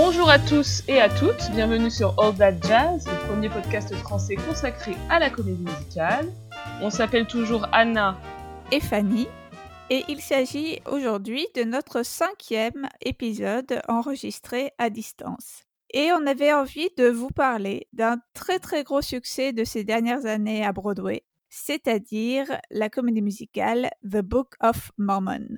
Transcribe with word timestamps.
Bonjour 0.00 0.30
à 0.30 0.38
tous 0.38 0.84
et 0.86 1.00
à 1.00 1.08
toutes, 1.08 1.50
bienvenue 1.50 1.90
sur 1.90 2.14
All 2.20 2.32
That 2.36 2.60
Jazz, 2.62 3.04
le 3.08 3.28
premier 3.28 3.48
podcast 3.48 3.92
français 3.96 4.36
consacré 4.36 4.92
à 5.10 5.18
la 5.18 5.28
comédie 5.28 5.64
musicale. 5.64 6.32
On 6.80 6.88
s'appelle 6.88 7.26
toujours 7.26 7.66
Anna 7.72 8.16
et 8.70 8.78
Fanny, 8.78 9.26
et 9.90 10.04
il 10.06 10.20
s'agit 10.20 10.78
aujourd'hui 10.86 11.48
de 11.56 11.64
notre 11.64 12.04
cinquième 12.04 12.88
épisode 13.00 13.82
enregistré 13.88 14.70
à 14.78 14.88
distance. 14.88 15.64
Et 15.92 16.12
on 16.12 16.28
avait 16.28 16.52
envie 16.52 16.90
de 16.96 17.08
vous 17.08 17.30
parler 17.30 17.88
d'un 17.92 18.18
très 18.34 18.60
très 18.60 18.84
gros 18.84 19.02
succès 19.02 19.52
de 19.52 19.64
ces 19.64 19.82
dernières 19.82 20.26
années 20.26 20.64
à 20.64 20.70
Broadway, 20.70 21.24
c'est-à-dire 21.48 22.46
la 22.70 22.88
comédie 22.88 23.22
musicale 23.22 23.90
The 24.04 24.22
Book 24.22 24.54
of 24.60 24.92
Mormon. 24.96 25.56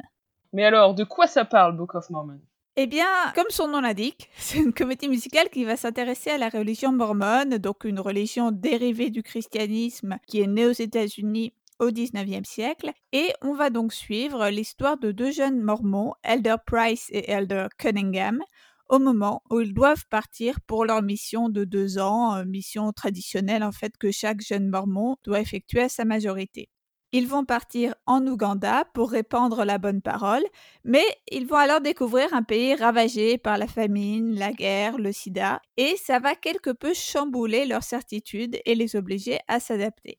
Mais 0.54 0.64
alors, 0.64 0.94
de 0.94 1.04
quoi 1.04 1.26
ça 1.26 1.44
parle, 1.44 1.76
Book 1.76 1.94
of 1.94 2.08
Mormon? 2.08 2.40
Eh 2.76 2.86
bien, 2.86 3.06
comme 3.34 3.50
son 3.50 3.68
nom 3.68 3.80
l'indique, 3.80 4.30
c'est 4.38 4.58
une 4.58 4.72
comédie 4.72 5.08
musicale 5.08 5.50
qui 5.50 5.64
va 5.64 5.76
s'intéresser 5.76 6.30
à 6.30 6.38
la 6.38 6.48
religion 6.48 6.92
mormone, 6.92 7.58
donc 7.58 7.84
une 7.84 8.00
religion 8.00 8.52
dérivée 8.52 9.10
du 9.10 9.22
christianisme 9.22 10.18
qui 10.26 10.40
est 10.40 10.46
née 10.46 10.66
aux 10.66 10.72
États-Unis 10.72 11.52
au 11.80 11.90
19e 11.90 12.44
siècle. 12.44 12.92
Et 13.12 13.32
on 13.42 13.54
va 13.54 13.70
donc 13.70 13.92
suivre 13.92 14.48
l'histoire 14.48 14.98
de 14.98 15.12
deux 15.12 15.32
jeunes 15.32 15.60
mormons, 15.60 16.14
Elder 16.22 16.56
Price 16.64 17.08
et 17.10 17.30
Elder 17.30 17.66
Cunningham, 17.76 18.40
au 18.88 18.98
moment 18.98 19.42
où 19.50 19.60
ils 19.60 19.74
doivent 19.74 20.06
partir 20.08 20.60
pour 20.62 20.84
leur 20.84 21.02
mission 21.02 21.48
de 21.48 21.64
deux 21.64 21.98
ans, 21.98 22.36
euh, 22.36 22.44
mission 22.44 22.92
traditionnelle 22.92 23.62
en 23.62 23.72
fait 23.72 23.96
que 23.98 24.10
chaque 24.10 24.40
jeune 24.40 24.68
mormon 24.68 25.16
doit 25.24 25.40
effectuer 25.40 25.82
à 25.82 25.88
sa 25.88 26.04
majorité. 26.04 26.68
Ils 27.12 27.26
vont 27.26 27.44
partir 27.44 27.94
en 28.06 28.24
Ouganda 28.24 28.84
pour 28.94 29.10
répandre 29.10 29.64
la 29.64 29.78
bonne 29.78 30.00
parole, 30.00 30.44
mais 30.84 31.04
ils 31.28 31.44
vont 31.44 31.56
alors 31.56 31.80
découvrir 31.80 32.32
un 32.32 32.44
pays 32.44 32.76
ravagé 32.76 33.36
par 33.36 33.58
la 33.58 33.66
famine, 33.66 34.38
la 34.38 34.52
guerre, 34.52 34.96
le 34.96 35.10
sida, 35.10 35.60
et 35.76 35.96
ça 35.96 36.20
va 36.20 36.36
quelque 36.36 36.70
peu 36.70 36.94
chambouler 36.94 37.66
leur 37.66 37.82
certitude 37.82 38.60
et 38.64 38.76
les 38.76 38.94
obliger 38.94 39.40
à 39.48 39.58
s'adapter. 39.58 40.18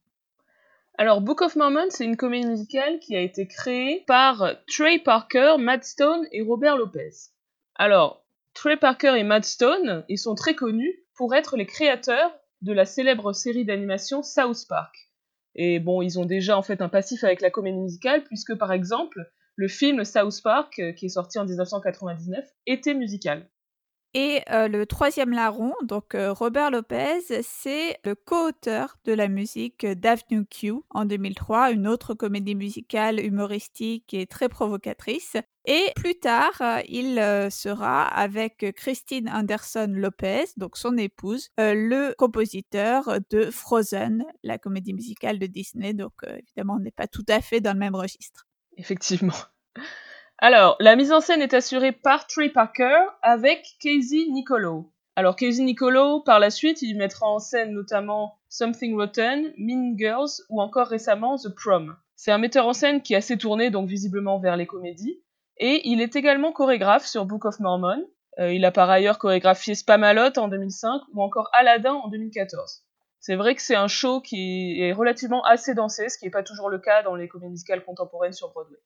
Alors, 0.98 1.22
Book 1.22 1.40
of 1.40 1.56
Mormon, 1.56 1.86
c'est 1.88 2.04
une 2.04 2.18
comédie 2.18 2.46
musicale 2.46 2.98
qui 2.98 3.16
a 3.16 3.20
été 3.20 3.48
créée 3.48 4.04
par 4.06 4.56
Trey 4.66 4.98
Parker, 4.98 5.56
Matt 5.58 5.84
Stone 5.84 6.26
et 6.30 6.42
Robert 6.42 6.76
Lopez. 6.76 7.30
Alors, 7.74 8.26
Trey 8.52 8.76
Parker 8.76 9.14
et 9.16 9.24
Matt 9.24 9.46
Stone, 9.46 10.04
ils 10.10 10.18
sont 10.18 10.34
très 10.34 10.54
connus 10.54 11.06
pour 11.14 11.34
être 11.34 11.56
les 11.56 11.64
créateurs 11.64 12.34
de 12.60 12.74
la 12.74 12.84
célèbre 12.84 13.32
série 13.32 13.64
d'animation 13.64 14.22
South 14.22 14.68
Park. 14.68 14.94
Et 15.54 15.78
bon, 15.78 16.02
ils 16.02 16.18
ont 16.18 16.24
déjà 16.24 16.56
en 16.56 16.62
fait 16.62 16.80
un 16.80 16.88
passif 16.88 17.24
avec 17.24 17.40
la 17.40 17.50
comédie 17.50 17.78
musicale, 17.78 18.24
puisque 18.24 18.54
par 18.54 18.72
exemple, 18.72 19.30
le 19.56 19.68
film 19.68 20.04
South 20.04 20.42
Park, 20.42 20.78
euh, 20.78 20.92
qui 20.92 21.06
est 21.06 21.10
sorti 21.10 21.38
en 21.38 21.44
1999, 21.44 22.44
était 22.66 22.94
musical. 22.94 23.48
Et 24.14 24.42
euh, 24.50 24.68
le 24.68 24.84
troisième 24.84 25.30
larron, 25.32 25.72
donc 25.84 26.14
euh, 26.14 26.34
Robert 26.34 26.70
Lopez, 26.70 27.22
c'est 27.42 27.98
le 28.04 28.14
co-auteur 28.14 28.98
de 29.06 29.12
la 29.14 29.26
musique 29.26 29.86
d'Avenue 29.86 30.44
Q 30.44 30.74
en 30.90 31.06
2003, 31.06 31.72
une 31.72 31.88
autre 31.88 32.12
comédie 32.12 32.54
musicale 32.54 33.20
humoristique 33.20 34.12
et 34.12 34.26
très 34.26 34.50
provocatrice. 34.50 35.38
Et 35.64 35.92
plus 35.96 36.18
tard, 36.18 36.52
euh, 36.60 36.80
il 36.88 37.14
sera 37.50 38.02
avec 38.06 38.66
Christine 38.76 39.30
Anderson 39.30 39.90
Lopez, 39.90 40.44
donc 40.58 40.76
son 40.76 40.98
épouse, 40.98 41.48
le 41.56 42.12
compositeur 42.12 43.18
de 43.30 43.50
Frozen, 43.50 44.26
la 44.42 44.58
comédie 44.58 44.92
musicale 44.92 45.38
de 45.38 45.46
Disney. 45.46 45.94
Donc 45.94 46.12
évidemment, 46.24 46.74
on 46.74 46.80
n'est 46.80 46.90
pas 46.90 47.06
tout 47.06 47.24
à 47.28 47.40
fait 47.40 47.62
dans 47.62 47.72
le 47.72 47.78
même 47.78 47.94
registre. 47.94 48.46
Effectivement. 48.76 49.32
Alors, 50.44 50.74
la 50.80 50.96
mise 50.96 51.12
en 51.12 51.20
scène 51.20 51.40
est 51.40 51.54
assurée 51.54 51.92
par 51.92 52.26
Trey 52.26 52.48
Parker 52.48 52.98
avec 53.22 53.76
Casey 53.80 54.26
Nicolo. 54.28 54.90
Alors, 55.14 55.36
Casey 55.36 55.62
Nicolo, 55.62 56.18
par 56.18 56.40
la 56.40 56.50
suite, 56.50 56.82
il 56.82 56.98
mettra 56.98 57.28
en 57.28 57.38
scène 57.38 57.72
notamment 57.72 58.40
Something 58.48 58.96
Rotten, 58.96 59.52
Mean 59.56 59.96
Girls 59.96 60.42
ou 60.50 60.60
encore 60.60 60.88
récemment 60.88 61.36
The 61.36 61.54
Prom. 61.54 61.94
C'est 62.16 62.32
un 62.32 62.38
metteur 62.38 62.66
en 62.66 62.72
scène 62.72 63.02
qui 63.02 63.14
est 63.14 63.18
assez 63.18 63.38
tourné, 63.38 63.70
donc 63.70 63.88
visiblement 63.88 64.40
vers 64.40 64.56
les 64.56 64.66
comédies. 64.66 65.22
Et 65.58 65.88
il 65.88 66.00
est 66.00 66.16
également 66.16 66.50
chorégraphe 66.50 67.06
sur 67.06 67.24
Book 67.24 67.44
of 67.44 67.60
Mormon. 67.60 68.04
Euh, 68.40 68.52
il 68.52 68.64
a 68.64 68.72
par 68.72 68.90
ailleurs 68.90 69.20
chorégraphié 69.20 69.76
Spamalot 69.76 70.36
en 70.38 70.48
2005 70.48 71.02
ou 71.14 71.22
encore 71.22 71.50
Aladdin 71.52 71.94
en 71.94 72.08
2014. 72.08 72.82
C'est 73.20 73.36
vrai 73.36 73.54
que 73.54 73.62
c'est 73.62 73.76
un 73.76 73.86
show 73.86 74.20
qui 74.20 74.82
est 74.82 74.92
relativement 74.92 75.44
assez 75.44 75.72
dansé, 75.74 76.08
ce 76.08 76.18
qui 76.18 76.24
n'est 76.24 76.32
pas 76.32 76.42
toujours 76.42 76.68
le 76.68 76.80
cas 76.80 77.04
dans 77.04 77.14
les 77.14 77.28
comédies 77.28 77.52
musicales 77.52 77.84
contemporaines 77.84 78.32
sur 78.32 78.50
Broadway. 78.50 78.80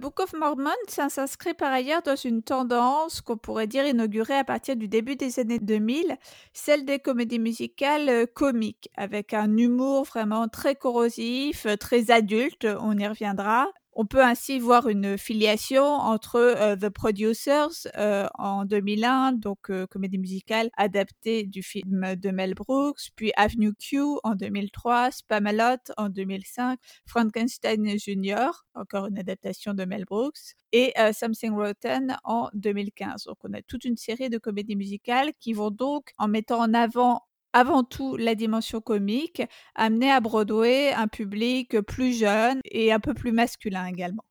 Book 0.00 0.18
of 0.20 0.32
Mormon, 0.32 0.70
s'inscrit 0.88 1.52
par 1.52 1.70
ailleurs 1.70 2.00
dans 2.00 2.16
une 2.16 2.42
tendance 2.42 3.20
qu'on 3.20 3.36
pourrait 3.36 3.66
dire 3.66 3.86
inaugurée 3.86 4.38
à 4.38 4.44
partir 4.44 4.74
du 4.74 4.88
début 4.88 5.14
des 5.14 5.38
années 5.38 5.58
2000, 5.58 6.16
celle 6.54 6.86
des 6.86 7.00
comédies 7.00 7.38
musicales 7.38 8.08
euh, 8.08 8.24
comiques, 8.24 8.88
avec 8.96 9.34
un 9.34 9.58
humour 9.58 10.04
vraiment 10.04 10.48
très 10.48 10.74
corrosif, 10.74 11.66
euh, 11.66 11.76
très 11.76 12.10
adulte, 12.10 12.66
on 12.80 12.96
y 12.96 13.06
reviendra, 13.06 13.68
on 13.92 14.06
peut 14.06 14.22
ainsi 14.22 14.58
voir 14.58 14.88
une 14.88 15.18
filiation 15.18 15.84
entre 15.84 16.36
euh, 16.36 16.76
The 16.76 16.88
Producers 16.90 17.88
euh, 17.96 18.28
en 18.38 18.64
2001, 18.64 19.32
donc 19.32 19.70
euh, 19.70 19.86
comédie 19.86 20.18
musicale 20.18 20.70
adaptée 20.76 21.44
du 21.44 21.62
film 21.62 22.14
de 22.14 22.30
Mel 22.30 22.54
Brooks, 22.54 23.10
puis 23.16 23.32
Avenue 23.36 23.74
Q 23.74 24.00
en 24.22 24.34
2003, 24.36 25.10
Spamalot 25.10 25.92
en 25.96 26.08
2005, 26.08 26.78
Frankenstein 27.04 27.98
Jr., 27.98 28.50
encore 28.74 29.06
une 29.06 29.18
adaptation 29.18 29.74
de 29.74 29.84
Mel 29.84 30.04
Brooks, 30.04 30.54
et 30.72 30.94
Something 31.12 31.52
Rotten 31.52 32.16
en 32.22 32.48
2015. 32.54 33.24
Donc 33.24 33.38
on 33.42 33.52
a 33.54 33.62
toute 33.62 33.84
une 33.84 33.96
série 33.96 34.30
de 34.30 34.38
comédies 34.38 34.76
musicales 34.76 35.32
qui 35.40 35.52
vont 35.52 35.70
donc, 35.70 36.12
en 36.16 36.28
mettant 36.28 36.60
en 36.60 36.74
avant 36.74 37.22
avant 37.52 37.84
tout 37.84 38.16
la 38.16 38.34
dimension 38.34 38.80
comique, 38.80 39.42
amener 39.74 40.10
à 40.10 40.20
Broadway 40.20 40.92
un 40.92 41.08
public 41.08 41.80
plus 41.80 42.18
jeune 42.18 42.60
et 42.64 42.92
un 42.92 43.00
peu 43.00 43.14
plus 43.14 43.32
masculin 43.32 43.86
également. 43.86 44.24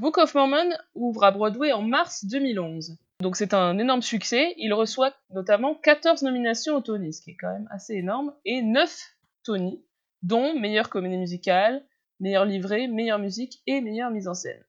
Book 0.00 0.18
of 0.18 0.34
Mormon 0.34 0.70
ouvre 0.94 1.24
à 1.24 1.30
Broadway 1.30 1.72
en 1.72 1.82
mars 1.82 2.24
2011. 2.24 2.96
Donc 3.20 3.36
c'est 3.36 3.52
un 3.52 3.78
énorme 3.78 4.00
succès. 4.00 4.54
Il 4.56 4.72
reçoit 4.72 5.12
notamment 5.30 5.74
14 5.74 6.22
nominations 6.22 6.76
au 6.76 6.80
Tony, 6.80 7.12
ce 7.12 7.20
qui 7.20 7.32
est 7.32 7.36
quand 7.38 7.52
même 7.52 7.68
assez 7.70 7.94
énorme, 7.94 8.32
et 8.46 8.62
9 8.62 8.98
Tony, 9.44 9.84
dont 10.22 10.58
meilleure 10.58 10.88
comédie 10.88 11.18
musicale, 11.18 11.84
meilleur 12.18 12.46
livret, 12.46 12.86
meilleure 12.86 13.18
musique 13.18 13.62
et 13.66 13.80
meilleure 13.80 14.10
mise 14.10 14.28
en 14.28 14.34
scène. 14.34 14.64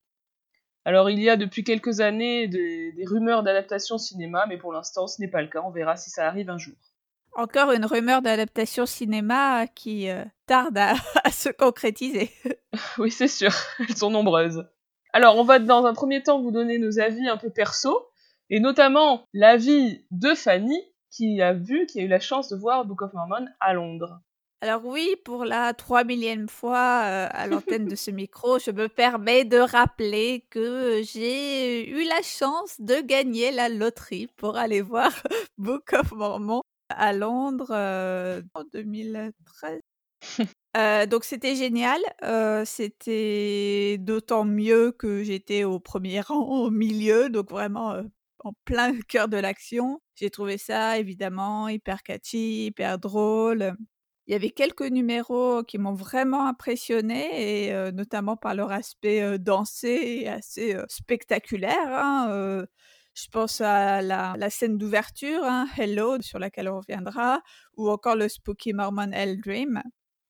Alors 0.84 1.10
il 1.10 1.22
y 1.22 1.30
a 1.30 1.38
depuis 1.38 1.64
quelques 1.64 2.02
années 2.02 2.48
des, 2.48 2.94
rumeurs 3.06 3.44
d'adaptation 3.44 3.98
cinéma, 3.98 4.46
mais 4.48 4.58
pour 4.58 4.74
l'instant 4.74 5.08
ce 5.08 5.22
n'est 5.22 5.30
pas 5.30 5.42
le 5.42 5.48
cas. 5.48 5.62
On 5.64 5.72
verra 5.72 5.96
si 5.96 6.10
ça 6.10 6.28
arrive 6.28 6.50
un 6.50 6.58
jour. 6.58 6.76
Encore 7.34 7.72
une 7.72 7.86
rumeur 7.86 8.22
d'adaptation 8.22 8.86
cinéma 8.86 9.66
qui 9.68 10.10
euh, 10.10 10.26
tarde 10.48 10.78
à, 10.78 10.96
se 11.32 11.50
concrétiser. 11.50 12.30
oui, 12.98 13.10
c'est 13.10 13.30
sûr, 13.30 13.52
elles 13.80 13.96
sont 13.96 14.12
nombreuses. 14.12 14.66
Alors, 15.14 15.38
on 15.38 15.44
va 15.44 15.60
dans 15.60 15.86
un 15.86 15.94
premier 15.94 16.24
temps 16.24 16.42
vous 16.42 16.52
donner 16.52 16.78
nos 16.78 17.00
avis 17.00 17.28
un 17.28 17.38
peu 17.38 17.50
perso, 17.50 18.08
et 18.50 18.60
notamment 18.60 19.28
l'avis 19.34 20.06
de 20.12 20.34
Fanny, 20.34 20.78
qui 21.10 21.42
a 21.42 21.54
vu, 21.54 21.86
qui 21.86 22.00
a 22.00 22.04
eu 22.04 22.08
la 22.08 22.20
chance 22.20 22.50
de 22.50 22.58
voir 22.58 22.86
Book 22.86 23.02
of 23.02 23.14
Mormon 23.14 23.48
à 23.60 23.74
Londres. 23.74 24.22
Alors 24.64 24.86
oui, 24.86 25.16
pour 25.26 25.44
la 25.44 25.74
trois 25.74 26.04
millième 26.04 26.48
fois 26.48 27.02
euh, 27.06 27.28
à 27.32 27.48
l'antenne 27.48 27.88
de 27.88 27.96
ce 27.96 28.12
micro, 28.12 28.60
je 28.60 28.70
me 28.70 28.88
permets 28.88 29.44
de 29.44 29.58
rappeler 29.58 30.46
que 30.52 31.02
j'ai 31.04 31.90
eu 31.90 32.04
la 32.08 32.22
chance 32.22 32.80
de 32.80 33.02
gagner 33.02 33.52
la 33.52 33.70
loterie 33.70 34.28
pour 34.38 34.58
aller 34.58 34.82
voir 34.82 35.12
Book 35.58 35.94
of 35.94 36.12
Mormon 36.12 36.62
à 36.92 37.14
Londres 37.14 37.72
en 38.54 38.64
2013. 38.74 39.80
donc 41.10 41.24
c'était 41.24 41.56
génial. 41.56 42.00
c'était 42.66 43.98
d'autant 44.00 44.46
mieux 44.46 44.92
que 44.92 45.24
j'étais 45.24 45.64
au 45.64 45.80
premier 45.80 46.22
rang, 46.22 46.66
au 46.66 46.70
milieu, 46.70 47.30
donc 47.30 47.50
vraiment 47.50 48.02
en 48.44 48.54
plein 48.66 48.94
cœur 49.08 49.28
de 49.28 49.38
l'action. 49.38 50.02
J'ai 50.16 50.30
trouvé 50.30 50.58
ça 50.58 50.98
évidemment 50.98 51.68
hyper 51.68 52.04
catchy, 52.04 52.66
hyper 52.68 53.00
drôle. 53.00 53.76
Il 54.28 54.34
y 54.34 54.36
avait 54.36 54.52
quelques 54.52 54.84
numéros 54.84 55.64
qui 55.64 55.78
m'ont 55.78 55.94
vraiment 55.94 56.46
impressionné, 56.46 57.68
et 57.68 57.92
notamment 57.92 58.38
par 58.38 58.56
leur 58.56 58.72
aspect 58.72 59.40
dansé 59.40 60.28
assez 60.28 60.78
spectaculaire. 60.88 61.90
Hein, 61.92 62.66
je 63.22 63.28
pense 63.30 63.62
à 63.62 64.02
la, 64.02 64.50
scène 64.50 64.78
d'ouverture, 64.78 65.44
hein, 65.44 65.68
Hello, 65.78 66.20
sur 66.22 66.40
laquelle 66.40 66.70
on 66.70 66.80
reviendra, 66.80 67.42
ou 67.78 67.90
encore 67.90 68.16
le 68.16 68.28
Spooky 68.28 68.74
Mormon 68.74 69.12
Hell 69.12 69.40
Dream. 69.40 69.82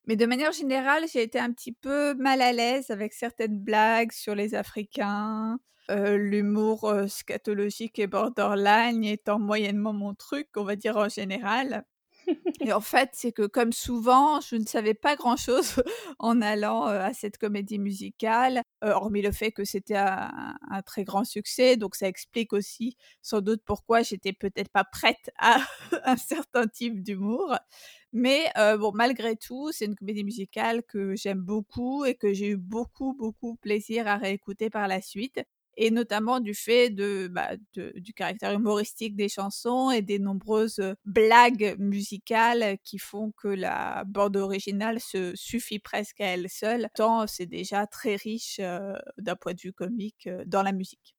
Mais 0.08 0.16
de 0.16 0.26
manière 0.26 0.52
générale, 0.52 1.06
j'ai 1.12 1.22
été 1.22 1.40
un 1.40 1.52
petit 1.52 1.72
peu 1.72 2.14
mal 2.16 2.42
à 2.42 2.52
l'aise 2.52 2.90
avec 2.90 3.14
certaines 3.14 3.60
blagues 3.60 4.12
sur 4.12 4.36
les 4.36 4.56
Africains, 4.56 5.58
euh, 5.90 6.18
l'humour 6.18 6.86
euh, 6.86 7.08
scatologique 7.08 8.00
et 8.00 8.08
borderline 8.08 9.04
étant 9.04 9.40
moyennement 9.40 9.94
mon 9.94 10.14
truc, 10.14 10.48
on 10.58 10.64
va 10.64 10.76
dire 10.76 10.98
en 10.98 11.08
général. 11.08 11.86
Et 12.62 12.74
en 12.74 12.82
fait, 12.82 13.10
c'est 13.14 13.32
que 13.32 13.48
comme 13.48 13.72
souvent, 13.72 14.40
je 14.42 14.56
ne 14.56 14.66
savais 14.66 14.94
pas 14.94 15.16
grand-chose 15.16 15.82
en 16.20 16.42
allant 16.42 16.84
à 16.84 17.14
cette 17.14 17.38
comédie 17.38 17.80
musicale, 17.80 18.62
hormis 18.82 19.22
le 19.22 19.32
fait 19.32 19.52
que 19.52 19.64
c'était 19.64 19.96
un, 19.96 20.56
très 20.86 21.04
grand 21.04 21.24
succès. 21.24 21.78
Donc 21.78 21.96
ça 21.96 22.08
explique 22.08 22.54
aussi 22.54 22.98
sans 23.22 23.42
doute 23.42 23.62
pourquoi 23.66 24.04
j'étais 24.04 24.34
peut-être 24.34 24.70
pas 24.70 24.84
prête 24.84 25.32
à 25.40 25.58
un 26.06 26.18
certain 26.18 26.68
type 26.68 27.02
d'humour. 27.04 27.56
Mais 28.14 28.52
bon, 28.56 28.92
malgré 28.94 29.36
tout, 29.36 29.72
c'est 29.72 29.86
une 29.86 29.96
comédie 29.96 30.24
musicale 30.24 30.84
que 30.84 31.16
j'aime 31.16 31.42
beaucoup 31.42 32.06
et 32.06 32.16
que 32.16 32.34
j'ai 32.34 32.50
eu 32.50 32.58
beaucoup, 32.58 33.14
beaucoup 33.14 33.56
plaisir 33.56 34.08
à 34.08 34.18
réécouter 34.18 34.70
par 34.70 34.88
la 34.88 35.02
suite 35.02 35.42
et 35.78 35.92
notamment 35.92 36.40
du 36.40 36.54
fait 36.54 36.90
bah, 37.30 37.52
du 37.74 38.14
caractère 38.14 38.54
humoristique 38.54 39.16
des 39.16 39.30
chansons 39.30 39.92
et 39.92 40.02
des 40.02 40.20
nombreuses 40.20 40.82
blagues 41.06 41.76
musicales 41.80 42.78
qui 42.84 42.98
font 42.98 43.32
que 43.38 43.48
la 43.48 44.04
bande 44.06 44.38
originale 44.38 45.00
se 45.00 45.36
suffit 45.36 45.80
presque 45.80 46.22
à 46.22 46.28
elle 46.28 46.50
seule, 46.50 46.88
tant 46.96 47.28
c'est 47.28 47.46
déjà 47.46 47.88
très 47.88 48.16
riche 48.16 48.60
d'un 48.60 49.36
point 49.36 49.54
de 49.54 49.62
vue 49.62 49.74
comique 49.74 50.30
dans 50.46 50.64
la 50.64 50.72
musique. 50.72 51.16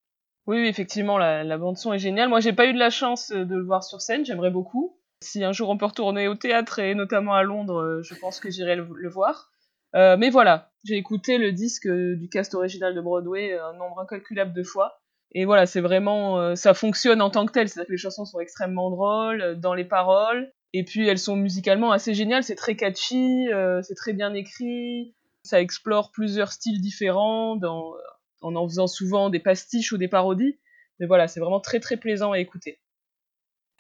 Oui, 0.46 0.58
effectivement, 0.66 1.19
la, 1.19 1.44
la 1.44 1.58
bande 1.58 1.76
son 1.76 1.93
est 1.93 1.98
géniale. 1.98 2.28
Moi, 2.28 2.40
j'ai 2.40 2.52
pas 2.52 2.66
eu 2.66 2.72
de 2.72 2.78
la 2.78 2.90
chance 2.90 3.31
de 3.31 3.55
le 3.55 3.64
voir 3.64 3.84
sur 3.84 4.00
scène, 4.00 4.25
j'aimerais 4.25 4.50
beaucoup. 4.50 4.98
Si 5.20 5.44
un 5.44 5.52
jour 5.52 5.70
on 5.70 5.78
peut 5.78 5.87
retourner 5.87 6.26
au 6.26 6.34
théâtre 6.34 6.81
et 6.81 6.96
notamment 6.96 7.34
à 7.34 7.44
Londres, 7.44 8.00
je 8.02 8.14
pense 8.16 8.40
que 8.40 8.50
j'irai 8.50 8.75
le 8.75 9.08
voir. 9.08 9.52
Euh, 9.94 10.16
mais 10.16 10.30
voilà, 10.30 10.70
j'ai 10.84 10.96
écouté 10.96 11.38
le 11.38 11.52
disque 11.52 11.88
du 11.88 12.28
cast 12.28 12.54
original 12.54 12.94
de 12.94 13.00
Broadway 13.00 13.58
un 13.58 13.74
nombre 13.74 14.00
incalculable 14.00 14.52
de 14.52 14.62
fois. 14.62 15.00
Et 15.34 15.44
voilà, 15.44 15.66
c'est 15.66 15.80
vraiment, 15.80 16.38
euh, 16.40 16.54
ça 16.54 16.74
fonctionne 16.74 17.22
en 17.22 17.30
tant 17.30 17.46
que 17.46 17.52
tel. 17.52 17.68
C'est-à-dire 17.68 17.88
que 17.88 17.92
les 17.92 17.98
chansons 17.98 18.24
sont 18.24 18.40
extrêmement 18.40 18.90
drôles 18.90 19.42
euh, 19.42 19.54
dans 19.54 19.74
les 19.74 19.84
paroles. 19.84 20.52
Et 20.74 20.84
puis 20.84 21.06
elles 21.06 21.18
sont 21.18 21.36
musicalement 21.36 21.92
assez 21.92 22.14
géniales. 22.14 22.44
C'est 22.44 22.54
très 22.54 22.76
catchy, 22.76 23.48
c'est 23.82 23.94
très 23.94 24.14
bien 24.14 24.32
écrit. 24.32 25.14
Ça 25.42 25.60
explore 25.60 26.12
plusieurs 26.12 26.50
styles 26.50 26.80
différents 26.80 27.56
dans, 27.56 27.92
en 28.40 28.56
en 28.56 28.66
faisant 28.66 28.86
souvent 28.86 29.28
des 29.28 29.38
pastiches 29.38 29.92
ou 29.92 29.98
des 29.98 30.08
parodies. 30.08 30.58
Mais 30.98 31.04
voilà, 31.04 31.28
c'est 31.28 31.40
vraiment 31.40 31.60
très 31.60 31.78
très 31.78 31.98
plaisant 31.98 32.32
à 32.32 32.38
écouter. 32.38 32.80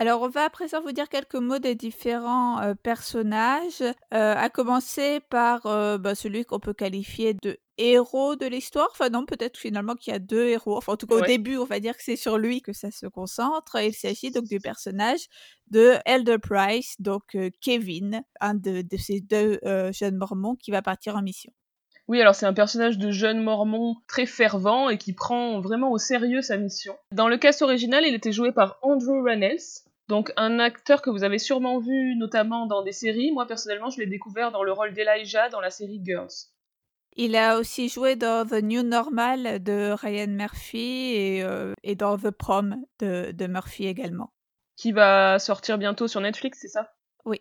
Alors, 0.02 0.22
on 0.22 0.28
va 0.28 0.46
à 0.46 0.50
présent 0.50 0.82
vous 0.82 0.90
dire 0.90 1.08
quelques 1.08 1.36
mots 1.36 1.60
des 1.60 1.76
différents 1.76 2.74
personnages, 2.82 3.84
à 4.10 4.50
commencer 4.50 5.20
par 5.30 5.60
bah, 6.00 6.16
celui 6.16 6.44
qu'on 6.44 6.58
peut 6.58 6.74
qualifier 6.74 7.34
de 7.40 7.60
héros 7.78 8.34
de 8.34 8.46
l'histoire. 8.46 8.88
Enfin 8.90 9.10
non, 9.10 9.24
peut-être 9.24 9.56
finalement 9.56 9.94
qu'il 9.94 10.12
y 10.12 10.16
a 10.16 10.18
deux 10.18 10.48
héros. 10.48 10.76
Enfin, 10.76 10.94
en 10.94 10.96
tout 10.96 11.06
cas, 11.06 11.14
au 11.14 11.20
début, 11.20 11.56
on 11.56 11.66
va 11.66 11.78
dire 11.78 11.96
que 11.96 12.02
c'est 12.02 12.16
sur 12.16 12.36
lui 12.36 12.62
que 12.62 12.72
ça 12.72 12.90
se 12.90 13.06
concentre. 13.06 13.76
il 13.76 13.94
s'agit 13.94 14.32
donc 14.32 14.46
du 14.46 14.58
personnage 14.58 15.28
de 15.70 15.92
Elder 16.04 16.38
Price, 16.38 16.96
donc 16.98 17.36
Kevin, 17.60 18.24
un 18.40 18.54
de, 18.54 18.84
ces 18.98 19.20
deux 19.20 19.60
jeunes 19.92 20.16
mormons 20.16 20.56
qui 20.56 20.72
va 20.72 20.82
partir 20.82 21.14
en 21.14 21.22
mission. 21.22 21.52
Oui, 22.08 22.20
alors 22.20 22.34
c'est 22.34 22.46
un 22.46 22.52
personnage 22.52 22.98
de 22.98 23.12
jeune 23.12 23.40
mormon 23.40 23.94
très 24.08 24.26
fervent 24.26 24.88
et 24.88 24.98
qui 24.98 25.12
prend 25.12 25.60
vraiment 25.60 25.92
au 25.92 25.98
sérieux 25.98 26.42
sa 26.42 26.56
mission. 26.56 26.96
Dans 27.12 27.28
le 27.28 27.36
cast 27.36 27.62
original, 27.62 28.04
il 28.04 28.14
était 28.14 28.32
joué 28.32 28.50
par 28.50 28.78
Andrew 28.82 29.22
Rannells, 29.24 29.84
donc 30.12 30.30
un 30.36 30.58
acteur 30.58 31.00
que 31.00 31.08
vous 31.08 31.24
avez 31.24 31.38
sûrement 31.38 31.78
vu 31.78 32.16
notamment 32.16 32.66
dans 32.66 32.82
des 32.82 32.92
séries. 32.92 33.32
Moi 33.32 33.46
personnellement, 33.46 33.88
je 33.88 33.98
l'ai 33.98 34.06
découvert 34.06 34.52
dans 34.52 34.62
le 34.62 34.70
rôle 34.70 34.92
d'Elijah 34.92 35.48
dans 35.48 35.60
la 35.60 35.70
série 35.70 36.02
Girls. 36.04 36.28
Il 37.16 37.34
a 37.34 37.58
aussi 37.58 37.88
joué 37.88 38.14
dans 38.14 38.46
The 38.46 38.62
New 38.62 38.82
Normal 38.82 39.62
de 39.62 39.92
Ryan 39.92 40.28
Murphy 40.28 41.14
et, 41.14 41.42
euh, 41.42 41.72
dans 41.96 42.18
The 42.18 42.30
Prom 42.30 42.76
de, 42.98 43.46
Murphy 43.46 43.86
également. 43.86 44.34
Qui 44.76 44.92
va 44.92 45.38
sortir 45.38 45.78
bientôt 45.78 46.08
sur 46.08 46.20
Netflix, 46.20 46.58
c'est 46.60 46.68
ça? 46.68 46.92
Oui. 47.24 47.40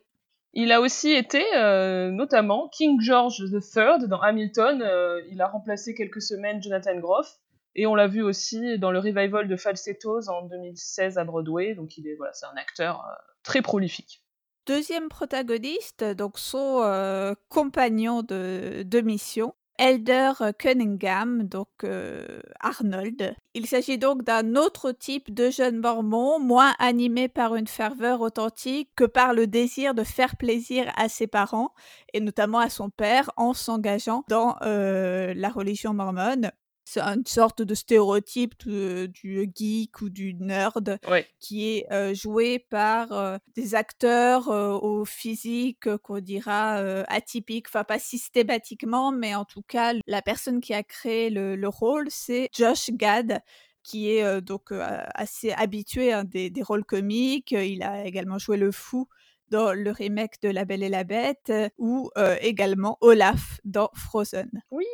Il 0.53 0.71
a 0.71 0.79
aussi 0.79 1.11
été 1.11 1.43
euh, 1.57 2.09
notamment 2.09 2.69
King 2.69 3.01
George 3.01 3.43
III 3.51 4.07
dans 4.07 4.21
Hamilton. 4.21 4.81
Euh, 4.81 5.21
il 5.29 5.41
a 5.41 5.47
remplacé 5.47 5.93
quelques 5.93 6.21
semaines 6.21 6.63
Jonathan 6.63 6.97
Groff. 6.99 7.37
Et 7.75 7.87
on 7.87 7.95
l'a 7.95 8.07
vu 8.07 8.21
aussi 8.21 8.77
dans 8.79 8.91
le 8.91 8.99
revival 8.99 9.47
de 9.47 9.55
Falsettos 9.55 10.29
en 10.29 10.43
2016 10.43 11.17
à 11.17 11.23
Broadway. 11.23 11.73
Donc 11.75 11.97
il 11.97 12.07
est 12.07 12.15
voilà, 12.15 12.33
c'est 12.33 12.45
un 12.45 12.57
acteur 12.57 13.05
euh, 13.05 13.13
très 13.43 13.61
prolifique. 13.61 14.23
Deuxième 14.67 15.09
protagoniste, 15.09 16.03
donc 16.03 16.37
son 16.37 16.81
euh, 16.83 17.33
compagnon 17.49 18.21
de, 18.21 18.83
de, 18.83 19.01
mission, 19.01 19.55
Elder 19.79 20.33
Cunningham, 20.59 21.43
donc 21.43 21.69
euh, 21.83 22.41
Arnold. 22.59 23.35
Il 23.55 23.65
s'agit 23.65 23.97
donc 23.97 24.23
d'un 24.23 24.55
autre 24.55 24.91
type 24.91 25.33
de 25.33 25.49
jeune 25.49 25.79
mormon, 25.79 26.39
moins 26.39 26.75
animé 26.77 27.27
par 27.27 27.55
une 27.55 27.67
ferveur 27.67 28.21
authentique 28.21 28.91
que 28.95 29.03
par 29.03 29.33
le 29.33 29.47
désir 29.47 29.95
de 29.95 30.03
faire 30.03 30.37
plaisir 30.37 30.91
à 30.95 31.09
ses 31.09 31.25
parents, 31.25 31.73
et 32.13 32.19
notamment 32.19 32.59
à 32.59 32.69
son 32.69 32.91
père, 32.91 33.31
en 33.37 33.53
s'engageant 33.53 34.23
dans 34.29 34.57
la 34.61 35.49
religion 35.49 35.93
mormone 35.95 36.51
c'est 36.83 37.01
une 37.01 37.25
sorte 37.25 37.61
de 37.61 37.75
stéréotype 37.75 38.67
du 38.67 39.51
geek 39.55 40.01
ou 40.01 40.09
du 40.09 40.33
nerd 40.33 40.99
qui 41.39 41.69
est 41.69 42.13
joué 42.13 42.59
par 42.59 43.39
des 43.55 43.75
acteurs 43.75 44.47
au 44.47 45.05
physique 45.05 45.95
qu'on 45.97 46.19
dira 46.19 46.75
atypique, 47.07 47.67
enfin 47.67 47.83
pas 47.83 47.99
systématiquement, 47.99 49.11
mais 49.11 49.35
en 49.35 49.45
tout 49.45 49.61
cas 49.61 49.93
la 50.07 50.21
personne 50.21 50.61
qui 50.61 50.73
a 50.73 50.83
créé 50.83 51.29
le, 51.29 51.67
rôle, 51.67 52.07
c'est 52.09 52.49
Josh 52.53 52.89
Gad 52.91 53.41
qui 53.83 54.11
est 54.11 54.41
donc 54.41 54.71
assez 54.71 55.51
habitué 55.51 56.11
à 56.11 56.19
hein, 56.19 56.23
des, 56.23 56.49
des, 56.49 56.61
rôles 56.61 56.85
comiques. 56.85 57.51
Il 57.51 57.81
a 57.83 58.05
également 58.05 58.37
joué 58.37 58.57
le 58.57 58.71
fou 58.71 59.07
dans 59.49 59.73
le 59.73 59.91
remake 59.91 60.41
de 60.41 60.49
La 60.49 60.65
Belle 60.65 60.83
et 60.83 60.89
la 60.89 61.03
Bête 61.03 61.51
ou 61.77 62.09
également 62.41 62.97
Olaf 63.01 63.59
dans 63.63 63.89
Frozen. 63.93 64.49
Oui, 64.71 64.85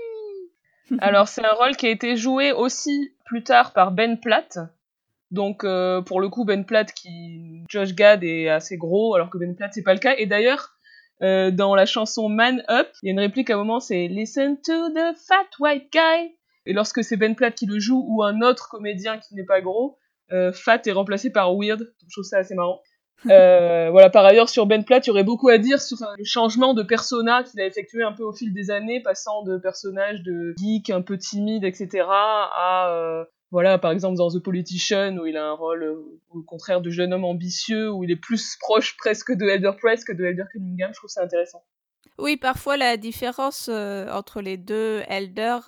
alors 0.99 1.27
c'est 1.27 1.45
un 1.45 1.53
rôle 1.53 1.75
qui 1.75 1.87
a 1.87 1.89
été 1.89 2.15
joué 2.17 2.51
aussi 2.51 3.13
plus 3.25 3.43
tard 3.43 3.73
par 3.73 3.91
Ben 3.91 4.19
Platt. 4.19 4.59
Donc 5.31 5.63
euh, 5.63 6.01
pour 6.01 6.21
le 6.21 6.29
coup 6.29 6.45
Ben 6.45 6.65
Platt 6.65 6.93
qui 6.93 7.63
Josh 7.67 7.93
Gad 7.93 8.23
est 8.23 8.47
assez 8.47 8.77
gros 8.77 9.13
alors 9.15 9.29
que 9.29 9.37
Ben 9.37 9.55
Platt 9.55 9.73
c'est 9.73 9.83
pas 9.83 9.93
le 9.93 9.99
cas 9.99 10.15
et 10.17 10.25
d'ailleurs 10.25 10.77
euh, 11.21 11.51
dans 11.51 11.75
la 11.75 11.85
chanson 11.85 12.29
Man 12.29 12.63
Up, 12.69 12.87
il 13.01 13.07
y 13.07 13.09
a 13.09 13.11
une 13.11 13.19
réplique 13.19 13.49
à 13.49 13.55
un 13.55 13.57
moment 13.57 13.79
c'est 13.79 14.07
Listen 14.07 14.55
to 14.61 14.89
the 14.89 15.17
fat 15.27 15.47
white 15.59 15.91
guy 15.91 16.37
et 16.67 16.73
lorsque 16.73 17.03
c'est 17.03 17.17
Ben 17.17 17.33
Platt 17.33 17.55
qui 17.55 17.65
le 17.65 17.79
joue 17.79 18.05
ou 18.07 18.23
un 18.23 18.41
autre 18.41 18.69
comédien 18.69 19.17
qui 19.17 19.35
n'est 19.35 19.45
pas 19.45 19.61
gros, 19.61 19.97
euh, 20.33 20.51
Fat 20.51 20.81
est 20.85 20.91
remplacé 20.91 21.31
par 21.31 21.55
Weird. 21.55 21.93
je 22.05 22.13
trouve 22.13 22.25
ça 22.25 22.39
assez 22.39 22.55
marrant. 22.55 22.81
Euh, 23.31 23.89
voilà, 23.89 24.09
par 24.09 24.25
ailleurs, 24.25 24.47
sur 24.47 24.65
Ben 24.67 24.83
Platt, 24.83 25.05
il 25.05 25.09
y 25.09 25.11
aurait 25.11 25.23
beaucoup 25.23 25.49
à 25.49 25.57
dire 25.57 25.81
sur 25.81 25.97
le 26.17 26.23
changement 26.23 26.73
de 26.73 26.83
persona 26.83 27.43
qu'il 27.43 27.59
a 27.59 27.65
effectué 27.65 28.03
un 28.03 28.11
peu 28.11 28.23
au 28.23 28.31
fil 28.31 28.53
des 28.53 28.69
années, 28.69 29.01
passant 29.01 29.43
de 29.43 29.57
personnages 29.57 30.21
de 30.21 30.53
geek 30.57 30.89
un 30.91 31.01
peu 31.01 31.17
timide, 31.17 31.63
etc., 31.63 32.05
à, 32.09 32.89
euh, 32.91 33.25
voilà, 33.51 33.77
par 33.77 33.91
exemple 33.91 34.17
dans 34.17 34.29
The 34.29 34.39
Politician, 34.39 35.17
où 35.17 35.25
il 35.25 35.37
a 35.37 35.45
un 35.45 35.53
rôle 35.53 35.83
euh, 35.83 36.19
au 36.29 36.41
contraire 36.41 36.81
de 36.81 36.89
jeune 36.89 37.13
homme 37.13 37.25
ambitieux, 37.25 37.91
où 37.91 38.03
il 38.03 38.11
est 38.11 38.17
plus 38.17 38.55
proche 38.59 38.95
presque 38.97 39.31
de 39.31 39.45
Elder 39.45 39.71
Press 39.79 40.03
que 40.03 40.13
de 40.13 40.23
Elder 40.23 40.45
Cunningham, 40.51 40.91
je 40.93 40.97
trouve 40.97 41.09
ça 41.09 41.23
intéressant. 41.23 41.63
Oui, 42.17 42.37
parfois 42.37 42.77
la 42.77 42.97
différence 42.97 43.69
entre 43.69 44.41
les 44.41 44.57
deux 44.57 45.03
Elder 45.07 45.59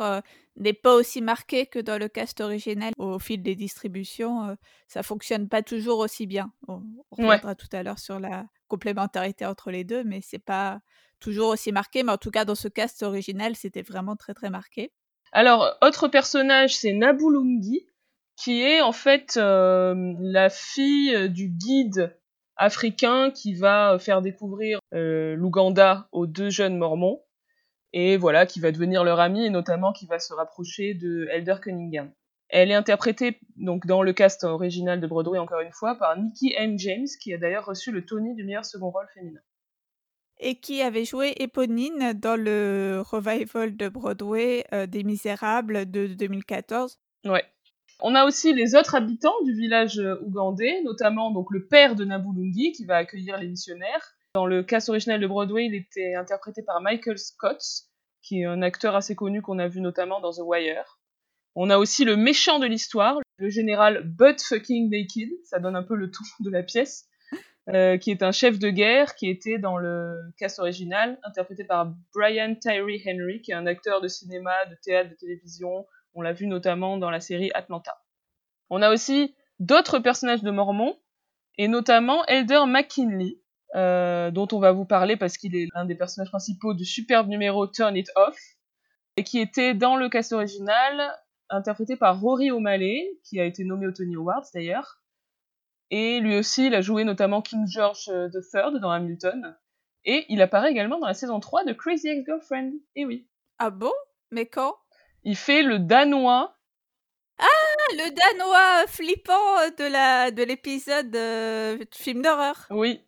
n'est 0.57 0.73
pas 0.73 0.93
aussi 0.93 1.21
marquée 1.21 1.65
que 1.65 1.79
dans 1.79 1.97
le 1.97 2.07
cast 2.07 2.41
original. 2.41 2.91
Au 2.97 3.19
fil 3.19 3.41
des 3.41 3.55
distributions, 3.55 4.57
ça 4.87 5.03
fonctionne 5.03 5.47
pas 5.47 5.61
toujours 5.61 5.99
aussi 5.99 6.27
bien. 6.27 6.51
On, 6.67 6.81
reviendra 7.11 7.55
tout 7.55 7.67
à 7.71 7.83
l'heure 7.83 7.99
sur 7.99 8.19
la 8.19 8.45
complémentarité 8.67 9.45
entre 9.45 9.71
les 9.71 9.83
deux, 9.83 10.03
mais 10.03 10.21
c'est 10.21 10.39
pas 10.39 10.79
toujours 11.19 11.49
aussi 11.49 11.71
marqué. 11.71 12.03
Mais 12.03 12.11
en 12.11 12.17
tout 12.17 12.31
cas, 12.31 12.45
dans 12.45 12.55
ce 12.55 12.67
cast 12.67 13.03
original, 13.03 13.55
c'était 13.55 13.81
vraiment 13.81 14.15
très 14.15 14.33
très 14.33 14.49
marqué. 14.49 14.91
Alors, 15.31 15.77
autre 15.81 16.07
personnage, 16.07 16.75
c'est 16.75 16.93
Nabulungi, 16.93 17.85
qui 18.35 18.61
est 18.61 18.81
en 18.81 18.91
fait 18.91 19.35
la 19.37 20.49
fille 20.49 21.29
du 21.29 21.49
guide 21.49 22.18
africain 22.59 23.31
qui 23.31 23.53
va 23.55 23.97
faire 23.99 24.21
découvrir 24.21 24.79
euh, 24.93 25.35
l'Ouganda 25.35 26.07
aux 26.11 26.27
deux 26.27 26.49
jeunes 26.49 26.77
mormons 26.77 27.23
et 27.93 28.17
voilà 28.17 28.45
qui 28.45 28.59
va 28.59 28.71
devenir 28.71 29.03
leur 29.03 29.19
amie 29.19 29.45
et 29.45 29.49
notamment 29.49 29.93
qui 29.93 30.05
va 30.05 30.19
se 30.19 30.33
rapprocher 30.33 30.93
de 30.93 31.27
Elder 31.31 31.55
Cunningham. 31.61 32.11
Elle 32.49 32.69
est 32.69 32.75
interprétée 32.75 33.39
donc 33.55 33.87
dans 33.87 34.03
le 34.03 34.11
cast 34.11 34.43
original 34.43 34.99
de 34.99 35.07
Broadway 35.07 35.39
encore 35.39 35.61
une 35.61 35.71
fois 35.71 35.95
par 35.95 36.17
Nikki 36.17 36.53
M. 36.55 36.77
James 36.77 37.07
qui 37.21 37.33
a 37.33 37.37
d'ailleurs 37.37 37.65
reçu 37.65 37.91
le 37.91 38.05
Tony 38.05 38.35
du 38.35 38.43
meilleur 38.43 38.65
second 38.65 38.89
rôle 38.89 39.07
féminin. 39.13 39.39
Et 40.41 40.55
qui 40.55 40.81
avait 40.81 41.05
joué 41.05 41.33
Éponine 41.37 42.13
dans 42.13 42.39
le 42.39 43.03
revival 43.05 43.75
de 43.75 43.87
Broadway 43.87 44.65
euh, 44.73 44.85
des 44.85 45.03
Misérables 45.03 45.89
de 45.89 46.07
2014. 46.07 46.99
Ouais. 47.25 47.45
On 48.01 48.15
a 48.15 48.23
aussi 48.23 48.53
les 48.53 48.75
autres 48.75 48.95
habitants 48.95 49.41
du 49.43 49.53
village 49.53 49.99
euh, 49.99 50.21
ougandais, 50.21 50.81
notamment 50.83 51.31
donc 51.31 51.51
le 51.51 51.65
père 51.65 51.95
de 51.95 52.05
Nabulungi 52.05 52.71
qui 52.71 52.85
va 52.85 52.95
accueillir 52.95 53.37
les 53.37 53.47
missionnaires. 53.47 54.15
Dans 54.35 54.45
le 54.45 54.63
cast 54.63 54.87
original 54.87 55.19
de 55.19 55.27
Broadway, 55.27 55.65
il 55.65 55.75
était 55.75 56.15
interprété 56.15 56.63
par 56.63 56.79
Michael 56.81 57.17
Scott, 57.17 57.61
qui 58.21 58.41
est 58.41 58.45
un 58.45 58.61
acteur 58.61 58.95
assez 58.95 59.15
connu 59.15 59.41
qu'on 59.41 59.59
a 59.59 59.67
vu 59.67 59.81
notamment 59.81 60.21
dans 60.21 60.31
The 60.31 60.41
Wire. 60.43 60.99
On 61.55 61.69
a 61.69 61.77
aussi 61.77 62.05
le 62.05 62.15
méchant 62.15 62.59
de 62.59 62.67
l'histoire, 62.67 63.17
le 63.37 63.49
général 63.49 64.03
Butt 64.05 64.41
Fucking 64.41 64.89
Naked, 64.89 65.29
ça 65.43 65.59
donne 65.59 65.75
un 65.75 65.83
peu 65.83 65.95
le 65.95 66.09
ton 66.09 66.23
de 66.39 66.49
la 66.49 66.63
pièce, 66.63 67.07
qui 67.67 68.11
est 68.11 68.23
un 68.23 68.31
chef 68.31 68.59
de 68.59 68.69
guerre 68.69 69.15
qui 69.15 69.29
était 69.29 69.57
dans 69.57 69.77
le 69.77 70.15
cast 70.37 70.59
original, 70.59 71.19
interprété 71.23 71.63
par 71.63 71.93
Brian 72.13 72.55
Tyree 72.55 73.01
Henry, 73.05 73.41
qui 73.41 73.51
est 73.51 73.55
un 73.55 73.65
acteur 73.65 73.99
de 73.99 74.07
cinéma, 74.07 74.53
de 74.69 74.75
théâtre, 74.81 75.09
de 75.09 75.15
télévision. 75.15 75.85
On 76.19 76.21
l'a 76.21 76.33
vu 76.33 76.47
notamment 76.47 76.97
dans 76.97 77.11
la 77.11 77.21
série 77.21 77.49
Atlanta. 77.53 78.03
On 78.69 78.81
a 78.81 78.91
aussi 78.91 79.33
d'autres 79.59 79.99
personnages 79.99 80.43
de 80.43 80.51
Mormons, 80.51 80.99
et 81.57 81.69
notamment 81.69 82.25
Elder 82.25 82.63
McKinley, 82.67 83.39
euh, 83.75 84.29
dont 84.29 84.49
on 84.51 84.59
va 84.59 84.73
vous 84.73 84.83
parler 84.83 85.15
parce 85.15 85.37
qu'il 85.37 85.55
est 85.55 85.67
l'un 85.73 85.85
des 85.85 85.95
personnages 85.95 86.27
principaux 86.27 86.73
du 86.73 86.83
superbe 86.83 87.29
numéro 87.29 87.67
Turn 87.67 87.95
It 87.95 88.11
Off, 88.17 88.37
et 89.15 89.23
qui 89.23 89.39
était 89.39 89.73
dans 89.73 89.95
le 89.95 90.09
cast 90.09 90.33
original 90.33 91.17
interprété 91.49 91.95
par 91.95 92.19
Rory 92.19 92.51
O'Malley, 92.51 93.17
qui 93.23 93.39
a 93.39 93.45
été 93.45 93.63
nommé 93.63 93.87
au 93.87 93.93
Tony 93.93 94.17
Awards 94.17 94.47
d'ailleurs. 94.53 95.01
Et 95.89 96.19
lui 96.19 96.35
aussi, 96.35 96.65
il 96.65 96.75
a 96.75 96.81
joué 96.81 97.05
notamment 97.05 97.41
King 97.41 97.65
George 97.65 98.09
III 98.09 98.77
dans 98.81 98.91
Hamilton. 98.91 99.55
Et 100.03 100.25
il 100.27 100.41
apparaît 100.41 100.71
également 100.71 100.99
dans 100.99 101.07
la 101.07 101.13
saison 101.13 101.39
3 101.39 101.63
de 101.63 101.71
Crazy 101.71 102.09
Ex-Girlfriend. 102.09 102.73
Et 102.97 103.05
oui. 103.05 103.29
Ah 103.57 103.69
bon? 103.69 103.93
Mais 104.31 104.47
quand? 104.47 104.75
Il 105.23 105.35
fait 105.35 105.63
le 105.63 105.79
Danois 105.79 106.55
ah, 107.39 107.93
le 107.93 108.09
danois 108.11 108.87
flippant 108.87 109.69
de 109.77 109.89
la 109.89 110.29
de 110.29 110.43
l'épisode 110.43 111.15
euh, 111.15 111.77
film 111.93 112.21
d'horreur. 112.21 112.67
Oui, 112.69 113.01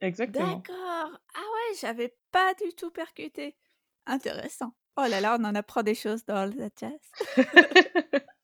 exactement. 0.00 0.56
D'accord. 0.56 1.20
Ah 1.34 1.40
ouais, 1.40 1.76
j'avais 1.78 2.16
pas 2.32 2.54
du 2.54 2.72
tout 2.74 2.90
percuté. 2.90 3.56
Intéressant. 4.06 4.72
Oh 4.96 5.04
là 5.08 5.20
là, 5.20 5.36
on 5.38 5.44
en 5.44 5.54
apprend 5.54 5.82
des 5.82 5.94
choses 5.94 6.24
dans 6.24 6.46
le 6.46 6.70
jazz. 6.80 7.36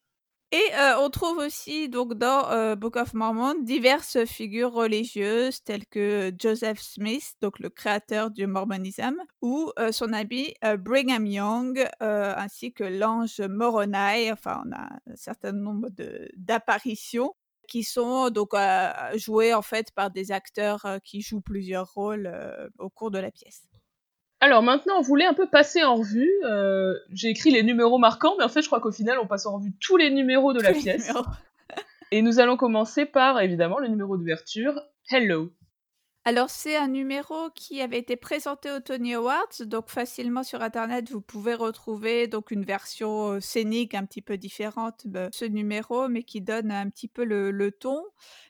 Et 0.55 0.73
euh, 0.79 1.01
on 1.01 1.11
trouve 1.11 1.39
aussi 1.39 1.89
donc 1.89 2.15
dans 2.15 2.49
euh, 2.53 2.77
Book 2.77 2.95
of 2.95 3.13
Mormon 3.13 3.57
diverses 3.61 4.25
figures 4.25 4.73
religieuses 4.73 5.65
telles 5.65 5.85
que 5.85 6.33
Joseph 6.39 6.81
Smith, 6.81 7.35
donc 7.41 7.59
le 7.59 7.71
créateur 7.71 8.31
du 8.31 8.47
mormonisme, 8.47 9.17
ou 9.43 9.73
euh, 9.81 9.91
son 9.91 10.13
ami 10.13 10.55
Brigham 10.79 11.27
Young, 11.27 11.85
ainsi 11.99 12.73
que 12.73 12.85
l'ange 12.85 13.41
Moroni. 13.41 14.31
Enfin, 14.31 14.63
on 14.65 14.71
a 14.71 14.91
un 15.11 15.17
certain 15.17 15.51
nombre 15.51 15.89
d'apparitions 16.37 17.35
qui 17.67 17.83
sont 17.83 18.31
donc 18.31 18.53
jouées 19.17 19.55
en 19.55 19.63
fait 19.63 19.91
par 19.91 20.13
des 20.13 20.31
acteurs 20.31 20.87
qui 21.03 21.21
jouent 21.21 21.41
plusieurs 21.41 21.93
rôles 21.95 22.33
au 22.79 22.91
cours 22.91 23.11
de 23.11 23.19
la 23.19 23.33
pièce. 23.33 23.65
Alors 24.45 24.63
maintenant, 24.63 24.99
on 24.99 25.01
voulait 25.01 25.25
un 25.25 25.33
peu 25.33 25.47
passer 25.47 25.83
en 25.85 25.95
revue. 25.95 26.31
Euh, 26.45 26.93
j'ai 27.11 27.29
écrit 27.29 27.51
les 27.51 27.63
numéros 27.63 27.97
marquants, 27.97 28.35
mais 28.37 28.45
en 28.45 28.51
fait, 28.51 28.61
je 28.61 28.67
crois 28.67 28.79
qu'au 28.79 28.93
final, 28.93 29.19
on 29.19 29.27
passe 29.27 29.47
en 29.47 29.57
revue 29.57 29.73
tous 29.81 29.97
les 29.97 30.11
numéros 30.11 30.53
de 30.53 30.61
la 30.61 30.75
pièce. 30.75 31.11
Et 32.11 32.21
nous 32.21 32.41
allons 32.41 32.59
commencer 32.59 33.07
par, 33.07 33.41
évidemment, 33.41 33.79
le 33.79 33.89
numéro 33.89 34.19
d'ouverture, 34.19 34.79
Hello. 35.09 35.51
Alors, 36.27 36.51
c'est 36.51 36.77
un 36.77 36.89
numéro 36.89 37.49
qui 37.55 37.81
avait 37.81 37.99
été 37.99 38.17
présenté 38.17 38.71
au 38.71 38.81
Tony 38.81 39.15
Awards, 39.15 39.63
donc 39.63 39.89
facilement 39.89 40.43
sur 40.43 40.61
Internet, 40.61 41.11
vous 41.11 41.23
pouvez 41.23 41.55
retrouver 41.55 42.27
donc 42.27 42.51
une 42.51 42.65
version 42.65 43.33
euh, 43.33 43.41
scénique 43.41 43.95
un 43.95 44.05
petit 44.05 44.23
peu 44.23 44.37
différente 44.37 45.07
de 45.07 45.31
ce 45.33 45.47
numéro, 45.47 46.09
mais 46.09 46.23
qui 46.23 46.43
donne 46.43 46.71
un 46.71 46.91
petit 46.91 47.09
peu 47.09 47.25
le, 47.25 47.51
le 47.51 47.73
ton. 47.73 48.03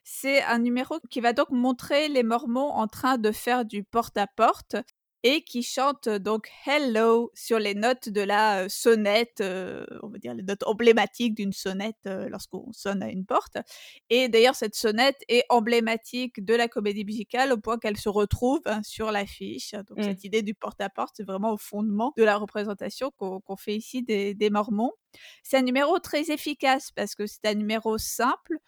C'est 0.03 0.43
un 0.43 0.59
numéro 0.59 0.99
qui 1.09 1.21
va 1.21 1.33
donc 1.33 1.51
montrer 1.51 2.09
les 2.09 2.25
Mormons 2.25 2.73
en 2.73 2.89
train 2.89 3.17
de 3.17 3.31
faire 3.31 3.65
du 3.65 3.85
porte-à-porte 3.85 4.77
et 5.25 5.43
qui 5.43 5.62
chante 5.62 6.09
donc 6.09 6.50
Hello 6.66 7.33
sur 7.35 7.59
les 7.59 7.75
notes 7.75 8.11
de 8.11 8.21
la 8.21 8.69
sonnette, 8.69 9.40
on 9.40 10.09
va 10.09 10.19
dire 10.19 10.35
les 10.35 10.43
notes 10.43 10.62
emblématiques 10.66 11.35
d'une 11.35 11.54
sonnette 11.54 11.97
lorsqu'on 12.04 12.71
sonne 12.73 13.02
à 13.02 13.09
une 13.09 13.25
porte. 13.25 13.57
Et 14.11 14.28
d'ailleurs, 14.28 14.54
cette 14.54 14.75
sonnette 14.75 15.16
est 15.28 15.45
emblématique 15.49 16.45
de 16.45 16.54
la 16.54 16.69
comédie 16.69 17.07
musicale 17.07 17.52
au 17.52 17.57
point 17.57 17.78
qu'elle 17.78 17.97
se 17.97 18.11
retrouve 18.11 18.61
hein, 18.66 18.83
sur 18.83 19.11
l'affiche. 19.11 19.73
Donc, 19.88 19.99
mmh. 19.99 20.02
cette 20.02 20.25
idée 20.25 20.43
du 20.43 20.54
porte-à-porte, 20.54 21.14
c'est 21.16 21.26
vraiment 21.26 21.54
au 21.54 21.59
fondement 21.59 22.12
de 22.19 22.23
la 22.23 22.37
représentation 22.37 23.11
qu'on 23.16 23.57
fait 23.57 23.75
ici 23.75 24.02
des, 24.02 24.35
des 24.35 24.50
Mormons. 24.50 24.93
C'est 25.42 25.59
un 25.59 25.62
numéro 25.62 25.99
très 25.99 26.30
efficace 26.30 26.90
parce 26.92 27.14
que 27.14 27.26
c'est 27.26 27.44
un 27.47 27.54
numéro 27.54 27.99
simple, 27.99 28.59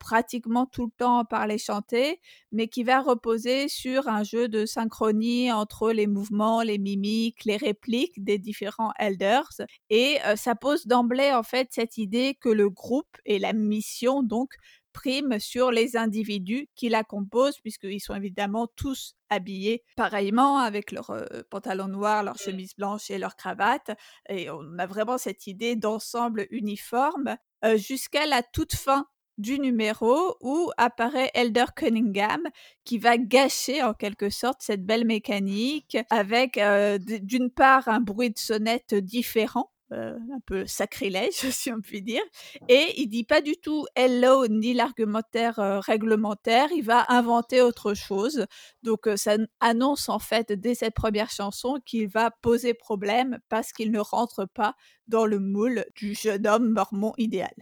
pratiquement 0.00 0.66
tout 0.66 0.86
le 0.86 0.92
temps 0.96 1.24
parler 1.24 1.58
chanter, 1.58 2.20
mais 2.52 2.68
qui 2.68 2.82
va 2.82 3.00
reposer 3.00 3.68
sur 3.68 4.08
un 4.08 4.24
jeu 4.24 4.48
de 4.48 4.66
synchronie 4.66 5.52
entre 5.52 5.92
les 5.92 6.06
mouvements, 6.06 6.62
les 6.62 6.78
mimiques, 6.78 7.44
les 7.44 7.56
répliques 7.56 8.22
des 8.22 8.38
différents 8.38 8.92
elders. 8.98 9.48
Et 9.90 10.18
ça 10.36 10.54
pose 10.54 10.86
d'emblée 10.86 11.32
en 11.32 11.42
fait 11.42 11.68
cette 11.70 11.96
idée 11.96 12.36
que 12.40 12.48
le 12.48 12.70
groupe 12.70 13.16
et 13.24 13.38
la 13.38 13.52
mission 13.52 14.22
donc 14.22 14.54
prime 14.98 15.38
sur 15.38 15.70
les 15.70 15.96
individus 15.96 16.68
qui 16.74 16.88
la 16.88 17.04
composent, 17.04 17.60
puisqu'ils 17.60 18.00
sont 18.00 18.16
évidemment 18.16 18.66
tous 18.66 19.14
habillés 19.30 19.84
pareillement, 19.96 20.58
avec 20.58 20.90
leurs 20.90 21.24
pantalons 21.50 21.86
noirs, 21.86 22.24
leur 22.24 22.36
chemise 22.36 22.74
blanche 22.76 23.08
et 23.08 23.18
leur 23.18 23.36
cravate. 23.36 23.92
Et 24.28 24.50
on 24.50 24.76
a 24.76 24.86
vraiment 24.86 25.16
cette 25.16 25.46
idée 25.46 25.76
d'ensemble 25.76 26.48
uniforme 26.50 27.36
jusqu'à 27.76 28.26
la 28.26 28.42
toute 28.42 28.74
fin 28.74 29.06
du 29.36 29.60
numéro 29.60 30.36
où 30.40 30.72
apparaît 30.78 31.30
Elder 31.34 31.66
Cunningham 31.76 32.42
qui 32.84 32.98
va 32.98 33.18
gâcher 33.18 33.84
en 33.84 33.94
quelque 33.94 34.30
sorte 34.30 34.62
cette 34.62 34.84
belle 34.84 35.06
mécanique 35.06 35.96
avec 36.10 36.58
d'une 36.58 37.50
part 37.50 37.86
un 37.86 38.00
bruit 38.00 38.30
de 38.30 38.38
sonnette 38.38 38.96
différent 38.96 39.70
euh, 39.92 40.18
un 40.34 40.40
peu 40.44 40.66
sacrilège, 40.66 41.32
si 41.50 41.72
on 41.72 41.80
peut 41.80 42.00
dire. 42.00 42.22
Et 42.68 43.00
il 43.00 43.08
dit 43.08 43.24
pas 43.24 43.40
du 43.40 43.56
tout 43.56 43.86
hello 43.94 44.46
ni 44.46 44.74
l'argumentaire 44.74 45.58
euh, 45.58 45.80
réglementaire, 45.80 46.68
il 46.76 46.84
va 46.84 47.06
inventer 47.08 47.62
autre 47.62 47.94
chose. 47.94 48.44
Donc 48.82 49.06
euh, 49.06 49.16
ça 49.16 49.36
annonce 49.60 50.10
en 50.10 50.18
fait 50.18 50.52
dès 50.52 50.74
cette 50.74 50.94
première 50.94 51.30
chanson 51.30 51.78
qu'il 51.86 52.06
va 52.08 52.30
poser 52.30 52.74
problème 52.74 53.38
parce 53.48 53.72
qu'il 53.72 53.90
ne 53.90 53.98
rentre 53.98 54.44
pas 54.44 54.74
dans 55.06 55.24
le 55.24 55.38
moule 55.38 55.86
du 55.94 56.14
jeune 56.14 56.46
homme 56.46 56.68
mormon 56.68 57.14
idéal. 57.16 57.54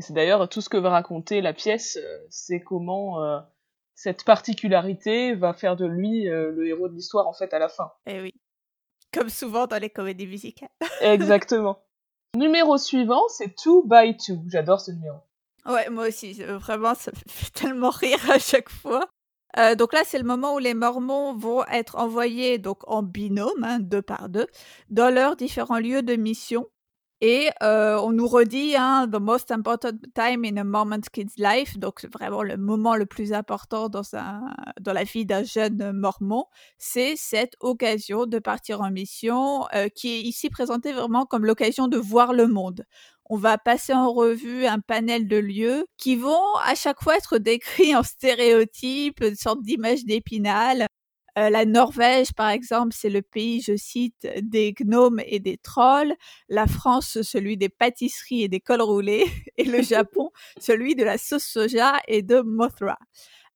C'est 0.00 0.14
d'ailleurs 0.14 0.48
tout 0.48 0.60
ce 0.60 0.68
que 0.68 0.76
va 0.76 0.90
raconter 0.90 1.40
la 1.40 1.52
pièce, 1.52 1.96
c'est 2.28 2.60
comment 2.60 3.18
cette 3.94 4.24
particularité 4.24 5.34
va 5.34 5.54
faire 5.54 5.76
de 5.76 5.86
lui 5.86 6.24
le 6.24 6.66
héros 6.66 6.88
de 6.88 6.94
l'histoire 6.94 7.28
en 7.28 7.32
fait 7.32 7.54
à 7.54 7.58
la 7.58 7.70
fin. 7.70 7.92
Eh 8.06 8.20
oui. 8.20 8.34
Comme 9.16 9.30
souvent 9.30 9.66
dans 9.66 9.80
les 9.80 9.90
comédies 9.90 10.26
musicales. 10.26 10.68
Exactement. 11.00 11.78
Numéro 12.36 12.76
suivant, 12.76 13.22
c'est 13.28 13.54
Two 13.54 13.82
by 13.86 14.16
Two. 14.16 14.42
J'adore 14.48 14.80
ce 14.80 14.90
numéro. 14.90 15.16
Ouais, 15.64 15.88
moi 15.88 16.08
aussi. 16.08 16.34
Vraiment, 16.34 16.94
ça 16.94 17.10
me 17.12 17.32
fait 17.32 17.50
tellement 17.50 17.90
rire 17.90 18.30
à 18.30 18.38
chaque 18.38 18.68
fois. 18.68 19.08
Euh, 19.58 19.74
donc 19.74 19.94
là, 19.94 20.02
c'est 20.04 20.18
le 20.18 20.24
moment 20.24 20.54
où 20.54 20.58
les 20.58 20.74
Mormons 20.74 21.34
vont 21.34 21.64
être 21.66 21.96
envoyés 21.96 22.58
donc 22.58 22.78
en 22.86 23.02
binôme, 23.02 23.64
hein, 23.64 23.78
deux 23.80 24.02
par 24.02 24.28
deux, 24.28 24.46
dans 24.90 25.12
leurs 25.12 25.34
différents 25.34 25.78
lieux 25.78 26.02
de 26.02 26.14
mission. 26.14 26.66
Et 27.22 27.48
on 27.62 28.12
nous 28.12 28.26
redit 28.26 28.76
hein, 28.76 29.08
the 29.10 29.18
most 29.20 29.50
important 29.50 29.96
time 30.14 30.44
in 30.44 30.58
a 30.58 30.64
Mormon 30.64 31.00
kid's 31.12 31.38
life, 31.38 31.78
donc 31.78 32.04
vraiment 32.12 32.42
le 32.42 32.58
moment 32.58 32.94
le 32.94 33.06
plus 33.06 33.32
important 33.32 33.88
dans, 33.88 34.02
la 34.84 35.04
vie 35.04 35.24
d'un 35.24 35.42
jeune 35.42 35.92
mormon, 35.92 36.44
c'est 36.78 37.16
cette 37.16 37.54
occasion 37.60 38.26
de 38.26 38.38
partir 38.38 38.82
en 38.82 38.90
mission 38.90 39.64
qui 39.94 40.14
est 40.14 40.20
ici 40.20 40.50
présentée 40.50 40.92
vraiment 40.92 41.24
comme 41.24 41.46
l'occasion 41.46 41.88
de 41.88 41.96
voir 41.96 42.34
le 42.34 42.48
monde. 42.48 42.84
On 43.28 43.36
va 43.36 43.58
passer 43.58 43.92
en 43.92 44.12
revue 44.12 44.66
un 44.66 44.78
panel 44.78 45.26
de 45.26 45.36
lieux 45.36 45.86
qui 45.96 46.14
vont 46.14 46.54
à 46.64 46.76
chaque 46.76 47.02
fois 47.02 47.16
être 47.16 47.38
décrits 47.38 47.96
en 47.96 48.04
stéréotypes, 48.04 49.20
une 49.20 49.34
sorte 49.34 49.62
d'image 49.62 50.04
d'épinal. 50.04 50.85
Euh, 51.38 51.50
la 51.50 51.64
Norvège, 51.66 52.32
par 52.32 52.48
exemple, 52.48 52.94
c'est 52.96 53.10
le 53.10 53.22
pays, 53.22 53.60
je 53.60 53.76
cite, 53.76 54.26
des 54.40 54.72
gnomes 54.72 55.20
et 55.26 55.38
des 55.38 55.58
trolls. 55.58 56.14
La 56.48 56.66
France, 56.66 57.20
celui 57.22 57.56
des 57.56 57.68
pâtisseries 57.68 58.42
et 58.44 58.48
des 58.48 58.60
cols 58.60 58.82
roulés. 58.82 59.24
Et 59.58 59.64
le 59.64 59.82
Japon, 59.82 60.30
celui 60.60 60.94
de 60.94 61.04
la 61.04 61.18
sauce 61.18 61.44
soja 61.44 61.94
et 62.08 62.22
de 62.22 62.40
Mothra. 62.40 62.98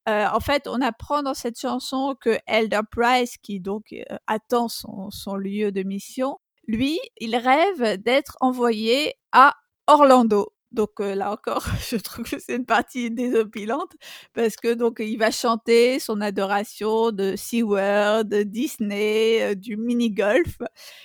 Euh, 0.09 0.25
en 0.33 0.39
fait, 0.39 0.67
on 0.67 0.81
apprend 0.81 1.21
dans 1.23 1.35
cette 1.35 1.59
chanson 1.59 2.15
que 2.19 2.37
Elder 2.47 2.81
Price, 2.91 3.37
qui 3.37 3.59
donc 3.59 3.93
euh, 3.93 4.03
attend 4.27 4.67
son, 4.67 5.11
son 5.11 5.35
lieu 5.35 5.71
de 5.71 5.83
mission, 5.83 6.39
lui, 6.67 6.99
il 7.19 7.35
rêve 7.35 7.97
d'être 8.01 8.37
envoyé 8.41 9.13
à 9.31 9.55
Orlando. 9.87 10.53
Donc 10.71 10.99
là 10.99 11.31
encore, 11.31 11.65
je 11.89 11.97
trouve 11.97 12.25
que 12.25 12.39
c'est 12.39 12.55
une 12.55 12.65
partie 12.65 13.11
désopilante 13.11 13.91
parce 14.33 14.55
que 14.55 14.73
donc 14.73 14.97
il 14.99 15.17
va 15.17 15.31
chanter 15.31 15.99
son 15.99 16.21
adoration 16.21 17.11
de 17.11 17.35
SeaWorld, 17.35 18.29
de 18.29 18.43
Disney, 18.43 19.55
du 19.55 19.77
mini-golf. 19.77 20.57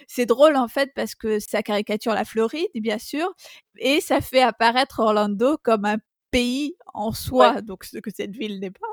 C'est 0.06 0.26
drôle 0.26 0.56
en 0.56 0.68
fait 0.68 0.92
parce 0.94 1.14
que 1.14 1.40
ça 1.40 1.62
caricature 1.62 2.14
la 2.14 2.24
Floride, 2.24 2.68
bien 2.76 2.98
sûr, 2.98 3.34
et 3.78 4.00
ça 4.00 4.20
fait 4.20 4.42
apparaître 4.42 5.00
Orlando 5.00 5.56
comme 5.62 5.84
un 5.84 5.98
pays 6.30 6.76
en 6.94 7.12
soi, 7.12 7.62
donc 7.62 7.84
ce 7.84 7.98
que 7.98 8.10
cette 8.10 8.36
ville 8.36 8.60
n'est 8.60 8.70
pas. 8.70 8.86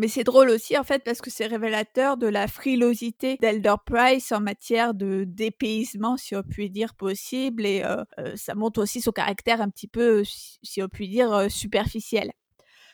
Mais 0.00 0.08
c'est 0.08 0.24
drôle 0.24 0.48
aussi 0.48 0.78
en 0.78 0.82
fait 0.82 1.04
parce 1.04 1.20
que 1.20 1.28
c'est 1.28 1.44
révélateur 1.44 2.16
de 2.16 2.26
la 2.26 2.48
frilosité 2.48 3.36
d'Elder 3.36 3.74
Price 3.84 4.32
en 4.32 4.40
matière 4.40 4.94
de 4.94 5.24
dépaysement, 5.24 6.16
si 6.16 6.34
on 6.34 6.42
peut 6.42 6.70
dire 6.70 6.94
possible, 6.94 7.66
et 7.66 7.82
euh, 7.84 8.02
euh, 8.18 8.32
ça 8.34 8.54
montre 8.54 8.80
aussi 8.80 9.02
son 9.02 9.12
caractère 9.12 9.60
un 9.60 9.68
petit 9.68 9.88
peu, 9.88 10.22
si 10.24 10.82
on 10.82 10.88
peut 10.88 11.04
dire, 11.04 11.30
euh, 11.34 11.48
superficiel. 11.50 12.32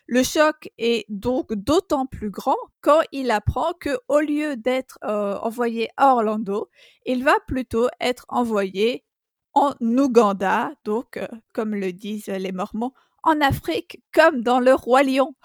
Le 0.09 0.25
choc 0.25 0.69
est 0.79 1.07
donc 1.09 1.55
d'autant 1.55 2.07
plus 2.07 2.31
grand 2.31 2.57
quand 2.81 3.03
il 3.13 3.31
apprend 3.31 3.73
que 3.79 4.01
au 4.09 4.19
lieu 4.19 4.57
d'être 4.57 4.99
envoyé 5.03 5.89
à 5.97 6.13
Orlando, 6.13 6.71
il 7.05 7.23
va 7.23 7.35
plutôt 7.47 7.87
être 8.01 8.27
envoyé 8.29 9.05
en 9.55 9.75
Ouganda, 9.81 10.73
donc 10.85 11.21
comme 11.53 11.77
le 11.77 11.93
disent 11.93 12.27
les 12.27 12.53
Mormons, 12.53 12.93
en 13.23 13.41
Afrique 13.41 14.03
comme 14.13 14.43
dans 14.43 14.59
le 14.59 14.75
roi 14.75 15.05
lion. 15.05 15.37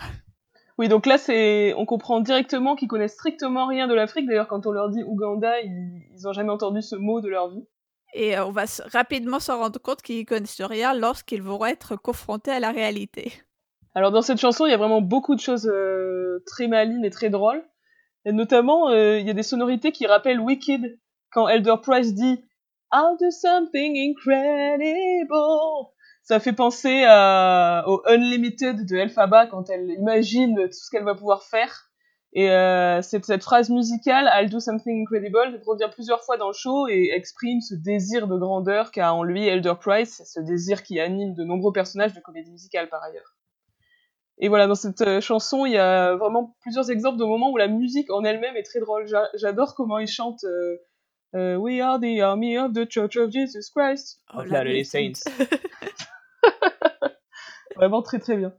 Oui, 0.82 0.88
donc 0.88 1.06
là, 1.06 1.20
c'est, 1.20 1.76
on 1.76 1.86
comprend 1.86 2.22
directement 2.22 2.76
qu'ils 2.76 2.88
connaissent 2.88 3.14
strictement 3.14 3.68
rien 3.68 3.88
de 3.88 3.94
l'Afrique. 3.94 4.26
D'ailleurs, 4.26 4.48
quand 4.48 4.66
on 4.66 4.72
leur 4.72 4.90
dit 4.90 5.04
Ouganda, 5.04 5.62
ils, 5.62 6.02
ils 6.12 6.28
ont 6.28 6.34
jamais 6.34 6.50
entendu 6.50 6.82
ce 6.82 6.96
mot 6.96 7.22
de 7.22 7.30
leur 7.30 7.52
vie. 7.52 7.64
Et 8.16 8.36
euh, 8.36 8.48
on 8.48 8.50
va 8.50 8.64
rapidement 8.92 9.40
s'en 9.40 9.60
rendre 9.60 9.80
compte 9.80 10.02
qu'ils 10.02 10.26
connaissent 10.26 10.60
rien 10.60 10.96
lorsqu'ils 10.96 11.44
vont 11.44 11.64
être 11.66 11.98
confrontés 11.98 12.50
à 12.50 12.60
la 12.60 12.72
réalité. 12.72 13.32
Alors 13.94 14.10
dans 14.10 14.24
cette 14.24 14.40
chanson, 14.40 14.66
il 14.66 14.72
y 14.72 14.74
a 14.74 14.78
vraiment 14.78 15.02
beaucoup 15.02 15.36
de 15.36 15.40
choses 15.40 15.70
euh, 15.72 16.44
très 16.48 16.68
malines 16.68 17.06
et 17.06 17.12
très 17.12 17.30
drôles. 17.30 17.64
Et 18.26 18.32
notamment, 18.32 18.90
euh, 18.90 19.20
il 19.20 19.28
y 19.28 19.30
a 19.30 19.34
des 19.34 19.44
sonorités 19.44 19.92
qui 19.92 20.08
rappellent 20.08 20.40
Wicked 20.40 20.98
quand 21.32 21.48
Elder 21.48 21.76
Price 21.80 22.16
dit 22.16 22.44
I'll 22.92 23.18
do 23.20 23.30
something 23.30 23.96
incredible. 24.00 25.30
Ça 26.24 26.40
fait 26.40 26.54
penser 26.54 27.04
à, 27.08 27.84
au 27.88 28.02
Unlimited 28.06 28.86
de 28.86 28.96
Elphaba 28.96 29.48
quand 29.48 29.70
elle 29.70 29.90
imagine 29.90 30.56
tout 30.56 30.72
ce 30.72 30.90
qu'elle 30.90 31.04
va 31.04 31.16
pouvoir 31.16 31.44
faire. 31.44 31.92
Et 32.34 32.50
euh, 32.50 33.02
cette, 33.02 33.26
cette 33.26 33.44
phrase 33.44 33.70
musicale, 33.70 34.30
I'll 34.34 34.50
do 34.50 34.60
something 34.60 35.02
incredible, 35.02 35.62
revient 35.66 35.90
plusieurs 35.92 36.24
fois 36.24 36.38
dans 36.38 36.48
le 36.48 36.54
show 36.54 36.88
et 36.88 37.12
exprime 37.14 37.60
ce 37.60 37.76
désir 37.76 38.28
de 38.28 38.38
grandeur 38.38 38.92
qu'a 38.92 39.14
en 39.14 39.24
lui 39.24 39.46
Elder 39.48 39.74
Price, 39.80 40.22
ce 40.26 40.40
désir 40.40 40.84
qui 40.84 41.00
anime 41.02 41.34
de 41.34 41.44
nombreux 41.44 41.74
personnages 41.74 42.14
de 42.14 42.22
comédie 42.22 42.52
musicale 42.52 42.88
par 42.88 43.04
ailleurs. 43.04 43.36
Et 44.38 44.48
voilà, 44.48 44.68
dans 44.68 44.76
cette 44.76 45.02
euh, 45.02 45.20
chanson, 45.22 45.66
il 45.66 45.74
y 45.74 45.78
a 45.78 46.16
vraiment 46.16 46.56
plusieurs 46.62 46.90
exemples 46.90 47.18
de 47.18 47.26
moments 47.26 47.52
où 47.52 47.58
la 47.58 47.68
musique 47.68 48.10
en 48.12 48.24
elle-même 48.24 48.56
est 48.56 48.64
très 48.64 48.80
drôle. 48.80 49.06
J'adore 49.36 49.76
comment 49.76 50.00
ils 50.00 50.08
chantent 50.08 50.46
euh, 50.46 50.78
euh, 51.36 51.56
We 51.56 51.82
are 51.82 52.00
the 52.00 52.22
army 52.22 52.58
of 52.58 52.74
the 52.74 52.88
Church 52.90 53.18
of 53.18 53.32
Jesus 53.32 53.70
Christ. 53.70 54.20
Oh, 54.34 54.44
là, 54.44 54.64
les 54.64 54.84
Saints. 54.84 55.24
vraiment 57.76 58.02
très 58.02 58.20
très 58.20 58.38
bien. 58.38 58.54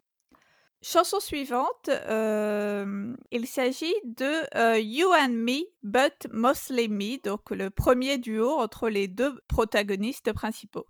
Chanson 0.84 1.20
suivante, 1.20 1.88
euh, 1.88 3.14
il 3.30 3.46
s'agit 3.46 3.94
de 4.04 4.80
You 4.80 5.12
and 5.12 5.30
Me, 5.30 5.62
but 5.84 6.26
Mostly 6.32 6.88
Me, 6.88 7.22
donc 7.22 7.50
le 7.50 7.70
premier 7.70 8.18
duo 8.18 8.50
entre 8.58 8.88
les 8.88 9.06
deux 9.06 9.40
protagonistes 9.46 10.32
principaux. 10.32 10.86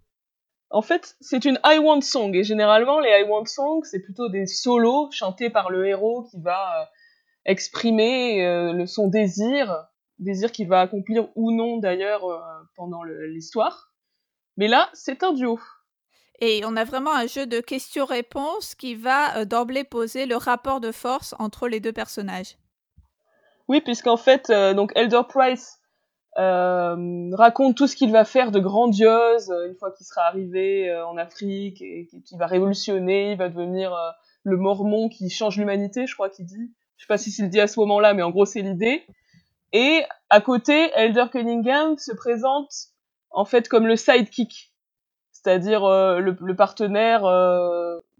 En 0.72 0.80
fait, 0.80 1.16
c'est 1.20 1.44
une 1.44 1.60
I 1.64 1.78
Want 1.78 2.00
Song, 2.00 2.34
et 2.34 2.44
généralement, 2.44 2.98
les 2.98 3.10
I 3.10 3.24
Want 3.28 3.44
Songs, 3.44 3.82
c'est 3.84 4.00
plutôt 4.00 4.30
des 4.30 4.46
solos 4.46 5.10
chantés 5.12 5.50
par 5.50 5.70
le 5.70 5.86
héros 5.86 6.22
qui 6.30 6.40
va 6.40 6.80
euh, 6.80 6.84
exprimer 7.44 8.46
euh, 8.46 8.86
son 8.86 9.08
désir, 9.08 9.86
désir 10.18 10.52
qu'il 10.52 10.68
va 10.68 10.80
accomplir 10.80 11.28
ou 11.34 11.52
non 11.52 11.78
d'ailleurs 11.78 12.24
euh, 12.24 12.38
pendant 12.76 13.02
l'histoire. 13.02 13.92
Mais 14.56 14.68
là, 14.68 14.90
c'est 14.92 15.22
un 15.22 15.32
duo. 15.32 15.58
Et 16.40 16.62
on 16.64 16.76
a 16.76 16.84
vraiment 16.84 17.14
un 17.14 17.26
jeu 17.26 17.46
de 17.46 17.60
questions-réponses 17.60 18.74
qui 18.74 18.94
va 18.94 19.44
d'emblée 19.44 19.84
poser 19.84 20.26
le 20.26 20.36
rapport 20.36 20.80
de 20.80 20.90
force 20.90 21.34
entre 21.38 21.68
les 21.68 21.80
deux 21.80 21.92
personnages. 21.92 22.56
Oui, 23.68 23.80
puisqu'en 23.80 24.16
fait, 24.16 24.50
donc 24.50 24.92
Elder 24.96 25.22
Price 25.28 25.82
euh, 26.38 27.30
raconte 27.34 27.76
tout 27.76 27.86
ce 27.86 27.94
qu'il 27.94 28.10
va 28.10 28.24
faire 28.24 28.52
de 28.52 28.58
grandiose 28.58 29.50
euh, 29.50 29.68
une 29.68 29.74
fois 29.74 29.92
qu'il 29.92 30.06
sera 30.06 30.22
arrivé 30.22 30.88
euh, 30.88 31.06
en 31.06 31.18
Afrique 31.18 31.82
et 31.82 32.08
qu'il 32.24 32.38
va 32.38 32.46
révolutionner, 32.46 33.32
il 33.32 33.36
va 33.36 33.50
devenir 33.50 33.94
le 34.42 34.56
mormon 34.56 35.10
qui 35.10 35.28
change 35.28 35.58
l'humanité, 35.58 36.06
je 36.06 36.14
crois 36.14 36.30
qu'il 36.30 36.46
dit. 36.46 36.72
Je 36.96 37.04
sais 37.04 37.06
pas 37.06 37.18
si 37.18 37.30
c'est 37.30 37.42
le 37.42 37.48
dit 37.48 37.60
à 37.60 37.66
ce 37.66 37.78
moment-là, 37.80 38.14
mais 38.14 38.22
en 38.22 38.30
gros 38.30 38.46
c'est 38.46 38.62
l'idée. 38.62 39.02
Et 39.72 40.02
à 40.30 40.40
côté, 40.40 40.90
Elder 40.94 41.26
Cunningham 41.30 41.96
se 41.98 42.12
présente 42.12 42.72
en 43.30 43.44
fait 43.44 43.68
comme 43.68 43.86
le 43.86 43.96
sidekick, 43.96 44.72
c'est-à-dire 45.30 45.88
le, 45.88 46.36
le, 46.38 46.56
partenaire 46.56 47.22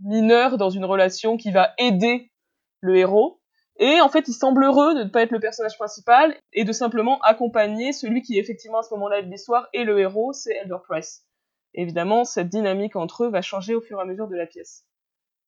mineur 0.00 0.56
dans 0.56 0.70
une 0.70 0.84
relation 0.84 1.36
qui 1.36 1.50
va 1.50 1.74
aider 1.78 2.32
le 2.80 2.96
héros. 2.96 3.40
Et 3.78 4.00
en 4.00 4.08
fait, 4.08 4.28
il 4.28 4.34
semble 4.34 4.64
heureux 4.64 4.94
de 4.94 5.04
ne 5.04 5.08
pas 5.08 5.22
être 5.22 5.30
le 5.30 5.40
personnage 5.40 5.76
principal 5.76 6.36
et 6.52 6.64
de 6.64 6.72
simplement 6.72 7.18
accompagner 7.20 7.92
celui 7.92 8.22
qui 8.22 8.38
effectivement 8.38 8.78
à 8.78 8.82
ce 8.82 8.92
moment-là 8.94 9.22
de 9.22 9.28
l'histoire 9.28 9.68
est 9.72 9.84
le 9.84 9.98
héros, 9.98 10.32
c'est 10.32 10.54
Elder 10.54 10.76
Price. 10.88 11.26
Évidemment, 11.74 12.24
cette 12.24 12.48
dynamique 12.48 12.96
entre 12.96 13.24
eux 13.24 13.30
va 13.30 13.40
changer 13.40 13.74
au 13.74 13.80
fur 13.80 13.98
et 13.98 14.02
à 14.02 14.04
mesure 14.04 14.28
de 14.28 14.36
la 14.36 14.46
pièce. 14.46 14.84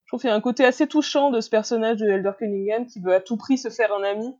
Je 0.04 0.10
trouve 0.10 0.20
qu'il 0.20 0.30
y 0.30 0.32
a 0.32 0.36
un 0.36 0.40
côté 0.40 0.64
assez 0.64 0.86
touchant 0.86 1.30
de 1.30 1.40
ce 1.40 1.50
personnage 1.50 1.98
de 1.98 2.08
Elder 2.08 2.32
Cunningham 2.38 2.86
qui 2.86 3.00
veut 3.00 3.14
à 3.14 3.20
tout 3.20 3.36
prix 3.36 3.58
se 3.58 3.68
faire 3.68 3.92
un 3.92 4.02
ami 4.02 4.34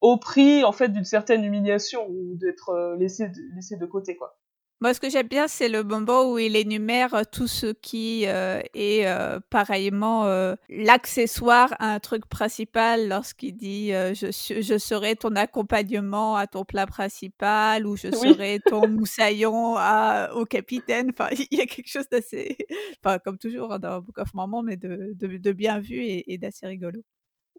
au 0.00 0.18
prix 0.18 0.64
en 0.64 0.72
fait 0.72 0.88
d'une 0.88 1.04
certaine 1.04 1.44
humiliation 1.44 2.06
ou 2.08 2.36
d'être 2.36 2.70
euh, 2.70 2.96
laissé, 2.96 3.30
laissé 3.54 3.76
de 3.76 3.86
côté 3.86 4.16
quoi. 4.16 4.36
Moi, 4.82 4.92
ce 4.92 5.00
que 5.00 5.08
j'aime 5.08 5.26
bien, 5.26 5.48
c'est 5.48 5.70
le 5.70 5.82
moment 5.82 6.30
où 6.30 6.38
il 6.38 6.54
énumère 6.54 7.14
euh, 7.14 7.22
tout 7.30 7.46
ce 7.46 7.72
qui 7.72 8.26
euh, 8.26 8.60
est 8.74 9.06
euh, 9.06 9.40
pareillement 9.48 10.26
l'accessoire 10.68 11.74
à 11.78 11.94
un 11.94 11.98
truc 11.98 12.26
principal 12.26 13.08
lorsqu'il 13.08 13.56
dit 13.56 13.90
je, 13.90 14.60
je, 14.60 14.78
serai 14.78 15.16
ton 15.16 15.34
accompagnement 15.34 16.36
à 16.36 16.46
ton 16.46 16.64
plat 16.64 16.86
principal 16.86 17.86
ou 17.86 17.96
je 17.96 18.10
serai 18.10 18.60
ton 18.66 18.86
moussaillon 18.88 19.76
à, 19.76 20.30
au 20.34 20.44
capitaine. 20.44 21.10
Enfin, 21.10 21.28
il 21.50 21.58
y 21.58 21.60
a 21.62 21.66
quelque 21.66 21.88
chose 21.88 22.08
d'assez, 22.10 22.58
enfin, 23.02 23.18
comme 23.18 23.38
toujours 23.38 23.72
hein, 23.72 23.78
dans 23.78 24.00
Book 24.00 24.18
of 24.18 24.34
Mormon, 24.34 24.62
mais 24.62 24.76
de, 24.76 25.14
de, 25.14 25.52
bien 25.52 25.80
vu 25.80 26.02
et, 26.02 26.38
d'assez 26.38 26.66
rigolo. 26.66 27.00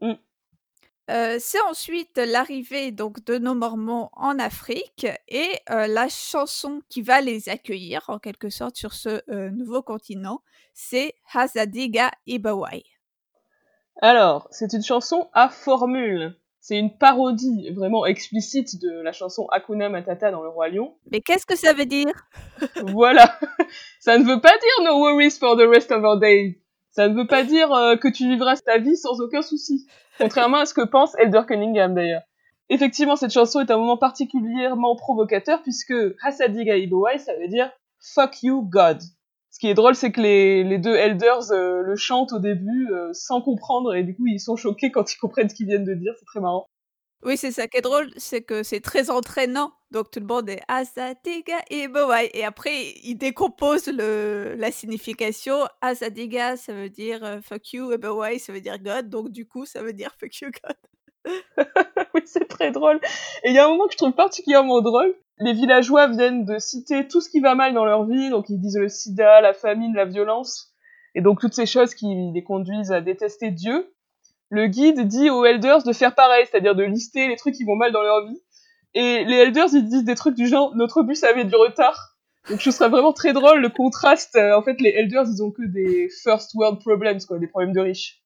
Mmh. 0.02 0.14
Euh, 1.10 1.38
c'est 1.40 1.62
ensuite 1.62 2.18
l'arrivée 2.18 2.92
donc 2.92 3.24
de 3.24 3.38
nos 3.38 3.56
Mormons 3.56 4.10
en 4.12 4.40
Afrique 4.40 5.08
et 5.30 5.52
euh, 5.70 5.88
la 5.88 6.10
chanson 6.10 6.82
qui 6.90 7.02
va 7.02 7.22
les 7.22 7.48
accueillir 7.48 8.04
en 8.10 8.20
quelque 8.20 8.50
sorte 8.50 8.76
sur 8.76 8.94
ce 8.94 9.22
euh, 9.30 9.50
nouveau 9.50 9.82
continent, 9.82 10.42
c'est 10.74 11.14
Hazadiga 11.34 12.12
Ibawai. 12.26 12.84
Alors, 14.02 14.48
c'est 14.52 14.74
une 14.74 14.84
chanson 14.84 15.30
à 15.34 15.48
formule. 15.48 16.36
C'est 16.60 16.78
une 16.78 16.98
parodie 16.98 17.70
vraiment 17.72 18.06
explicite 18.06 18.82
de 18.82 19.02
la 19.02 19.14
chanson 19.14 19.48
Hakuna 19.52 19.88
Matata 19.88 20.32
dans 20.32 20.44
Le 20.44 20.50
Roi 20.50 20.68
Lion. 20.68 20.98
Mais 21.10 21.22
qu'est-ce 21.22 21.46
que 21.46 21.56
ça 21.56 21.72
veut 21.72 21.86
dire? 21.86 22.12
Voilà. 22.84 23.40
ça 24.02 24.18
ne 24.18 24.26
veut 24.26 24.42
pas 24.42 24.52
dire 24.52 24.84
No 24.84 25.00
worries 25.00 25.40
for 25.40 25.56
the 25.56 25.66
rest 25.66 25.92
of 25.94 26.04
our 26.04 26.20
day. 26.20 26.62
Ça 26.98 27.08
ne 27.08 27.14
veut 27.14 27.28
pas 27.28 27.44
dire 27.44 27.70
que 28.02 28.08
tu 28.08 28.28
vivras 28.28 28.56
ta 28.56 28.80
vie 28.80 28.98
sans 28.98 29.22
aucun 29.22 29.44
souci. 29.44 29.86
Contrairement 30.18 30.58
à 30.58 30.66
ce 30.66 30.74
que 30.74 30.82
pense 30.82 31.14
Elder 31.20 31.44
Cunningham 31.48 31.94
d'ailleurs. 31.94 32.24
Effectivement, 32.70 33.16
cette 33.16 33.30
chanson 33.30 33.60
est 33.60 33.70
un 33.70 33.78
moment 33.78 33.98
particulièrement 33.98 34.96
provocateur 34.96 35.62
puisque 35.62 35.94
Hasadiga 36.24 36.76
Ibowai, 36.76 37.20
ça 37.20 37.34
veut 37.40 37.50
dire 37.50 37.70
Fuck 38.00 38.42
you 38.42 38.64
God. 38.64 39.00
Ce 39.52 39.60
qui 39.60 39.68
est 39.68 39.76
drôle, 39.76 39.94
c'est 39.94 40.12
que 40.12 40.22
les, 40.22 40.64
les, 40.64 40.80
deux 40.80 40.96
elders 40.96 41.52
euh, 41.52 41.84
le 41.84 41.96
chantent 41.96 42.34
au 42.34 42.40
début 42.40 42.90
euh, 42.92 43.10
sans 43.14 43.44
comprendre 43.44 43.94
et 43.94 44.02
du 44.02 44.16
coup 44.16 44.26
ils 44.26 44.40
sont 44.40 44.56
choqués 44.56 44.90
quand 44.90 45.14
ils 45.14 45.18
comprennent 45.18 45.50
ce 45.50 45.54
qu'ils 45.54 45.68
viennent 45.68 45.86
de 45.86 45.94
dire, 45.94 46.14
c'est 46.18 46.26
très 46.26 46.40
marrant. 46.40 46.66
Oui, 47.24 47.36
c'est 47.36 47.52
ça 47.52 47.68
qui 47.68 47.78
est 47.78 47.82
drôle, 47.82 48.10
c'est 48.18 48.42
que 48.42 48.62
c'est 48.64 48.80
très 48.80 49.10
entraînant. 49.10 49.72
Donc 49.90 50.12
tout 50.12 50.20
le 50.20 50.26
monde 50.26 50.50
est 50.50 50.62
Asadiga 50.68 51.58
et 51.70 51.88
Et 52.34 52.46
après, 52.46 52.94
il 53.04 53.16
décompose 53.16 53.88
le, 53.88 54.56
la 54.58 54.72
signification. 54.72 55.68
Asadiga, 55.82 56.58
ça 56.58 56.74
veut 56.74 56.90
dire 56.90 57.40
fuck 57.42 57.74
you, 57.74 57.92
et 57.92 58.40
ça 58.40 58.54
veut 58.54 58.62
dire 58.62 58.78
God. 58.80 59.10
Donc 59.10 59.30
du 59.30 59.48
coup, 59.48 59.66
ça 59.66 59.82
veut 59.82 59.94
dire 59.94 60.14
fuck 60.20 60.36
you, 60.42 60.50
God. 60.64 60.76
oui, 62.14 62.22
c'est 62.26 62.48
très 62.48 62.72
drôle. 62.72 63.00
Et 63.44 63.50
il 63.50 63.56
y 63.56 63.58
a 63.58 63.66
un 63.66 63.70
moment 63.70 63.88
que 63.88 63.94
je 63.94 63.98
trouve 63.98 64.14
particulièrement 64.14 64.82
drôle. 64.82 65.14
Les 65.40 65.54
villageois 65.54 66.08
viennent 66.08 66.46
de 66.46 66.58
citer 66.60 67.08
tout 67.08 67.22
ce 67.22 67.30
qui 67.30 67.40
va 67.40 67.56
mal 67.56 67.74
dans 67.74 67.86
leur 67.86 68.06
vie. 68.06 68.30
Donc 68.30 68.46
ils 68.50 68.60
disent 68.60 68.78
le 68.78 68.90
sida, 68.90 69.42
la 69.42 69.54
famine, 69.54 69.94
la 69.96 70.06
violence. 70.06 70.74
Et 71.16 71.22
donc 71.22 71.40
toutes 71.40 71.54
ces 71.54 71.66
choses 71.66 71.96
qui 71.96 72.06
les 72.34 72.44
conduisent 72.44 72.92
à 72.92 73.02
détester 73.02 73.52
Dieu 73.52 73.92
le 74.50 74.68
guide 74.68 75.08
dit 75.08 75.30
aux 75.30 75.46
elders 75.46 75.84
de 75.84 75.94
faire 75.94 76.16
pareil, 76.16 76.46
c'est-à-dire 76.50 76.76
de 76.76 76.84
lister 76.84 77.28
les 77.28 77.36
trucs 77.36 77.56
qui 77.56 77.64
vont 77.64 77.76
mal 77.76 77.92
dans 77.92 78.02
leur 78.02 78.26
vie. 78.26 78.42
Et 78.94 79.26
les 79.26 79.36
elders, 79.36 79.68
ils 79.74 79.86
disent 79.86 80.06
des 80.06 80.16
trucs 80.16 80.36
du 80.36 80.48
genre, 80.48 80.76
notre 80.76 81.04
bus 81.04 81.24
avait 81.24 81.46
du 81.46 81.56
retard. 81.56 82.16
Donc 82.50 82.62
ce 82.62 82.72
serait 82.72 82.90
vraiment 82.90 83.14
très 83.14 83.34
drôle 83.34 83.60
le 83.60 83.70
contraste. 83.70 84.36
Euh, 84.38 84.56
en 84.58 84.62
fait, 84.62 84.80
les 84.80 84.90
elders, 84.90 85.26
ils 85.28 85.44
ont 85.44 85.52
que 85.52 85.64
des 85.64 86.10
first 86.24 86.54
world 86.56 86.80
problems, 86.80 87.20
quoi, 87.28 87.40
des 87.40 87.48
problèmes 87.48 87.74
de 87.74 87.82
riches. 87.82 88.24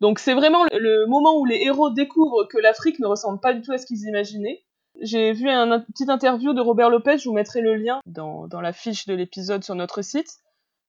Donc 0.00 0.18
c'est 0.18 0.34
vraiment 0.34 0.64
le, 0.72 1.06
moment 1.06 1.38
où 1.38 1.44
les 1.44 1.56
héros 1.62 1.90
découvrent 1.90 2.46
que 2.48 2.58
l'Afrique 2.58 2.98
ne 3.00 3.06
ressemble 3.06 3.40
pas 3.40 3.52
du 3.52 3.62
tout 3.62 3.72
à 3.72 3.78
ce 3.78 3.86
qu'ils 3.86 4.06
imaginaient. 4.06 4.62
J'ai 5.00 5.32
vu 5.32 5.48
un, 5.48 5.70
un, 5.70 5.80
petit 5.80 6.10
interview 6.10 6.52
de 6.52 6.60
Robert 6.60 6.90
Lopez, 6.90 7.18
je 7.18 7.28
vous 7.28 7.34
mettrai 7.34 7.60
le 7.60 7.76
lien 7.76 8.00
dans, 8.06 8.46
dans 8.48 8.60
la 8.60 8.72
fiche 8.72 9.06
de 9.06 9.14
l'épisode 9.14 9.62
sur 9.62 9.74
notre 9.74 10.02
site 10.02 10.40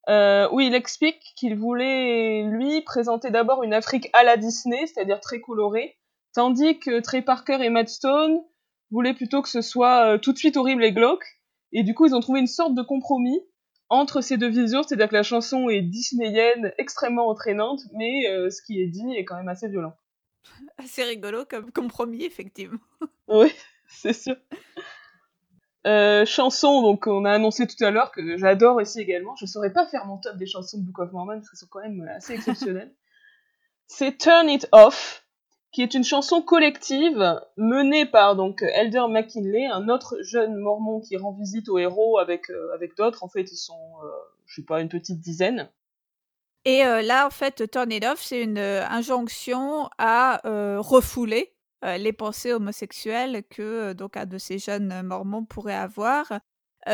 euh, 0.10 0.50
où 0.52 0.60
il 0.60 0.74
explique 0.74 1.22
qu'il 1.36 1.56
voulait, 1.56 2.44
lui, 2.44 2.82
présenter 2.82 3.30
d'abord 3.30 3.64
une 3.64 3.74
Afrique 3.74 4.10
à 4.14 4.24
la 4.24 4.38
Disney, 4.38 4.88
c'est-à-dire 4.88 5.20
très 5.20 5.42
colorée, 5.42 5.98
tandis 6.34 6.80
que 6.80 7.00
Trey 7.00 7.22
Parker 7.22 7.60
et 7.62 7.70
Matt 7.70 7.90
Stone 7.90 8.40
voulaient 8.90 9.14
plutôt 9.14 9.42
que 9.42 9.50
ce 9.50 9.62
soit 9.62 10.14
euh, 10.14 10.18
tout 10.18 10.34
de 10.34 10.38
suite 10.38 10.58
horrible 10.58 10.84
et 10.84 10.92
glauque. 10.92 11.26
Et 11.72 11.84
du 11.84 11.94
coup, 11.94 12.06
ils 12.06 12.16
ont 12.16 12.20
trouvé 12.20 12.40
une 12.40 12.48
sorte 12.48 12.74
de 12.76 12.82
compromis 12.82 13.40
entre 13.90 14.22
ces 14.22 14.38
deux 14.38 14.50
visions, 14.50 14.84
c'est-à-dire 14.84 15.10
que 15.10 15.16
la 15.16 15.24
chanson 15.24 15.70
est 15.70 15.82
disneyenne, 15.82 16.74
extrêmement 16.78 17.28
entraînante, 17.28 17.82
mais 17.94 18.28
euh, 18.30 18.50
ce 18.50 18.62
qui 18.62 18.82
est 18.82 18.88
dit 18.88 19.14
est 19.16 19.26
quand 19.26 19.36
même 19.36 19.50
assez 19.50 19.68
violent. 19.68 19.94
Assez 20.78 21.04
rigolo 21.04 21.46
comme 21.46 21.72
compromis, 21.72 22.24
effectivement. 22.24 22.80
oui, 23.28 23.52
c'est 23.88 24.14
sûr. 24.14 24.36
Euh, 25.88 26.26
chanson, 26.26 26.84
donc 26.84 27.08
on 27.08 27.26
a 27.26 27.32
annoncé 27.32 27.66
tout 27.66 27.84
à 27.84 27.90
l'heure 27.90 28.12
que 28.12 28.38
j'adore 28.38 28.76
aussi 28.76 29.00
également. 29.00 29.36
Je 29.36 29.46
saurais 29.48 29.74
pas 29.74 29.88
faire 29.88 30.06
mon 30.06 30.18
top 30.18 30.38
des 30.38 30.46
chansons 30.46 30.78
de 30.78 30.84
Book 30.84 31.00
of 31.00 31.12
Mormon 31.12 31.38
parce 31.38 31.50
qu'elles 31.50 31.60
sont 31.60 31.68
quand 31.70 31.82
même 31.82 32.08
assez 32.16 32.34
exceptionnelles. 32.34 32.94
c'est 33.88 34.18
Turn 34.18 34.48
It 34.48 34.68
Off, 34.72 35.26
qui 35.72 35.82
est 35.82 35.94
une 35.94 36.04
chanson 36.04 36.42
collective 36.42 37.42
menée 37.58 38.06
par 38.06 38.36
donc 38.36 38.62
Elder 38.62 39.06
McKinley, 39.10 39.66
un 39.66 39.90
autre 39.90 40.18
jeune 40.22 40.56
mormon 40.56 41.00
qui 41.00 41.18
rend 41.18 41.32
visite 41.32 41.68
au 41.68 41.80
héros 41.80 42.20
avec 42.20 42.50
euh, 42.50 42.74
avec 42.74 42.96
d'autres. 42.96 43.24
En 43.24 43.30
fait, 43.30 43.52
ils 43.52 43.58
sont, 43.58 43.80
euh, 44.04 44.08
je 44.46 44.56
sais 44.56 44.66
pas, 44.66 44.82
une 44.82 44.90
petite 44.90 45.20
dizaine. 45.20 45.70
Et 46.66 46.86
euh, 46.86 47.02
là, 47.02 47.26
en 47.26 47.32
fait, 47.32 47.72
Turn 47.72 47.92
It 47.92 48.06
Off, 48.06 48.22
c'est 48.22 48.44
une 48.44 48.60
injonction 48.60 49.90
à 49.98 50.42
refouler 50.44 51.51
les 51.84 52.14
pensées 52.14 52.54
homosexuelles 52.54 53.44
que 53.50 53.94
donc 53.94 54.18
un 54.18 54.26
de 54.26 54.38
ces 54.38 54.60
jeunes 54.60 55.02
mormons 55.04 55.46
pourrait 55.46 55.74
avoir. 55.76 56.40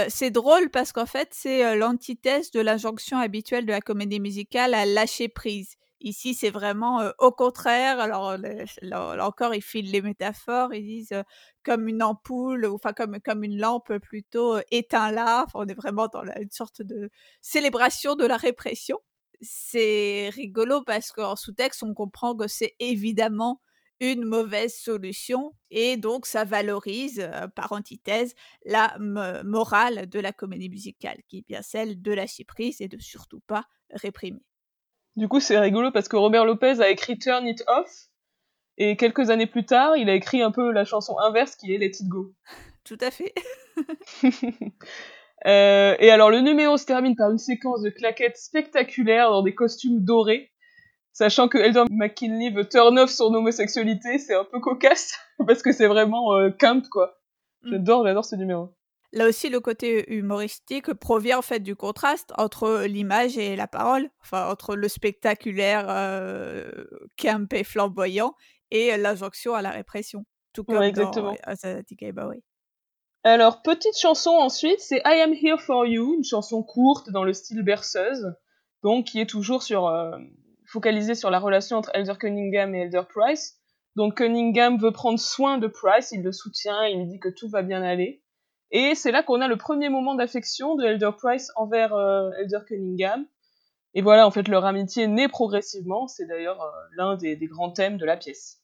c'est 0.10 0.32
drôle 0.32 0.70
parce 0.70 0.92
qu'en 0.92 1.06
fait, 1.06 1.30
c'est 1.32 1.76
l'antithèse 1.76 2.52
de 2.52 2.60
l'injonction 2.62 3.18
habituelle 3.18 3.66
de 3.66 3.72
la 3.72 3.82
comédie 3.82 4.20
musicale 4.20 4.74
à 4.74 4.86
lâcher 4.86 5.30
prise. 5.30 5.76
Ici, 6.00 6.36
c'est 6.36 6.52
vraiment 6.52 7.02
au 7.18 7.32
contraire. 7.32 8.00
Alors, 8.00 8.38
là, 8.82 9.26
encore, 9.28 9.56
ils 9.56 9.64
filent 9.64 9.92
les 9.92 10.02
métaphores. 10.02 10.74
Ils 10.74 10.86
disent 10.86 11.24
comme 11.64 11.88
une 11.88 12.04
ampoule, 12.04 12.66
ou 12.66 12.76
enfin 12.76 12.94
comme, 12.94 13.20
comme 13.20 13.44
une 13.44 13.58
lampe 13.58 13.98
plutôt 14.00 14.58
éteint 14.72 15.12
là. 15.12 15.46
on 15.56 15.68
est 15.68 15.74
vraiment 15.74 16.08
dans 16.08 16.24
une 16.40 16.52
sorte 16.52 16.82
de 16.82 17.10
célébration 17.42 18.16
de 18.16 18.26
la 18.26 18.38
répression. 18.38 19.00
C'est 19.42 20.30
rigolo 20.34 20.84
parce 20.84 21.12
qu'en 21.12 21.36
sous-texte, 21.36 21.84
on 21.84 21.94
comprend 21.94 22.36
que 22.36 22.48
c'est 22.48 22.76
évidemment 22.80 23.62
une 24.00 24.26
mauvaise 24.26 24.76
solution 24.76 25.54
et 25.72 25.98
donc 25.98 26.26
ça 26.26 26.44
valorise 26.44 27.30
par 27.56 27.72
antithèse 27.72 28.36
la 28.66 28.96
morale 29.00 30.08
de 30.08 30.20
la 30.20 30.32
comédie 30.32 30.70
musicale 30.70 31.18
qui 31.28 31.40
est 31.40 31.48
bien 31.48 31.62
celle 31.62 32.02
de 32.02 32.12
la 32.12 32.26
prise 32.48 32.82
et 32.82 32.88
de 32.88 33.00
surtout 33.00 33.42
pas 33.48 33.64
réprimer. 33.92 34.44
Du 35.16 35.28
coup, 35.28 35.40
c'est 35.40 35.58
rigolo 35.58 35.92
parce 35.92 36.08
que 36.08 36.16
Robert 36.16 36.46
Lopez 36.46 36.80
a 36.80 36.90
écrit 36.90 37.18
Turn 37.18 37.48
It 37.48 37.64
Off 37.68 38.08
et 38.78 38.96
quelques 38.96 39.32
années 39.32 39.48
plus 39.48 39.66
tard, 39.66 39.98
il 39.98 40.10
a 40.10 40.14
écrit 40.14 40.42
un 40.42 40.52
peu 40.52 40.72
la 40.72 40.86
chanson 40.86 41.18
inverse 41.20 41.56
qui 41.56 41.74
est 41.74 41.78
Let 41.78 41.88
It 41.88 42.08
Go. 42.08 42.34
Tout 42.84 42.98
à 43.02 43.12
fait. 43.12 43.34
Euh, 45.46 45.96
et 46.00 46.10
alors, 46.10 46.32
le 46.32 46.42
numéro 46.42 46.78
se 46.78 46.86
termine 46.86 47.16
par 47.16 47.30
une 47.30 47.38
séquence 47.38 47.84
de 47.84 47.92
claquettes 47.92 48.38
spectaculaires 48.38 49.30
dans 49.30 49.44
des 49.44 49.54
costumes 49.54 50.04
dorés. 50.04 50.52
Sachant 51.18 51.48
que 51.48 51.58
Elder 51.58 51.86
McKinley 51.90 52.52
veut 52.52 52.70
turn 52.70 53.00
off 53.00 53.10
son 53.10 53.34
homosexualité, 53.34 54.20
c'est 54.20 54.36
un 54.36 54.44
peu 54.44 54.60
cocasse 54.60 55.18
parce 55.48 55.64
que 55.64 55.72
c'est 55.72 55.88
vraiment 55.88 56.36
euh, 56.36 56.52
camp 56.52 56.88
quoi. 56.92 57.18
Mm. 57.64 57.72
J'adore, 57.72 58.06
j'adore 58.06 58.24
ce 58.24 58.36
numéro. 58.36 58.70
Là 59.14 59.28
aussi, 59.28 59.50
le 59.50 59.60
côté 59.60 60.14
humoristique 60.14 60.94
provient 60.94 61.40
en 61.40 61.42
fait 61.42 61.62
du 61.62 61.76
contraste 61.76 62.34
entre 62.38 62.84
l'image 62.84 63.36
et 63.36 63.56
la 63.56 63.66
parole, 63.66 64.12
enfin 64.22 64.48
entre 64.48 64.76
le 64.76 64.88
spectaculaire 64.88 65.88
euh, 65.90 66.70
camp 67.18 67.52
et 67.52 67.64
flamboyant 67.64 68.36
et 68.70 68.96
l'injonction 68.96 69.56
à 69.56 69.64
la 69.64 69.72
répression, 69.72 70.24
tout 70.54 70.66
comme 70.66 70.84
exactement. 70.84 71.32
dans 71.32 72.32
Alors, 73.24 73.64
petite 73.64 73.98
chanson 73.98 74.30
ensuite, 74.30 74.82
c'est 74.82 75.02
I 75.04 75.22
Am 75.22 75.34
Here 75.34 75.58
For 75.58 75.88
You, 75.88 76.14
une 76.14 76.24
chanson 76.24 76.62
courte 76.62 77.10
dans 77.10 77.24
le 77.24 77.34
style 77.34 77.64
berceuse, 77.64 78.36
donc 78.84 79.06
qui 79.06 79.20
est 79.20 79.26
toujours 79.26 79.64
sur, 79.64 79.88
euh, 79.88 80.12
focalisée 80.68 81.16
sur 81.16 81.32
la 81.32 81.40
relation 81.40 81.78
entre 81.78 81.92
Elder 81.94 82.14
Cunningham 82.20 82.76
et 82.76 82.82
Elder 82.82 83.04
Price. 83.10 83.58
Donc 83.96 84.18
Cunningham 84.18 84.78
veut 84.78 84.92
prendre 84.92 85.20
soin 85.20 85.58
de 85.58 85.68
Price, 85.68 86.12
il 86.12 86.22
le 86.22 86.32
soutient, 86.32 86.86
il 86.86 87.00
lui 87.00 87.08
dit 87.08 87.20
que 87.20 87.30
tout 87.30 87.50
va 87.50 87.64
bien 87.64 87.82
aller. 87.82 88.22
Et 88.72 88.96
c'est 88.96 89.12
là 89.12 89.24
qu'on 89.24 89.42
a 89.42 89.48
le 89.48 89.58
premier 89.58 89.90
moment 89.90 90.16
d'affection 90.16 90.76
de 90.76 90.86
Elder 90.86 91.12
Price 91.18 91.52
envers 91.56 91.94
euh, 91.94 92.30
Elder 92.40 92.60
Cunningham. 92.68 93.26
Et 93.94 94.02
voilà, 94.02 94.28
en 94.28 94.32
fait, 94.32 94.48
leur 94.48 94.66
amitié 94.66 95.08
naît 95.08 95.30
progressivement. 95.30 96.08
C'est 96.08 96.26
d'ailleurs 96.26 96.62
euh, 96.62 96.70
l'un 96.96 97.16
des, 97.16 97.38
grands 97.48 97.72
thèmes 97.72 97.98
de 97.98 98.06
la 98.06 98.18
pièce. 98.18 98.62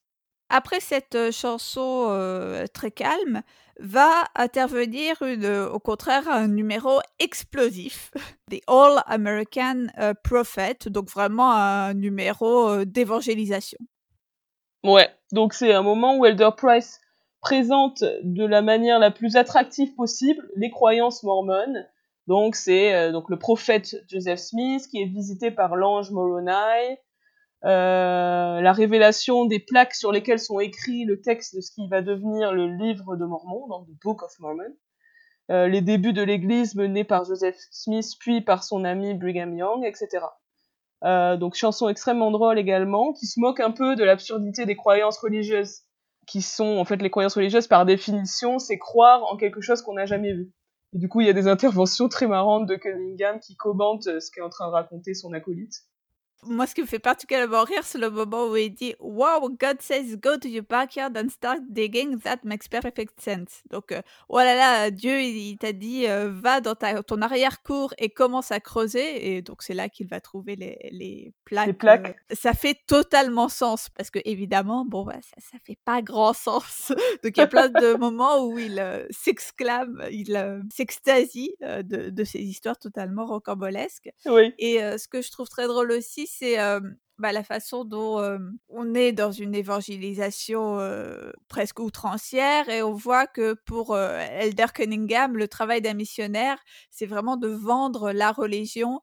Après 0.56 0.80
cette 0.80 1.32
chanson 1.32 2.68
très 2.76 2.92
calme, 2.92 3.42
va 3.80 4.26
intervenir 4.36 5.16
au 5.74 5.80
contraire 5.80 6.30
un 6.30 6.48
numéro 6.48 7.00
explosif, 7.18 8.12
The 8.52 8.62
All 8.68 9.02
American 9.08 9.88
Prophet, 10.24 10.78
donc 10.86 11.10
vraiment 11.10 11.52
un 11.54 11.96
numéro 11.96 12.86
d'évangélisation. 12.86 13.80
Ouais, 14.84 15.10
donc 15.32 15.56
c'est 15.56 15.74
un 15.74 15.82
moment 15.82 16.18
où 16.18 16.26
Elder 16.28 16.52
Price 16.56 17.02
présente 17.42 18.04
de 18.22 18.46
la 18.46 18.62
manière 18.62 19.00
la 19.00 19.10
plus 19.10 19.36
attractive 19.38 19.96
possible 19.96 20.48
les 20.56 20.70
croyances 20.70 21.24
mormones. 21.24 21.88
Donc 22.28 22.56
c'est 22.56 23.12
donc 23.12 23.28
le 23.32 23.40
prophète 23.40 23.96
Joseph 24.08 24.40
Smith 24.40 24.88
qui 24.88 25.02
est 25.02 25.08
visité 25.08 25.50
par 25.50 25.76
l'ange 25.76 26.12
Moroni, 26.12 26.96
la 27.64 28.74
révélation 28.74 29.46
des 29.46 29.60
plaques 29.60 29.96
sur 29.96 30.12
lesquelles 30.12 30.40
sont 30.40 30.60
écrits 30.60 31.06
le 31.06 31.22
texte 31.22 31.56
de 31.56 31.62
ce 31.62 31.72
qui 31.72 31.88
va 31.88 32.02
devenir 32.02 32.54
le 32.54 32.68
livre 32.68 33.16
de 33.16 33.26
Mormon, 33.26 33.68
donc 33.68 33.88
le 33.88 33.94
Book 34.04 34.24
of 34.24 34.32
Mormon, 34.40 34.76
euh, 35.52 35.68
les 35.68 35.82
débuts 35.82 36.14
de 36.14 36.22
l'Église 36.22 36.76
menés 36.76 37.04
par 37.04 37.26
Joseph 37.26 37.58
Smith 37.72 38.12
puis 38.20 38.42
par 38.42 38.64
son 38.64 38.84
ami 38.84 39.14
Brigham 39.14 39.58
Young, 39.58 39.86
etc. 39.86 40.26
donc 41.38 41.56
chanson 41.56 41.90
extrêmement 41.90 42.32
drôle 42.32 42.58
également, 42.60 43.14
qui 43.14 43.28
se 43.28 43.40
moque 43.40 43.60
un 43.60 43.72
peu 43.72 43.96
de 43.96 44.04
l'absurdité 44.04 44.66
des 44.66 44.76
croyances 44.76 45.18
religieuses 45.18 45.84
qui 46.28 46.42
sont 46.42 46.78
en 46.78 46.86
fait 46.86 47.02
les 47.02 47.10
croyances 47.10 47.36
religieuses 47.36 47.68
par 47.68 47.86
définition, 47.86 48.60
c'est 48.60 48.78
croire 48.78 49.24
en 49.26 49.38
quelque 49.38 49.62
chose 49.62 49.82
qu'on 49.82 49.94
n'a 49.94 50.06
jamais 50.06 50.34
vu. 50.34 50.52
Et 50.94 51.00
du 51.00 51.10
coup, 51.10 51.22
il 51.22 51.28
y 51.28 51.30
a 51.30 51.34
des 51.34 51.48
interventions 51.48 52.08
très 52.08 52.28
marrantes 52.28 52.68
de 52.68 52.76
Cunningham 52.76 53.40
qui 53.40 53.56
commente 53.56 54.04
ce 54.04 54.32
qu'est 54.32 54.42
en 54.42 54.50
train 54.50 54.68
de 54.68 54.74
raconter 54.74 55.14
son 55.14 55.34
acolyte. 55.34 55.74
Moi, 56.46 56.68
ce 56.68 56.76
qui 56.76 56.82
me 56.82 56.88
fait 56.88 57.00
particulièrement 57.00 57.64
rire, 57.64 57.84
c'est 57.84 57.98
le 57.98 58.10
moment 58.10 58.48
où 58.48 58.56
il 58.56 58.74
dit 58.74 58.96
Wow, 59.00 59.50
God 59.50 59.82
says 59.82 60.16
go 60.18 60.38
to 60.38 60.48
your 60.48 60.64
backyard 60.64 61.18
and 61.18 61.30
start 61.30 61.62
digging. 61.70 62.20
That 62.20 62.40
makes 62.44 62.68
perfect 62.68 63.22
sense. 63.22 63.64
Donc, 63.70 63.92
euh, 63.92 64.02
oh 64.30 64.38
là 64.38 64.56
là, 64.56 64.92
Dieu, 64.92 65.22
il, 65.22 65.58
t'a 65.58 65.72
dit 65.72 66.08
euh, 66.08 66.32
Va 66.32 66.62
dans 66.62 66.76
ta, 66.76 67.02
ton 67.04 67.22
arrière-cour 67.22 67.94
et 67.98 68.10
commence 68.10 68.52
à 68.52 68.60
creuser. 68.60 69.36
Et 69.36 69.42
donc, 69.42 69.64
c'est 69.64 69.74
là 69.74 69.90
qu'il 69.90 70.08
va 70.08 70.20
trouver 70.20 70.56
les, 70.56 70.90
les 70.92 71.34
plaques. 71.46 71.68
Les 71.68 71.74
plaques. 71.74 72.18
Euh, 72.32 72.36
ça 72.36 72.54
fait 72.54 72.78
totalement 72.88 73.50
sens 73.50 73.90
parce 73.90 74.10
que, 74.10 74.20
évidemment, 74.26 74.86
bon, 74.86 75.04
bah, 75.04 75.20
ça, 75.22 75.52
ça 75.52 75.58
fait 75.66 75.80
pas 75.86 76.02
grand 76.02 76.34
sens. 76.34 76.92
donc, 77.24 77.38
il 77.38 77.40
y 77.40 77.42
a 77.42 77.48
plein 77.48 77.70
de 77.70 77.94
moments 77.98 78.46
où 78.46 78.58
il 78.58 78.84
s'exclame, 79.12 80.04
il 80.12 80.64
s'extasie 80.72 81.56
de, 81.62 82.10
de, 82.10 82.24
ces 82.24 82.40
histoires 82.40 82.78
totalement 82.78 83.26
rocambolesques. 83.26 84.10
Oui. 84.26 84.54
Et 84.58 84.80
ce 84.98 85.08
que 85.08 85.22
je 85.22 85.32
trouve 85.32 85.48
très 85.48 85.68
drôle 85.68 85.92
aussi, 85.92 86.28
c'est 86.38 86.58
bah, 87.20 87.32
la 87.32 87.44
façon 87.44 87.86
dont 87.86 88.38
on 88.70 88.94
est 88.94 89.12
dans 89.12 89.32
une 89.32 89.56
évangélisation 89.56 90.80
presque 91.48 91.80
outrancière 91.80 92.70
et 92.70 92.82
on 92.82 92.94
voit 92.94 93.28
que 93.28 93.56
pour 93.66 93.98
Elder 93.98 94.68
Cunningham, 94.74 95.38
le 95.38 95.48
travail 95.48 95.82
d'un 95.82 95.94
missionnaire, 95.94 96.58
c'est 96.90 97.06
vraiment 97.06 97.38
de 97.38 97.48
vendre 97.48 98.12
la 98.12 98.32
religion 98.32 99.02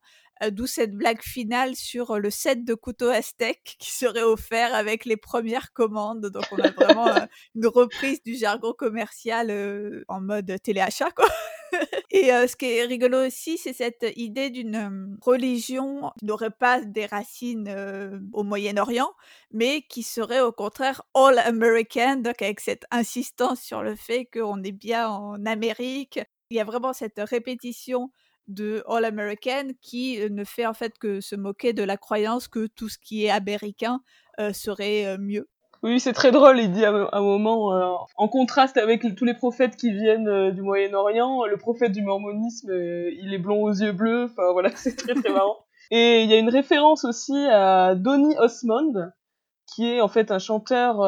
d'où 0.51 0.67
cette 0.67 0.93
blague 0.93 1.23
finale 1.23 1.77
sur 1.77 2.19
le 2.19 2.31
set 2.31 2.65
de 2.65 2.75
couteaux 2.75 3.11
aztèques 3.11 3.77
qui 3.79 3.91
serait 3.91 4.23
offert 4.23 4.75
avec 4.75 5.05
les 5.05 5.19
premières 5.19 5.73
commandes. 5.73 6.27
Donc 6.27 6.45
on 6.53 6.59
a 6.59 6.71
vraiment 6.71 7.15
une 7.55 7.67
reprise 7.67 8.23
du 8.23 8.35
jargon 8.35 8.73
commercial 8.73 10.05
en 10.09 10.21
mode 10.21 10.57
téléachat, 10.63 11.11
quoi. 11.11 11.29
Et 12.11 12.29
ce 12.29 12.57
qui 12.57 12.67
est 12.67 12.85
rigolo 12.85 13.27
aussi, 13.27 13.59
c'est 13.59 13.73
cette 13.73 14.07
idée 14.17 14.51
d'une 14.51 15.19
religion 15.23 16.11
qui 16.19 16.25
n'aurait 16.25 16.51
pas 16.51 16.81
des 16.81 17.07
racines 17.07 18.21
au 18.33 18.43
Moyen-Orient, 18.43 19.13
mais 19.53 19.83
qui 19.83 20.03
serait 20.03 20.41
au 20.41 20.53
contraire 20.53 21.03
all 21.15 21.39
American, 21.39 22.17
donc 22.17 22.43
avec 22.43 22.61
cette 22.61 22.85
insistance 22.91 23.61
sur 23.61 23.83
le 23.83 23.95
fait 23.97 24.27
qu'on 24.27 24.63
est 24.63 24.73
bien 24.73 25.09
en 25.09 25.47
Amérique. 25.47 26.21
Il 26.51 26.57
y 26.57 26.61
a 26.61 26.65
vraiment 26.65 26.93
cette 26.93 27.21
répétition 27.21 28.11
de 28.49 28.83
All 28.89 29.05
American 29.05 29.69
qui 29.81 30.19
ne 30.29 30.45
fait 30.45 30.67
en 30.67 30.75
fait 30.75 30.99
que 30.99 31.21
se 31.21 31.37
moquer 31.37 31.73
de 31.73 31.85
la 31.85 31.97
croyance 31.97 32.49
que 32.49 32.67
tout 32.67 32.89
ce 32.89 32.99
qui 32.99 33.25
est 33.25 33.31
américain 33.31 34.01
serait 34.53 35.17
mieux. 35.19 35.49
Oui, 35.83 35.99
c'est 35.99 36.13
très 36.13 36.31
drôle. 36.31 36.59
Il 36.61 36.73
dit 36.73 36.85
à 36.85 36.91
un 36.91 37.23
moment, 37.23 37.75
euh, 37.75 37.95
en 38.17 38.29
contraste 38.29 38.77
avec 38.77 39.15
tous 39.17 39.25
les 39.25 39.33
prophètes 39.33 39.77
qui 39.77 39.91
viennent 39.91 40.29
euh, 40.29 40.51
du 40.51 40.61
Moyen-Orient, 40.61 41.47
le 41.47 41.57
prophète 41.57 41.93
du 41.93 42.03
mormonisme, 42.03 42.71
euh, 42.71 43.11
il 43.13 43.33
est 43.33 43.39
blond 43.39 43.63
aux 43.63 43.73
yeux 43.73 43.93
bleus. 43.93 44.25
Enfin 44.25 44.53
voilà, 44.53 44.71
c'est 44.77 44.95
très 44.95 45.15
très 45.15 45.33
marrant. 45.33 45.57
Et 45.91 46.23
il 46.23 46.31
y 46.31 46.35
a 46.35 46.39
une 46.39 46.51
référence 46.51 47.05
aussi 47.05 47.35
à 47.51 47.95
Donny 47.95 48.37
Osmond, 48.39 49.11
qui 49.67 49.87
est 49.87 50.03
en 50.03 50.09
fait 50.09 50.31
un 50.31 50.39
chanteur 50.39 51.01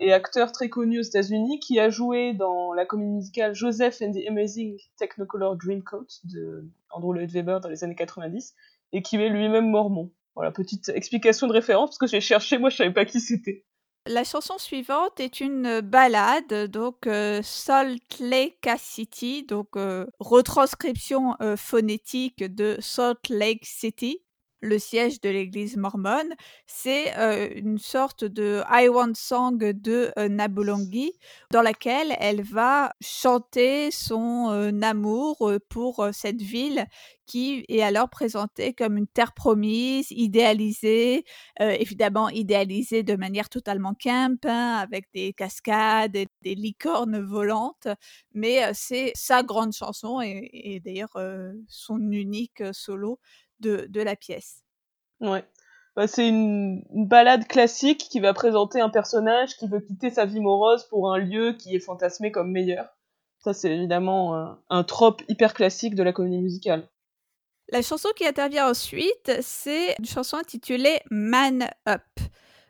et 0.00 0.12
acteur 0.12 0.52
très 0.52 0.68
connu 0.68 0.98
aux 0.98 1.02
États-Unis, 1.02 1.60
qui 1.60 1.78
a 1.78 1.88
joué 1.88 2.34
dans 2.34 2.74
la 2.74 2.84
comédie 2.84 3.12
musicale 3.12 3.54
Joseph 3.54 4.02
and 4.02 4.12
the 4.12 4.28
Amazing 4.28 4.76
Technicolor 4.98 5.56
Dreamcoat 5.56 6.06
de 6.24 6.66
Andrew 6.90 7.14
Lloyd 7.14 7.30
Webber 7.30 7.60
dans 7.62 7.70
les 7.70 7.84
années 7.84 7.94
90, 7.94 8.54
et 8.92 9.00
qui 9.00 9.16
est 9.16 9.30
lui-même 9.30 9.70
mormon. 9.70 10.10
Voilà, 10.34 10.50
petite 10.50 10.90
explication 10.90 11.46
de 11.46 11.52
référence, 11.52 11.90
parce 11.90 11.98
que 11.98 12.06
j'ai 12.06 12.20
cherché, 12.20 12.58
moi 12.58 12.68
je 12.68 12.76
savais 12.76 12.92
pas 12.92 13.06
qui 13.06 13.20
c'était. 13.20 13.64
La 14.08 14.24
chanson 14.24 14.56
suivante 14.56 15.20
est 15.20 15.38
une 15.38 15.82
ballade, 15.82 16.70
donc 16.70 17.06
euh, 17.06 17.42
Salt 17.42 18.20
Lake 18.20 18.66
City, 18.78 19.42
donc 19.42 19.76
euh, 19.76 20.06
retranscription 20.18 21.36
euh, 21.42 21.58
phonétique 21.58 22.42
de 22.42 22.78
Salt 22.80 23.28
Lake 23.28 23.66
City, 23.66 24.22
le 24.60 24.78
siège 24.78 25.20
de 25.20 25.28
l'église 25.30 25.76
mormone. 25.76 26.34
C'est 26.66 27.12
une 27.56 27.78
sorte 27.78 28.24
de 28.24 28.62
I 28.70 28.88
Want 28.88 29.14
Song 29.14 29.58
de 29.58 30.12
Nabulongi, 30.28 31.12
dans 31.52 31.62
laquelle 31.62 32.14
elle 32.18 32.42
va 32.42 32.92
chanter 33.00 33.90
son 33.90 34.80
amour 34.82 35.52
pour 35.68 36.08
cette 36.12 36.42
ville 36.42 36.86
qui 37.26 37.62
est 37.68 37.82
alors 37.82 38.08
présentée 38.08 38.72
comme 38.72 38.96
une 38.96 39.06
terre 39.06 39.34
promise, 39.34 40.10
idéalisée, 40.10 41.24
évidemment 41.60 42.30
idéalisée 42.30 43.02
de 43.02 43.16
manière 43.16 43.50
totalement 43.50 43.92
camp, 43.94 44.38
hein, 44.46 44.76
avec 44.80 45.04
des 45.12 45.34
cascades 45.34 46.16
et 46.16 46.26
des 46.42 46.54
licornes 46.54 47.20
volantes, 47.20 47.88
mais 48.32 48.62
c'est 48.72 49.12
sa 49.14 49.42
grande 49.42 49.72
chanson 49.74 50.20
et, 50.22 50.80
d'ailleurs 50.84 51.16
son 51.68 51.98
unique 52.10 52.62
solo 52.72 53.20
de, 53.60 54.00
la 54.00 54.16
pièce. 54.16 54.62
Ouais. 55.20 55.44
Bah, 55.96 56.06
c'est 56.06 56.28
une, 56.28 56.84
balade 56.90 57.46
classique 57.46 58.06
qui 58.10 58.20
va 58.20 58.32
présenter 58.32 58.80
un 58.80 58.88
personnage 58.88 59.56
qui 59.56 59.68
veut 59.68 59.80
quitter 59.80 60.10
sa 60.10 60.26
vie 60.26 60.40
morose 60.40 60.84
pour 60.84 61.12
un 61.12 61.18
lieu 61.18 61.54
qui 61.54 61.74
est 61.74 61.80
fantasmé 61.80 62.30
comme 62.30 62.52
meilleur. 62.52 62.96
Ça, 63.40 63.52
c'est 63.52 63.70
évidemment 63.70 64.36
un, 64.36 64.60
un 64.68 64.84
trope 64.84 65.22
hyper 65.28 65.54
classique 65.54 65.94
de 65.94 66.02
la 66.02 66.12
comédie 66.12 66.40
musicale. 66.40 66.88
La 67.70 67.82
chanson 67.82 68.08
qui 68.16 68.26
intervient 68.26 68.70
ensuite, 68.70 69.30
c'est 69.42 69.94
une 69.98 70.06
chanson 70.06 70.38
intitulée 70.38 71.00
Man 71.10 71.68
Up, 71.86 72.02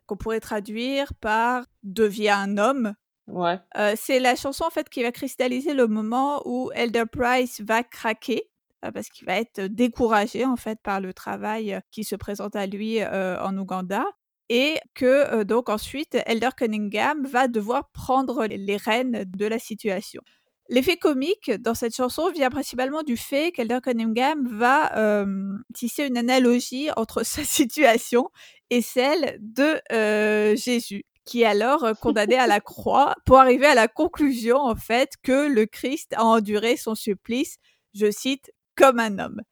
qu'on 0.06 0.16
pourrait 0.16 0.40
traduire 0.40 1.14
par 1.14 1.64
Deviens 1.84 2.38
un 2.40 2.58
homme. 2.58 2.94
Ouais. 3.28 3.60
Euh, 3.76 3.94
c'est 3.96 4.18
la 4.18 4.34
chanson 4.34 4.64
en 4.64 4.70
fait 4.70 4.88
qui 4.88 5.02
va 5.02 5.12
cristalliser 5.12 5.74
le 5.74 5.86
moment 5.86 6.42
où 6.46 6.72
Elder 6.74 7.04
Price 7.10 7.60
va 7.60 7.84
craquer 7.84 8.42
euh, 8.42 8.57
parce 8.80 9.08
qu'il 9.08 9.26
va 9.26 9.38
être 9.38 9.62
découragé 9.62 10.44
en 10.44 10.56
fait 10.56 10.78
par 10.82 11.00
le 11.00 11.12
travail 11.12 11.80
qui 11.90 12.04
se 12.04 12.16
présente 12.16 12.56
à 12.56 12.66
lui 12.66 13.04
en 13.04 13.56
Ouganda 13.56 14.04
et 14.48 14.78
que 14.94 15.42
donc 15.42 15.68
ensuite 15.68 16.16
Elder 16.26 16.50
Cunningham 16.56 17.26
va 17.26 17.48
devoir 17.48 17.90
prendre 17.90 18.46
les 18.46 18.76
rênes 18.76 19.24
de 19.26 19.46
la 19.46 19.58
situation. 19.58 20.22
L'effet 20.70 20.96
comique 20.96 21.50
dans 21.50 21.74
cette 21.74 21.94
chanson 21.94 22.30
vient 22.30 22.50
principalement 22.50 23.02
du 23.02 23.16
fait 23.16 23.52
qu'Elder 23.52 23.80
Cunningham 23.82 24.46
va 24.48 25.24
tisser 25.74 26.04
une 26.04 26.16
analogie 26.16 26.90
entre 26.96 27.22
sa 27.24 27.44
situation 27.44 28.28
et 28.70 28.82
celle 28.82 29.38
de 29.40 29.80
Jésus 30.56 31.04
qui 31.28 31.42
est 31.42 31.46
alors 31.46 31.86
condamné 32.00 32.36
à 32.36 32.46
la 32.46 32.60
croix 32.60 33.14
pour 33.26 33.38
arriver 33.38 33.66
à 33.66 33.74
la 33.74 33.86
conclusion 33.86 34.56
en 34.56 34.74
fait 34.74 35.10
que 35.22 35.46
le 35.46 35.66
Christ 35.66 36.14
a 36.16 36.24
enduré 36.24 36.78
son 36.78 36.94
supplice, 36.94 37.58
je 37.92 38.10
cite, 38.10 38.50
comme 38.78 39.00
un 39.00 39.18
homme. 39.18 39.42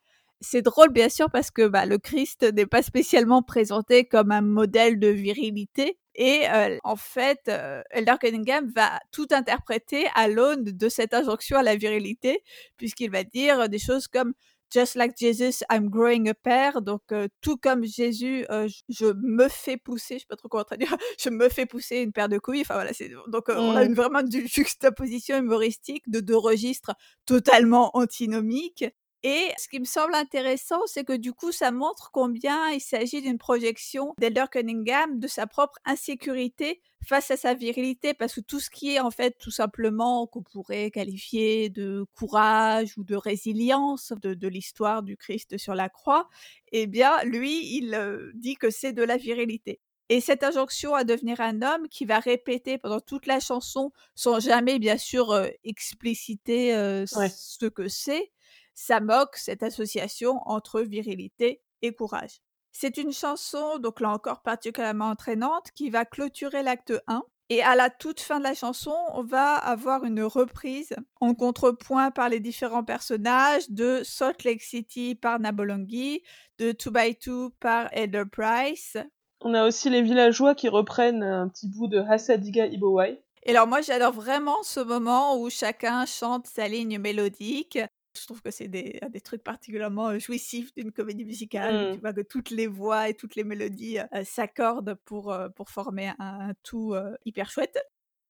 C'est 0.41 0.63
drôle 0.63 0.91
bien 0.91 1.09
sûr 1.09 1.31
parce 1.31 1.51
que 1.51 1.67
bah, 1.67 1.87
le 1.87 1.99
Christ 1.99 2.47
n'est 2.55 2.67
pas 2.67 2.83
spécialement 2.83 3.43
présenté 3.43 4.05
comme 4.05 4.31
un 4.31 4.43
modèle 4.43 5.01
de 5.01 5.09
virilité 5.09 5.99
et 6.15 6.43
euh, 6.51 6.79
en 6.85 6.97
fait 6.97 7.41
euh, 7.49 7.83
Elder 7.91 8.15
Cunningham 8.21 8.71
va 8.75 9.01
tout 9.13 9.27
interpréter 9.33 10.07
à 10.15 10.29
l'aune 10.29 10.65
de 10.65 10.89
cette 10.89 11.15
injonction 11.15 11.59
à 11.59 11.63
la 11.63 11.75
virilité 11.77 12.43
puisqu'il 12.77 13.11
va 13.11 13.25
dire 13.25 13.69
des 13.69 13.79
choses 13.79 14.09
comme 14.09 14.35
Just 14.75 14.97
like 14.97 15.17
Jesus, 15.17 15.63
I'm 15.71 15.89
growing 15.89 16.29
a 16.29 16.35
pair. 16.35 16.83
Donc, 16.83 17.01
euh, 17.13 17.29
tout 17.41 17.57
comme 17.57 17.85
Jésus, 17.85 18.45
je, 18.89 19.13
me 19.23 19.49
fais 19.49 19.77
pousser, 19.77 20.15
je 20.15 20.21
sais 20.21 20.27
pas 20.29 20.35
trop 20.35 20.49
comment 20.49 20.65
traduire, 20.65 20.97
je 21.21 21.31
me 21.31 21.49
fais 21.49 21.67
pousser 21.67 21.99
une 21.99 22.13
paire 22.13 22.29
de 22.29 22.39
couilles. 22.39 22.63
Enfin 22.63 22.75
voilà, 22.75 22.91
donc 23.29 23.45
on 23.49 23.77
a 23.77 23.85
une, 23.85 23.95
vraiment 23.95 24.21
une 24.21 24.49
juxtaposition 24.49 25.39
humoristique 25.39 26.11
de 26.11 26.19
deux 26.19 26.37
registres 26.37 26.95
totalement 27.27 27.97
antinomiques. 27.97 28.85
Et 29.23 29.51
ce 29.59 29.69
qui 29.69 29.81
me 29.81 29.85
semble 29.85 30.15
intéressant, 30.15 30.81
c'est 30.87 31.05
que 31.05 31.17
du 31.17 31.33
coup, 31.33 31.53
ça 31.53 31.71
montre 31.71 32.11
combien 32.13 32.71
il 32.71 32.81
s'agit 32.81 33.23
d'une 33.23 33.39
projection 33.39 34.15
d'Elder 34.19 34.45
Cunningham 34.51 35.19
de 35.19 35.27
sa 35.27 35.47
propre 35.47 35.79
insécurité 35.85 36.81
face 37.05 37.31
à 37.31 37.37
sa 37.37 37.55
virilité, 37.55 38.15
parce 38.15 38.35
que 38.35 38.41
tout 38.41 38.61
ce 38.61 38.69
qui 38.69 38.95
est 38.95 39.01
en 39.01 39.11
fait 39.11 39.37
tout 39.39 39.51
simplement 39.51 40.27
qu'on 40.27 40.43
pourrait 40.43 40.91
qualifier 40.91 41.71
de 41.71 42.05
courage 42.17 42.99
ou 42.99 43.05
de 43.05 43.15
résilience 43.15 44.13
de, 44.23 44.49
l'histoire 44.49 45.03
du 45.03 45.17
Christ 45.17 45.57
sur 45.57 45.75
la 45.75 45.89
croix, 45.89 46.29
eh 46.73 46.87
bien, 46.87 47.23
lui, 47.25 47.77
il 47.77 47.95
euh, 47.95 48.33
dit 48.35 48.57
que 48.57 48.71
c'est 48.71 48.93
de 48.93 49.03
la 49.03 49.17
virilité. 49.17 49.81
Et 50.09 50.21
cette 50.21 50.45
injonction 50.45 50.95
à 50.95 51.03
devenir 51.03 51.41
un 51.41 51.63
homme 51.63 51.89
qui 51.89 52.05
va 52.05 52.21
répéter 52.21 52.79
pendant 52.79 53.01
toute 53.01 53.27
la 53.27 53.41
chanson 53.41 53.91
sans 54.15 54.39
jamais 54.39 54.79
bien 54.79 54.99
sûr 54.99 55.33
euh, 55.33 55.49
expliciter 55.65 56.75
euh, 56.77 57.07
ce 57.07 57.67
que 57.67 57.89
c'est, 57.89 58.31
ça 58.77 59.01
moque 59.01 59.37
cette 59.37 59.65
association 59.65 60.41
entre 60.45 60.83
virilité 60.83 61.63
et 61.83 61.93
courage. 61.93 62.41
C'est 62.71 62.99
une 62.99 63.13
chanson, 63.13 63.79
donc 63.79 64.01
là 64.01 64.11
encore 64.11 64.43
particulièrement 64.43 65.07
entraînante, 65.07 65.71
qui 65.75 65.89
va 65.89 66.05
clôturer 66.05 66.63
l'acte 66.63 66.93
1. 67.09 67.25
Et 67.49 67.63
à 67.63 67.75
la 67.75 67.91
toute 67.91 68.21
fin 68.21 68.39
de 68.39 68.45
la 68.45 68.55
chanson, 68.55 68.95
on 69.15 69.23
va 69.23 69.55
avoir 69.55 70.05
une 70.05 70.23
reprise 70.23 70.95
en 71.21 71.33
contrepoint 71.33 72.11
par 72.11 72.29
les 72.29 72.41
différents 72.41 72.85
personnages 72.85 73.71
de 73.71 74.03
Salt 74.05 74.45
Lake 74.45 74.63
City 74.63 75.15
par 75.15 75.41
Nabolongi, 75.41 76.23
de 76.59 76.73
2 76.73 76.91
by 76.91 77.17
2 77.25 77.51
par 77.61 77.89
Elder 77.93 78.25
Price. 78.31 78.99
On 79.41 79.55
a 79.55 79.67
aussi 79.67 79.89
les 79.89 80.03
villageois 80.03 80.55
qui 80.55 80.69
reprennent 80.69 81.23
un 81.23 81.49
petit 81.49 81.69
bout 81.69 81.87
de 81.87 81.99
Hasadiga 82.01 82.67
Ibowai. 82.67 83.23
Et 83.45 83.51
alors 83.51 83.69
moi 83.69 83.81
j'adore 83.81 84.13
vraiment 84.13 84.63
ce 84.65 84.81
moment 84.81 85.41
où 85.41 85.49
chacun 85.51 86.05
chante 86.05 86.47
sa 86.49 86.67
ligne 86.67 86.99
mélodique 86.99 87.79
je 88.21 88.27
trouve 88.27 88.43
que 88.43 88.51
c'est 88.51 88.69
des, 88.69 89.01
des 89.11 89.21
trucs 89.21 89.43
particulièrement 89.43 90.19
jouissifs 90.19 90.75
d'une 90.75 90.93
comédie 90.93 91.25
musicale. 91.25 91.93
Tu 91.93 91.99
mmh. 91.99 92.01
vois 92.01 92.13
que 92.13 92.23
toutes 92.23 92.51
les 92.51 92.67
voix 92.67 93.09
et 93.09 93.15
toutes 93.15 93.37
les 93.37 93.45
mélodies 93.45 93.99
s'accordent 94.25 94.95
pour, 95.05 95.37
pour 95.55 95.71
former 95.71 96.13
un, 96.19 96.53
tout 96.63 96.95
hyper 97.25 97.51
chouette. 97.51 97.79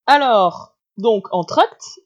Alors, 0.06 0.76
donc 0.96 1.26
en 1.32 1.44
tract, 1.44 2.00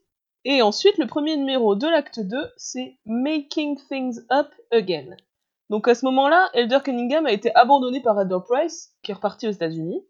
et 0.44 0.62
ensuite 0.62 0.96
le 0.98 1.06
premier 1.06 1.36
numéro 1.36 1.74
de 1.74 1.86
l'acte 1.86 2.20
2, 2.20 2.36
c'est 2.56 2.98
Making 3.04 3.78
Things 3.88 4.20
Up 4.30 4.48
Again. 4.70 5.16
Donc 5.68 5.86
à 5.86 5.94
ce 5.94 6.04
moment-là, 6.06 6.48
Elder 6.54 6.78
Cunningham 6.82 7.26
a 7.26 7.32
été 7.32 7.54
abandonné 7.54 8.00
par 8.00 8.20
Elder 8.20 8.38
Price, 8.48 8.94
qui 9.02 9.12
est 9.12 9.14
reparti 9.14 9.46
aux 9.46 9.52
États-Unis. 9.52 10.04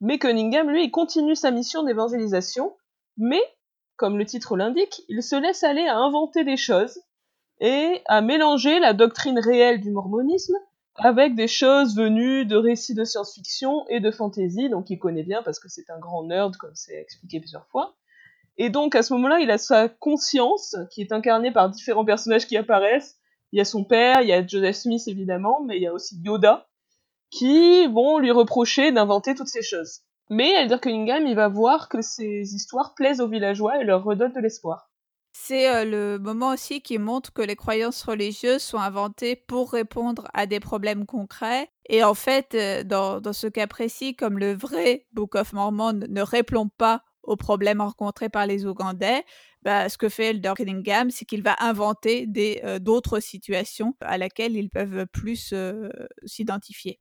Mais 0.00 0.18
Cunningham, 0.18 0.68
lui, 0.68 0.84
il 0.84 0.90
continue 0.90 1.36
sa 1.36 1.50
mission 1.50 1.82
d'évangélisation, 1.82 2.76
mais, 3.16 3.42
comme 3.96 4.18
le 4.18 4.26
titre 4.26 4.56
l'indique, 4.56 5.02
il 5.08 5.22
se 5.22 5.36
laisse 5.36 5.64
aller 5.64 5.86
à 5.86 5.96
inventer 5.96 6.44
des 6.44 6.56
choses, 6.56 7.00
et 7.60 8.02
à 8.06 8.20
mélanger 8.20 8.78
la 8.78 8.92
doctrine 8.92 9.38
réelle 9.38 9.80
du 9.80 9.90
mormonisme 9.90 10.56
avec 10.96 11.34
des 11.34 11.48
choses 11.48 11.96
venues 11.96 12.44
de 12.44 12.56
récits 12.56 12.94
de 12.94 13.04
science-fiction 13.04 13.86
et 13.88 14.00
de 14.00 14.10
fantasy, 14.10 14.68
donc 14.68 14.90
il 14.90 14.98
connaît 14.98 15.22
bien 15.22 15.42
parce 15.42 15.60
que 15.60 15.68
c'est 15.68 15.90
un 15.90 15.98
grand 15.98 16.24
nerd, 16.24 16.56
comme 16.56 16.74
c'est 16.74 17.00
expliqué 17.00 17.38
plusieurs 17.38 17.66
fois. 17.68 17.94
Et 18.56 18.70
donc 18.70 18.96
à 18.96 19.02
ce 19.04 19.12
moment-là, 19.14 19.38
il 19.38 19.50
a 19.50 19.58
sa 19.58 19.88
conscience, 19.88 20.76
qui 20.90 21.00
est 21.00 21.12
incarnée 21.12 21.52
par 21.52 21.70
différents 21.70 22.04
personnages 22.04 22.46
qui 22.46 22.56
apparaissent. 22.56 23.16
Il 23.52 23.58
y 23.58 23.60
a 23.60 23.64
son 23.64 23.84
père, 23.84 24.22
il 24.22 24.28
y 24.28 24.32
a 24.32 24.44
Joseph 24.44 24.76
Smith 24.76 25.02
évidemment, 25.06 25.62
mais 25.64 25.76
il 25.76 25.82
y 25.82 25.86
a 25.86 25.92
aussi 25.92 26.20
Yoda, 26.22 26.66
qui 27.30 27.86
vont 27.86 28.18
lui 28.18 28.32
reprocher 28.32 28.90
d'inventer 28.90 29.34
toutes 29.34 29.48
ces 29.48 29.62
choses. 29.62 30.00
Mais 30.30 30.50
Elder 30.50 30.78
Cunningham, 30.80 31.26
il 31.26 31.36
va 31.36 31.48
voir 31.48 31.88
que 31.88 32.02
ces 32.02 32.54
histoires 32.54 32.94
plaisent 32.94 33.20
aux 33.20 33.28
villageois 33.28 33.80
et 33.80 33.84
leur 33.84 34.04
redonnent 34.04 34.32
de 34.32 34.40
l'espoir. 34.40 34.87
C'est 35.40 35.84
le 35.84 36.18
moment 36.18 36.50
aussi 36.50 36.82
qui 36.82 36.98
montre 36.98 37.32
que 37.32 37.40
les 37.40 37.54
croyances 37.54 38.02
religieuses 38.02 38.60
sont 38.60 38.76
inventées 38.76 39.36
pour 39.36 39.70
répondre 39.70 40.26
à 40.34 40.46
des 40.46 40.58
problèmes 40.58 41.06
concrets. 41.06 41.70
Et 41.88 42.02
en 42.02 42.14
fait, 42.14 42.56
dans, 42.84 43.22
ce 43.32 43.46
cas 43.46 43.68
précis, 43.68 44.16
comme 44.16 44.38
le 44.40 44.52
vrai 44.52 45.06
Book 45.12 45.36
of 45.36 45.52
Mormon 45.52 46.00
ne 46.08 46.22
répond 46.22 46.68
pas 46.68 47.02
aux 47.22 47.36
problèmes 47.36 47.80
rencontrés 47.80 48.28
par 48.28 48.46
les 48.46 48.66
Ougandais, 48.66 49.24
bah, 49.62 49.88
ce 49.88 49.96
que 49.96 50.08
fait 50.08 50.30
Elder 50.30 50.54
Cunningham, 50.56 51.10
c'est 51.10 51.24
qu'il 51.24 51.42
va 51.42 51.54
inventer 51.60 52.26
d'autres 52.80 53.20
situations 53.20 53.94
à 54.00 54.18
laquelle 54.18 54.56
ils 54.56 54.70
peuvent 54.70 55.06
plus 55.06 55.54
s'identifier. 56.26 56.98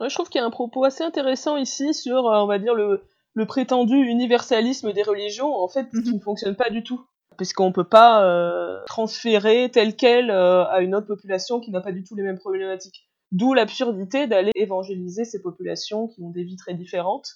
je 0.00 0.14
trouve 0.14 0.30
qu'il 0.30 0.40
y 0.40 0.42
a 0.42 0.46
un 0.46 0.50
propos 0.50 0.84
assez 0.84 1.04
intéressant 1.04 1.58
ici 1.58 1.92
sur, 1.92 2.24
on 2.24 2.46
va 2.46 2.58
dire, 2.58 2.74
le, 2.74 3.06
prétendu 3.46 3.94
universalisme 3.94 4.92
des 4.94 5.02
religions, 5.02 5.54
en 5.54 5.68
fait, 5.68 5.90
qui 5.90 6.10
mmh 6.10 6.14
ne 6.14 6.20
fonctionne 6.20 6.56
pas 6.56 6.70
du 6.70 6.82
tout 6.82 7.04
puisqu'on 7.36 7.72
peut 7.72 7.88
pas 7.88 8.24
euh, 8.24 8.82
transférer 8.86 9.70
tel 9.72 9.96
quel 9.96 10.30
euh, 10.30 10.64
à 10.66 10.80
une 10.80 10.94
autre 10.94 11.06
population 11.06 11.60
qui 11.60 11.70
n'a 11.70 11.80
pas 11.80 11.92
du 11.92 12.04
tout 12.04 12.14
les 12.14 12.22
mêmes 12.22 12.38
problématiques. 12.38 13.08
D'où 13.32 13.54
l'absurdité 13.54 14.26
d'aller 14.26 14.52
évangéliser 14.54 15.24
ces 15.24 15.42
populations 15.42 16.08
qui 16.08 16.22
ont 16.22 16.30
des 16.30 16.44
vies 16.44 16.56
très 16.56 16.74
différentes. 16.74 17.28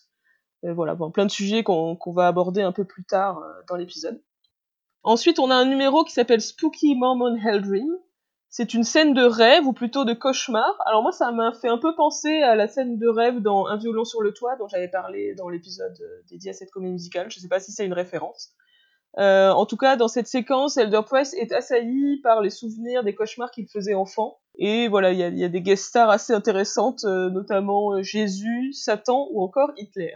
voilà, 0.63 0.95
bon, 0.95 1.11
plein 1.11 1.27
de 1.27 1.31
sujets 1.31 1.65
qu'on 1.65 2.13
va 2.13 2.29
aborder 2.29 2.63
un 2.63 2.73
peu 2.73 2.85
plus 2.85 3.05
tard 3.05 3.43
dans 3.69 3.75
l'épisode. 3.75 4.23
Ensuite, 5.03 5.39
on 5.39 5.51
a 5.51 5.55
un 5.55 5.65
numéro 5.65 6.05
qui 6.05 6.13
s'appelle 6.13 6.41
Spooky 6.41 6.95
Mormon 6.95 7.37
Hell 7.37 7.63
Dream, 7.63 7.91
c'est 8.51 8.73
une 8.73 8.85
scène 8.85 9.13
de 9.13 9.25
rêve 9.25 9.67
ou 9.67 9.75
plutôt 9.75 10.07
de 10.07 10.15
cauchemar. 10.15 10.75
Alors 10.87 11.03
moi, 11.03 11.13
ça 11.13 11.31
m'a 11.33 11.53
fait 11.53 11.69
un 11.69 11.77
peu 11.77 11.95
penser 11.95 12.41
à 12.41 12.55
la 12.55 12.67
scène 12.67 12.99
de 12.99 13.07
rêve 13.07 13.41
dans 13.41 13.67
Un 13.67 13.77
violon 13.77 14.05
sur 14.05 14.23
le 14.23 14.33
toit 14.33 14.57
dont 14.57 14.67
j'avais 14.69 14.89
parlé 14.89 15.35
dans 15.35 15.51
l'épisode 15.51 15.97
euh, 16.01 16.23
dédié 16.31 16.51
à 16.51 16.55
cette 16.55 16.71
comédie 16.71 16.93
musicale. 16.93 17.31
Je 17.31 17.39
ne 17.39 17.43
sais 17.43 17.49
pas 17.49 17.61
si 17.61 17.73
c'est 17.73 17.85
une 17.85 17.93
référence. 17.93 18.55
Euh, 19.19 19.51
en 19.51 19.67
tout 19.67 19.77
cas, 19.77 19.97
dans 19.97 20.09
cette 20.09 20.29
séquence, 20.29 20.77
Elder 20.77 21.01
Price 21.05 21.35
est 21.35 21.53
assailli 21.53 22.21
par 22.23 22.41
les 22.41 22.51
souvenirs 22.51 23.03
des 23.03 23.15
cauchemars 23.15 23.51
qu'il 23.51 23.69
faisait 23.69 23.95
enfant. 23.95 24.39
Et 24.57 24.89
voilà, 24.89 25.13
il 25.13 25.19
y 25.19 25.45
a, 25.45 25.49
des 25.49 25.61
guest 25.61 25.85
stars 25.85 26.11
assez 26.11 26.33
intéressantes, 26.33 27.05
euh, 27.05 27.29
notamment 27.31 28.03
Jésus, 28.03 28.73
Satan 28.73 29.29
ou 29.33 29.43
encore 29.43 29.73
Hitler. 29.77 30.15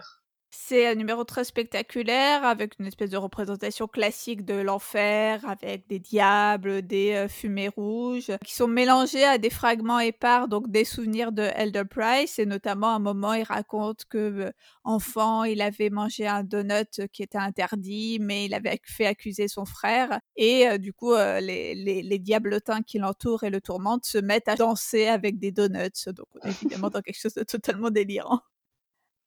C'est 0.55 0.87
un 0.87 0.97
numéro 0.97 1.25
très 1.25 1.45
spectaculaire 1.45 2.45
avec 2.45 2.79
une 2.79 2.87
espèce 2.87 3.09
de 3.09 3.17
représentation 3.17 3.89
classique 3.89 4.45
de 4.45 4.53
l'enfer 4.53 5.41
avec 5.49 5.89
des 5.89 5.99
diables, 5.99 6.83
des 6.83 7.13
euh, 7.15 7.27
fumées 7.27 7.69
rouges 7.69 8.31
qui 8.45 8.55
sont 8.55 8.69
mélangés 8.69 9.25
à 9.25 9.39
des 9.39 9.49
fragments 9.49 9.99
épars 9.99 10.49
donc 10.49 10.71
des 10.71 10.85
souvenirs 10.85 11.33
de 11.33 11.41
Elder 11.57 11.85
Price. 11.89 12.39
Et 12.39 12.45
notamment 12.45 12.89
à 12.89 12.97
un 12.97 12.99
moment 12.99 13.33
il 13.33 13.45
raconte 13.45 14.05
que 14.05 14.19
euh, 14.19 14.51
enfant 14.85 15.45
il 15.45 15.63
avait 15.63 15.89
mangé 15.89 16.27
un 16.27 16.45
donut 16.45 17.01
qui 17.15 17.23
était 17.23 17.39
interdit 17.39 18.19
mais 18.21 18.45
il 18.45 18.53
avait 18.53 18.79
fait 18.85 19.07
accuser 19.07 19.49
son 19.49 19.65
frère. 19.65 20.21
Et 20.37 20.69
euh, 20.69 20.77
du 20.77 20.93
coup 20.93 21.15
les, 21.15 21.75
les, 21.75 22.19
diablotins 22.19 22.83
qui 22.83 22.99
l'entourent 22.99 23.45
et 23.45 23.51
le 23.51 23.63
tourmentent 23.63 24.05
se 24.05 24.19
mettent 24.19 24.49
à 24.49 24.57
danser 24.57 25.07
avec 25.07 25.39
des 25.39 25.51
donuts. 25.51 26.09
Donc 26.09 26.29
évidemment 26.45 26.91
dans 26.91 27.01
quelque 27.01 27.19
chose 27.19 27.35
de 27.35 27.43
totalement 27.43 27.91
délirant. 27.91 28.43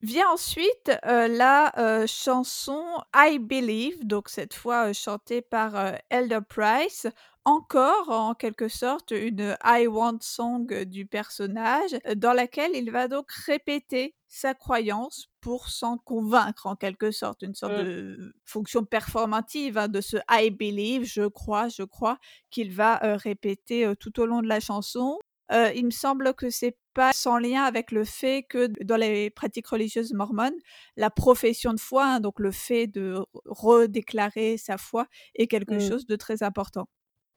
Vient 0.01 0.29
ensuite 0.29 0.91
euh, 1.05 1.27
la 1.27 1.71
euh, 1.79 2.05
chanson 2.05 2.83
I 3.15 3.39
Believe, 3.39 4.05
donc 4.05 4.29
cette 4.29 4.53
fois 4.53 4.89
euh, 4.89 4.93
chantée 4.93 5.41
par 5.41 5.73
Elder 6.09 6.41
Price, 6.47 7.07
encore 7.45 8.09
en 8.09 8.33
quelque 8.35 8.67
sorte 8.67 9.11
une 9.11 9.55
I 9.63 9.87
Want 9.87 10.17
song 10.19 10.83
du 10.83 11.05
personnage, 11.05 11.97
dans 12.17 12.33
laquelle 12.33 12.71
il 12.75 12.91
va 12.91 13.07
donc 13.07 13.31
répéter 13.31 14.15
sa 14.27 14.53
croyance 14.53 15.27
pour 15.39 15.69
s'en 15.69 15.97
convaincre 15.97 16.67
en 16.67 16.75
quelque 16.75 17.11
sorte, 17.11 17.41
une 17.41 17.55
sorte 17.55 17.73
mmh. 17.73 17.83
de 17.83 18.35
fonction 18.43 18.83
performative 18.83 19.77
hein, 19.77 19.87
de 19.87 20.01
ce 20.01 20.17
I 20.29 20.49
Believe, 20.49 21.05
je 21.05 21.27
crois, 21.27 21.69
je 21.69 21.83
crois, 21.83 22.17
qu'il 22.49 22.73
va 22.73 22.97
répéter 23.17 23.91
tout 23.99 24.19
au 24.19 24.25
long 24.25 24.41
de 24.41 24.47
la 24.47 24.59
chanson. 24.59 25.17
Il 25.51 25.85
me 25.85 25.91
semble 25.91 26.33
que 26.33 26.49
c'est 26.49 26.77
pas 26.93 27.11
sans 27.13 27.37
lien 27.37 27.63
avec 27.63 27.91
le 27.91 28.05
fait 28.05 28.43
que 28.43 28.67
dans 28.83 28.95
les 28.95 29.29
pratiques 29.29 29.67
religieuses 29.67 30.13
mormones, 30.13 30.55
la 30.95 31.09
profession 31.09 31.73
de 31.73 31.79
foi, 31.79 32.05
hein, 32.05 32.19
donc 32.19 32.39
le 32.39 32.51
fait 32.51 32.87
de 32.87 33.17
redéclarer 33.45 34.57
sa 34.57 34.77
foi, 34.77 35.07
est 35.35 35.47
quelque 35.47 35.75
mmh. 35.75 35.81
chose 35.81 36.05
de 36.07 36.15
très 36.15 36.41
important. 36.41 36.87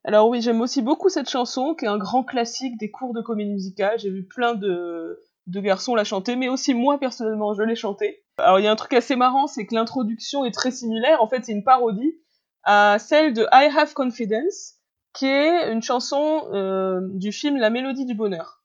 Alors 0.05 0.29
oui, 0.29 0.41
j'aime 0.41 0.61
aussi 0.61 0.81
beaucoup 0.81 1.09
cette 1.09 1.29
chanson, 1.29 1.75
qui 1.75 1.85
est 1.85 1.89
un 1.89 1.99
grand 1.99 2.25
classique 2.25 2.79
des 2.79 2.91
cours 2.91 3.13
de 3.13 3.21
comédie 3.21 3.51
musicale. 3.51 3.99
J'ai 3.99 4.11
vu 4.11 4.27
plein 4.27 4.55
de, 4.55 5.21
de 5.47 5.61
garçons 5.61 5.95
la 5.95 6.05
chanter, 6.05 6.37
mais 6.37 6.49
aussi 6.49 6.73
moi 6.73 6.99
personnellement, 6.99 7.53
je 7.53 7.63
l'ai 7.63 7.75
chantée. 7.75 8.25
Alors 8.39 8.61
il 8.61 8.65
y 8.65 8.69
a 8.69 8.73
un 8.73 8.77
truc 8.77 8.93
assez 8.93 9.17
marrant, 9.17 9.47
c'est 9.47 9.67
que 9.67 9.75
l'introduction 9.75 10.45
est 10.45 10.53
très 10.53 10.71
similaire. 10.71 11.21
En 11.23 11.29
fait, 11.29 11.45
c'est 11.45 11.53
une 11.53 11.65
parodie 11.65 12.15
à 12.63 12.99
celle 12.99 13.35
de 13.35 13.43
I 13.53 13.71
Have 13.77 13.93
Confidence, 13.95 14.78
qui 15.19 15.27
est 15.27 15.73
une 15.73 15.83
chanson 15.83 16.49
euh, 16.53 17.01
du 17.15 17.33
film 17.33 17.57
La 17.57 17.71
Mélodie 17.71 18.05
du 18.05 18.15
Bonheur. 18.15 18.63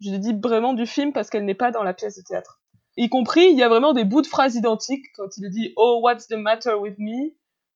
Je 0.00 0.14
dis 0.14 0.32
vraiment 0.32 0.72
du 0.72 0.86
film 0.86 1.12
parce 1.12 1.28
qu'elle 1.28 1.44
n'est 1.44 1.54
pas 1.54 1.72
dans 1.72 1.82
la 1.82 1.92
pièce 1.92 2.16
de 2.16 2.22
théâtre. 2.22 2.60
Y 2.96 3.08
compris, 3.08 3.48
il 3.50 3.58
y 3.58 3.64
a 3.64 3.68
vraiment 3.68 3.92
des 3.92 4.04
bouts 4.04 4.22
de 4.22 4.28
phrases 4.28 4.54
identiques 4.54 5.06
quand 5.16 5.36
il 5.36 5.50
dit 5.50 5.72
Oh, 5.76 5.98
what's 6.02 6.28
the 6.28 6.34
matter 6.34 6.74
with 6.74 6.96
me? 6.98 7.34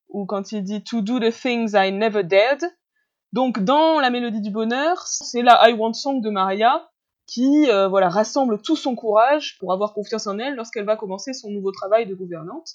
Ou 0.08 0.24
quand 0.24 0.52
il 0.52 0.62
dit 0.62 0.84
To 0.84 1.00
do 1.00 1.18
the 1.18 1.32
things 1.32 1.72
I 1.74 1.90
never 1.90 2.22
dared. 2.22 2.62
Donc, 3.32 3.58
dans 3.58 3.98
la 3.98 4.10
mélodie 4.10 4.40
du 4.40 4.50
bonheur, 4.50 4.98
c'est 5.06 5.42
la 5.42 5.68
I 5.68 5.72
Want 5.72 5.94
Song 5.94 6.20
de 6.20 6.30
Maria 6.30 6.88
qui 7.26 7.68
euh, 7.70 7.88
voilà 7.88 8.08
rassemble 8.08 8.60
tout 8.60 8.76
son 8.76 8.94
courage 8.94 9.56
pour 9.58 9.72
avoir 9.72 9.94
confiance 9.94 10.26
en 10.26 10.38
elle 10.38 10.54
lorsqu'elle 10.54 10.84
va 10.84 10.96
commencer 10.96 11.32
son 11.32 11.50
nouveau 11.50 11.72
travail 11.72 12.06
de 12.06 12.14
gouvernante. 12.14 12.68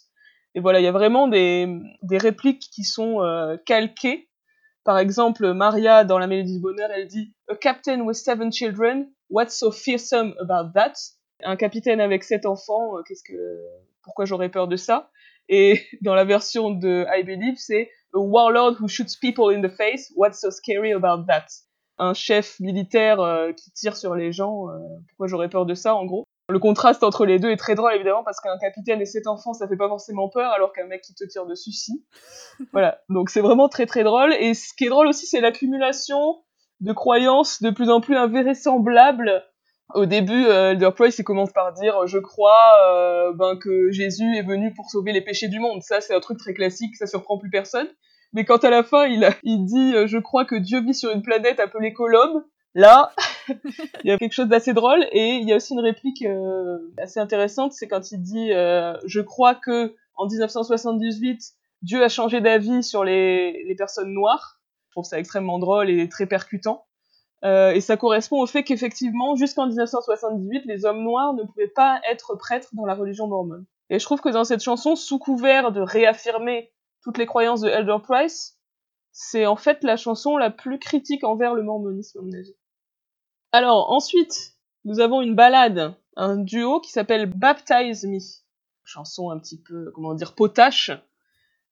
Et 0.56 0.60
voilà, 0.60 0.80
il 0.80 0.84
y 0.84 0.88
a 0.88 0.92
vraiment 0.92 1.28
des, 1.28 1.80
répliques 2.12 2.70
qui 2.74 2.84
sont 2.84 3.22
euh, 3.22 3.56
calquées. 3.66 4.27
Par 4.88 5.00
exemple, 5.00 5.52
Maria, 5.52 6.06
dans 6.06 6.18
la 6.18 6.28
Mélodie 6.28 6.54
du 6.54 6.60
Bonheur, 6.62 6.90
elle 6.96 7.08
dit 7.08 7.34
A 7.50 7.56
captain 7.58 8.00
with 8.06 8.16
seven 8.16 8.54
children 8.54 9.10
What's 9.30 9.60
so 9.60 9.70
fearsome 9.70 10.34
about 10.40 10.72
that? 10.76 10.94
Un 11.44 11.58
capitaine 11.58 12.00
avec 12.00 12.24
sept 12.24 12.46
enfants, 12.46 12.96
euh, 12.96 13.02
qu'est-ce 13.06 13.22
que, 13.22 13.36
pourquoi 14.02 14.24
j'aurais 14.24 14.48
peur 14.48 14.70
de 14.70 14.78
ça? 14.78 15.12
Et 15.50 15.82
dans 16.04 16.16
la 16.16 16.24
version 16.24 16.72
de 16.72 17.06
I 17.14 17.24
Believe, 17.24 17.58
c'est 17.58 17.90
A 18.14 18.20
warlord 18.20 18.78
who 18.80 18.88
shoots 18.88 19.18
people 19.20 19.54
in 19.54 19.62
the 19.62 19.76
face. 19.76 20.14
What's 20.16 20.40
so 20.40 20.52
scary 20.52 20.94
about 20.94 21.26
that? 21.28 21.48
Un 21.98 22.14
chef 22.14 22.58
militaire 22.62 23.20
euh, 23.20 23.52
qui 23.52 23.72
tire 23.72 23.98
sur 23.98 24.16
les 24.16 24.32
gens. 24.32 24.70
Euh, 24.70 24.78
pourquoi 25.10 25.28
j'aurais 25.28 25.50
peur 25.50 25.66
de 25.66 25.74
ça, 25.74 25.96
en 25.96 26.06
gros? 26.06 26.24
Le 26.50 26.60
contraste 26.60 27.04
entre 27.04 27.26
les 27.26 27.40
deux 27.40 27.50
est 27.50 27.58
très 27.58 27.76
drôle, 27.76 27.94
évidemment, 27.94 28.24
parce 28.24 28.40
qu'un 28.40 28.58
capitaine 28.58 29.02
et 29.02 29.06
sept 29.06 29.28
enfants, 29.28 29.54
ça 29.54 29.68
fait 29.68 29.76
pas 29.76 29.90
forcément 29.90 30.30
peur, 30.30 30.50
alors 30.52 30.72
qu'un 30.72 30.86
mec 30.86 31.02
qui 31.02 31.14
te 31.14 31.26
tire 31.26 31.46
dessus, 31.46 31.74
si. 31.74 32.06
voilà. 32.72 33.02
Donc 33.10 33.30
c'est 33.30 33.42
vraiment 33.42 33.68
très 33.68 33.86
très 33.86 34.04
drôle. 34.04 34.34
Et 34.40 34.54
ce 34.54 34.74
qui 34.74 34.86
est 34.86 34.90
drôle 34.90 35.08
aussi, 35.08 35.26
c'est 35.26 35.42
l'accumulation 35.42 36.38
de 36.80 36.94
croyances 36.94 37.62
de 37.62 37.70
plus 37.70 37.90
en 37.90 38.00
plus 38.00 38.16
invraisemblables. 38.16 39.44
Au 39.94 40.06
début, 40.06 40.46
euh, 40.46 40.72
Elder 40.72 40.92
Price 40.96 41.18
il 41.18 41.24
commence 41.24 41.52
par 41.54 41.74
dire 41.74 42.08
je 42.08 42.20
crois 42.20 42.74
euh, 42.90 43.34
ben, 43.34 43.58
que 43.58 43.90
Jésus 43.92 44.36
est 44.36 44.44
venu 44.44 44.74
pour 44.74 44.90
sauver 44.90 45.14
les 45.14 45.22
péchés 45.22 45.48
du 45.48 45.60
monde. 45.60 45.82
Ça 45.82 46.02
c'est 46.02 46.14
un 46.14 46.20
truc 46.20 46.38
très 46.38 46.54
classique, 46.54 46.96
ça 46.98 47.08
surprend 47.08 47.38
plus 47.38 47.50
personne. 47.50 47.88
Mais 48.34 48.44
quand 48.44 48.66
à 48.66 48.70
la 48.70 48.84
fin 48.84 49.06
il, 49.06 49.28
il 49.44 49.64
dit 49.64 49.96
euh, 49.96 50.06
je 50.06 50.18
crois 50.18 50.44
que 50.44 50.56
Dieu 50.56 50.82
vit 50.82 50.94
sur 50.94 51.12
une 51.12 51.22
planète 51.22 51.62
appelée 51.62 51.94
Colombe, 51.94 52.44
là 52.78 53.12
il 54.04 54.10
y 54.10 54.12
a 54.12 54.18
quelque 54.18 54.34
chose 54.34 54.48
d'assez 54.48 54.74
drôle 54.74 55.06
et 55.12 55.36
il 55.36 55.48
y 55.48 55.54
a 55.54 55.58
aussi 55.58 55.74
une 55.74 55.82
réplique 55.82 56.24
euh, 56.24 56.78
assez 56.98 57.20
intéressante, 57.20 57.74
c'est 57.74 57.88
quand 57.88 58.12
il 58.12 58.22
dit 58.22 58.50
je 58.52 59.20
crois 59.22 59.56
que 59.56 59.96
en 60.16 60.28
1978 60.28 61.54
Dieu 61.84 62.04
a 62.04 62.10
changé 62.10 62.42
d'avis 62.42 62.84
sur 62.84 63.04
les, 63.04 63.64
les 63.64 63.76
personnes 63.76 64.14
noires 64.14 64.58
trouve 64.98 65.06
ça 65.08 65.20
extrêmement 65.20 65.60
drôle 65.60 65.92
et 65.92 66.10
très 66.10 66.26
percutant. 66.26 66.86
Euh, 67.46 67.72
et 67.72 67.82
ça 67.82 67.98
correspond 67.98 68.42
au 68.42 68.48
fait 68.48 68.64
qu'effectivement, 68.64 69.36
jusqu'en 69.36 69.68
1978, 69.68 70.64
les 70.66 70.86
hommes 70.86 71.04
noirs 71.04 71.36
ne 71.36 71.44
pouvaient 71.44 71.68
pas 71.68 72.02
être 72.10 72.36
prêtres 72.36 72.70
dans 72.74 72.86
la 72.86 72.96
religion 72.96 73.28
mormone. 73.28 73.66
Et 73.92 74.00
je 74.00 74.06
trouve 74.06 74.22
que 74.22 74.30
dans 74.30 74.44
cette 74.44 74.64
chanson, 74.64 74.96
sous 74.96 75.20
couvert 75.20 75.72
de 75.72 75.82
réaffirmer 75.82 76.72
toutes 77.04 77.20
les 77.20 77.28
croyances 77.28 77.62
de 77.62 77.70
Elder 77.70 77.98
Price, 78.02 78.58
c'est 79.12 79.46
en 79.46 79.56
fait 79.56 79.84
la 79.84 79.98
chanson 79.98 80.36
la 80.38 80.50
plus 80.50 80.80
critique 80.80 81.24
envers 81.24 81.54
le 81.54 81.62
mormonisme, 81.62 82.18
à 82.18 82.22
mon 82.24 82.34
avis. 82.34 82.56
Alors, 83.52 83.92
ensuite, 83.92 84.54
nous 84.84 85.00
avons 85.00 85.22
une 85.22 85.36
balade, 85.36 85.96
un 86.16 86.38
duo 86.38 86.80
qui 86.82 86.92
s'appelle 86.92 87.26
Baptize 87.26 88.06
Me. 88.06 88.20
Chanson 88.84 89.30
un 89.32 89.40
petit 89.40 89.62
peu, 89.62 89.92
comment 89.92 90.14
dire, 90.14 90.34
potache, 90.34 90.92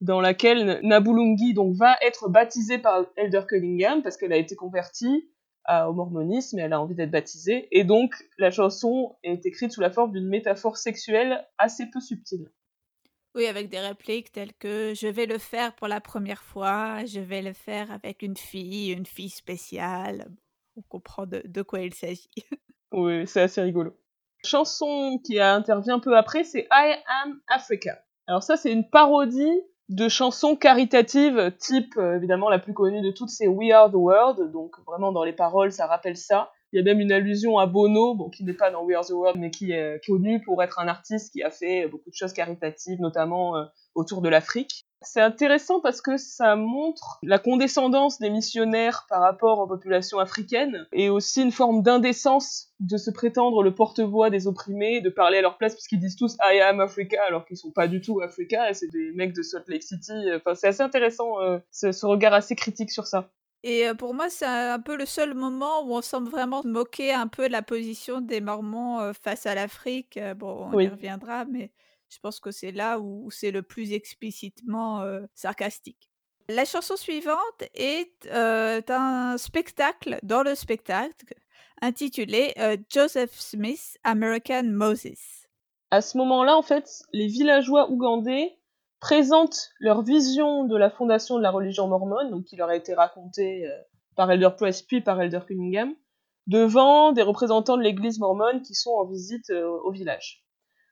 dans 0.02 0.22
laquelle 0.22 0.80
Nabulungi 0.84 1.54
donc 1.54 1.76
va 1.76 1.96
être 2.02 2.30
baptisée 2.30 2.78
par 2.78 3.06
Elder 3.16 3.44
Cunningham 3.48 4.04
parce 4.04 4.18
qu'elle 4.18 4.34
a 4.34 4.38
été 4.38 4.56
convertie 4.56 5.30
au 5.68 5.94
mormonisme 5.94 6.60
et 6.60 6.64
elle 6.64 6.74
a 6.74 6.82
envie 6.82 6.96
d'être 6.96 7.12
baptisée. 7.12 7.68
Et 7.72 7.84
donc 7.84 8.14
la 8.38 8.52
chanson 8.52 9.16
est 9.24 9.46
écrite 9.46 9.72
sous 9.72 9.82
la 9.82 9.90
forme 9.90 10.12
d'une 10.12 10.28
métaphore 10.28 10.78
sexuelle 10.78 11.46
assez 11.58 11.90
peu 11.90 12.00
subtile. 12.00 12.52
Oui, 13.34 13.48
avec 13.48 13.70
des 13.70 13.80
répliques 13.80 14.32
telles 14.32 14.54
que 14.54 14.94
je 14.96 15.08
vais 15.08 15.26
le 15.26 15.38
faire 15.38 15.76
pour 15.76 15.88
la 15.88 16.00
première 16.02 16.44
fois, 16.44 17.04
je 17.06 17.20
vais 17.20 17.42
le 17.42 17.54
faire 17.54 17.92
avec 17.92 18.22
une 18.22 18.38
fille, 18.38 18.92
une 18.92 19.06
fille 19.06 19.30
spéciale. 19.30 20.28
On 20.78 20.82
comprend 20.90 21.26
de, 21.26 21.62
quoi 21.62 21.82
il 21.82 21.94
s'agit. 21.94 22.30
oui, 22.92 23.26
c'est 23.28 23.42
assez 23.42 23.62
rigolo. 23.62 23.96
Chanson 24.44 25.20
qui 25.24 25.40
intervient 25.40 26.00
peu 26.00 26.18
après, 26.18 26.44
c'est 26.44 26.68
I 26.72 26.96
Am 27.24 27.40
Africa. 27.48 27.98
Alors 28.28 28.44
ça, 28.44 28.58
c'est 28.58 28.72
une 28.72 28.90
parodie 28.90 29.62
de 29.90 30.10
chansons 30.10 30.56
caritatives, 30.56 31.52
type 31.60 31.96
euh, 31.98 32.16
évidemment 32.16 32.50
la 32.50 32.60
plus 32.60 32.74
connue 32.74 33.02
de 33.02 33.12
toutes, 33.12 33.30
c'est 33.30 33.48
We 33.48 33.72
Are 33.72 33.92
the 33.92 33.96
World, 33.96 34.52
donc 34.52 34.76
vraiment 34.88 35.12
dans 35.12 35.24
les 35.24 35.34
paroles 35.34 35.72
ça 35.72 35.86
rappelle 35.86 36.18
ça. 36.18 36.52
Il 36.72 36.78
y 36.78 36.80
a 36.80 36.84
même 36.84 37.00
une 37.00 37.12
allusion 37.12 37.58
à 37.58 37.68
Bono, 37.68 38.16
bon, 38.16 38.30
qui 38.30 38.44
n'est 38.44 38.54
pas 38.54 38.72
dans 38.72 38.84
We 38.84 38.96
Are 38.96 39.06
the 39.06 39.12
World, 39.12 39.40
mais 39.40 39.52
qui 39.52 39.72
est 39.72 40.06
connu 40.06 40.42
pour 40.42 40.62
être 40.64 40.80
un 40.80 40.88
artiste 40.88 41.32
qui 41.32 41.44
a 41.44 41.50
fait 41.50 41.88
beaucoup 41.88 42.10
de 42.10 42.16
choses 42.16 42.34
caritatives, 42.34 43.00
notamment 43.00 43.58
euh, 43.58 43.64
autour 43.94 44.22
de 44.22 44.30
l'Afrique. 44.30 44.86
C'est 45.02 45.22
intéressant 45.22 45.80
parce 45.82 46.02
que 46.02 46.18
ça 46.18 46.56
montre 46.56 47.20
la 47.22 47.38
condescendance 47.38 48.20
des 48.20 48.30
missionnaires 48.32 49.06
par 49.08 49.22
rapport 49.22 49.60
aux 49.60 49.68
populations 49.68 50.18
africaines 50.18 50.88
et 50.94 51.10
aussi 51.10 51.44
une 51.44 51.52
forme 51.52 51.84
d'indécence 51.84 52.74
de 52.80 52.98
se 52.98 53.12
prétendre 53.12 53.62
le 53.62 53.76
porte-voix 53.76 54.32
des 54.32 54.48
opprimés, 54.48 55.02
de 55.02 55.10
parler 55.10 55.38
à 55.38 55.42
leur 55.42 55.58
place 55.58 55.76
puisqu'ils 55.76 56.00
disent 56.00 56.16
tous 56.16 56.36
I 56.44 56.60
am 56.60 56.80
Africa 56.80 57.22
alors 57.28 57.46
qu'ils 57.46 57.58
sont 57.58 57.72
pas 57.72 57.88
du 57.88 58.02
tout 58.02 58.22
Africa 58.22 58.70
et 58.70 58.74
c'est 58.74 58.92
des 58.92 59.12
mecs 59.14 59.34
de 59.34 59.44
Salt 59.44 59.66
Lake 59.68 59.84
City. 59.84 60.14
Enfin, 60.36 60.56
c'est 60.56 60.68
assez 60.68 60.82
intéressant 60.82 61.40
euh, 61.40 61.60
ce, 61.72 62.06
regard 62.06 62.34
assez 62.34 62.56
critique 62.56 62.92
sur 62.92 63.06
ça. 63.06 63.30
Et 63.68 63.88
pour 63.98 64.14
moi, 64.14 64.30
c'est 64.30 64.46
un 64.46 64.80
peu 64.80 64.96
le 64.96 65.08
seul 65.08 65.34
moment 65.34 65.82
où 65.86 65.96
on 65.96 66.02
semble 66.04 66.30
vraiment 66.30 66.62
moquer 66.64 67.12
un 67.12 67.28
peu 67.28 67.48
la 67.48 67.64
position 67.64 68.22
des 68.22 68.40
Mormons 68.40 69.12
face 69.24 69.48
à 69.48 69.56
l'Afrique. 69.56 70.20
Bon, 70.38 70.70
on 70.72 70.80
y 70.80 70.88
reviendra, 70.88 71.46
mais 71.46 71.72
je 72.08 72.20
pense 72.20 72.40
que 72.40 72.52
c'est 72.52 72.72
là 72.72 73.00
où 73.00 73.32
c'est 73.32 73.50
le 73.50 73.64
plus 73.64 73.92
explicitement 73.92 75.04
sarcastique. 75.34 76.12
La 76.48 76.64
chanson 76.64 76.96
suivante 76.96 77.64
est 77.74 78.30
un 78.32 79.36
spectacle 79.40 80.20
dans 80.22 80.44
le 80.44 80.54
spectacle 80.54 81.34
intitulé 81.82 82.54
Joseph 82.94 83.32
Smith 83.34 83.98
American 84.04 84.66
Moses. 84.66 85.48
À 85.90 86.02
ce 86.02 86.20
moment-là, 86.20 86.56
en 86.56 86.62
fait, 86.62 86.88
les 87.14 87.26
villageois 87.26 87.90
ougandais 87.90 88.60
présentent 89.06 89.70
leur 89.80 90.02
vision 90.02 90.64
de 90.64 90.76
la 90.76 90.90
fondation 90.90 91.38
de 91.38 91.44
la 91.44 91.52
religion 91.52 91.88
mormone, 91.88 92.32
donc 92.32 92.46
qui 92.46 92.56
leur 92.56 92.70
a 92.70 92.76
été 92.76 92.96
racontée 92.96 93.68
euh, 93.68 93.72
par 94.16 94.32
Elder 94.32 94.50
Price 94.58 94.82
puis 94.82 95.00
par 95.00 95.22
Elder 95.22 95.42
Cunningham, 95.48 95.94
devant 96.48 97.12
des 97.12 97.22
représentants 97.22 97.78
de 97.78 97.84
l'église 97.84 98.18
mormone 98.18 98.64
qui 98.64 98.74
sont 98.74 98.90
en 98.90 99.06
visite 99.06 99.52
euh, 99.52 99.68
au 99.84 99.92
village. 99.92 100.44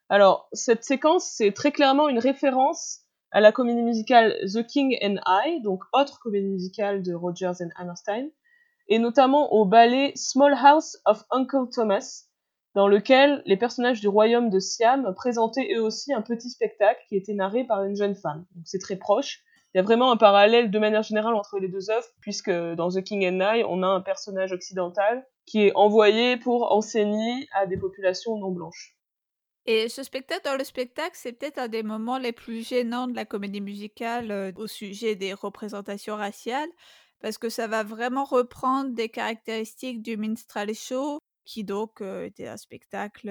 Alors, 0.10 0.48
cette 0.52 0.84
séquence, 0.84 1.26
c'est 1.26 1.54
très 1.54 1.72
clairement 1.72 2.08
une 2.08 2.20
référence 2.20 3.00
à 3.32 3.42
la 3.42 3.52
comédie 3.52 3.82
musicale 3.82 4.38
The 4.46 4.64
King 4.64 4.96
and 5.02 5.16
I, 5.26 5.64
donc 5.64 5.82
autre 5.92 6.20
comédie 6.20 6.50
musicale 6.50 7.02
de 7.02 7.16
Rogers 7.16 7.64
and 7.64 7.70
Hammerstein, 7.78 8.30
et 8.90 9.00
notamment 9.00 9.52
au 9.54 9.66
ballet 9.66 10.12
Small 10.16 10.54
House 10.54 11.00
of 11.08 11.24
Uncle 11.32 11.68
Thomas, 11.74 12.26
dans 12.76 12.88
lequel 12.88 13.42
les 13.46 13.58
personnages 13.58 14.02
du 14.02 14.08
royaume 14.08 14.50
de 14.50 14.60
Siam 14.60 15.14
présentaient 15.16 15.74
eux 15.76 15.82
aussi 15.82 16.14
un 16.14 16.22
petit 16.22 16.50
spectacle 16.50 17.02
qui 17.08 17.16
était 17.16 17.34
narré 17.34 17.64
par 17.64 17.84
une 17.84 17.96
jeune 17.96 18.16
femme. 18.16 18.46
Donc 18.56 18.64
c'est 18.66 18.80
très 18.80 18.96
proche. 18.96 19.42
Il 19.74 19.78
y 19.78 19.80
a 19.80 19.84
vraiment 19.84 20.12
un 20.12 20.18
parallèle 20.18 20.70
de 20.70 20.80
manière 20.80 21.02
générale 21.02 21.34
entre 21.34 21.60
les 21.60 21.68
deux 21.68 21.90
œuvres, 21.90 22.08
puisque 22.22 22.52
dans 22.52 22.90
The 22.90 23.04
King 23.04 23.26
and 23.26 23.56
I, 23.56 23.64
on 23.68 23.82
a 23.82 23.88
un 23.88 24.02
personnage 24.02 24.52
occidental 24.52 25.26
qui 25.46 25.66
est 25.66 25.76
envoyé 25.76 26.38
pour 26.38 26.72
enseigner 26.72 27.48
à 27.54 27.66
des 27.66 27.78
populations 27.78 28.38
non 28.38 28.52
blanches. 28.52 28.96
Et 29.66 29.90
ce 29.90 30.04
spectacle, 30.04 30.44
dans 30.44 30.58
le 30.58 30.64
spectacle, 30.64 31.16
c'est 31.16 31.32
peut-être 31.32 31.58
un 31.58 31.70
des 31.70 31.84
moments 31.84 32.18
les 32.18 32.34
plus 32.34 32.68
gênants 32.68 33.08
de 33.08 33.16
la 33.16 33.26
comédie 33.26 33.62
musicale 33.62 34.30
euh, 34.32 34.52
au 34.58 34.68
sujet 34.68 35.16
des 35.16 35.34
représentations 35.34 36.18
raciales, 36.18 36.70
parce 37.22 37.38
que 37.38 37.48
ça 37.48 37.68
va 37.68 37.84
vraiment 37.84 38.26
reprendre 38.26 38.92
des 38.92 39.08
caractéristiques 39.08 40.02
du 40.02 40.18
minstrel 40.18 40.76
show, 40.76 41.20
qui 41.46 41.64
donc 41.64 42.02
était 42.02 42.48
un 42.48 42.58
spectacle 42.58 43.30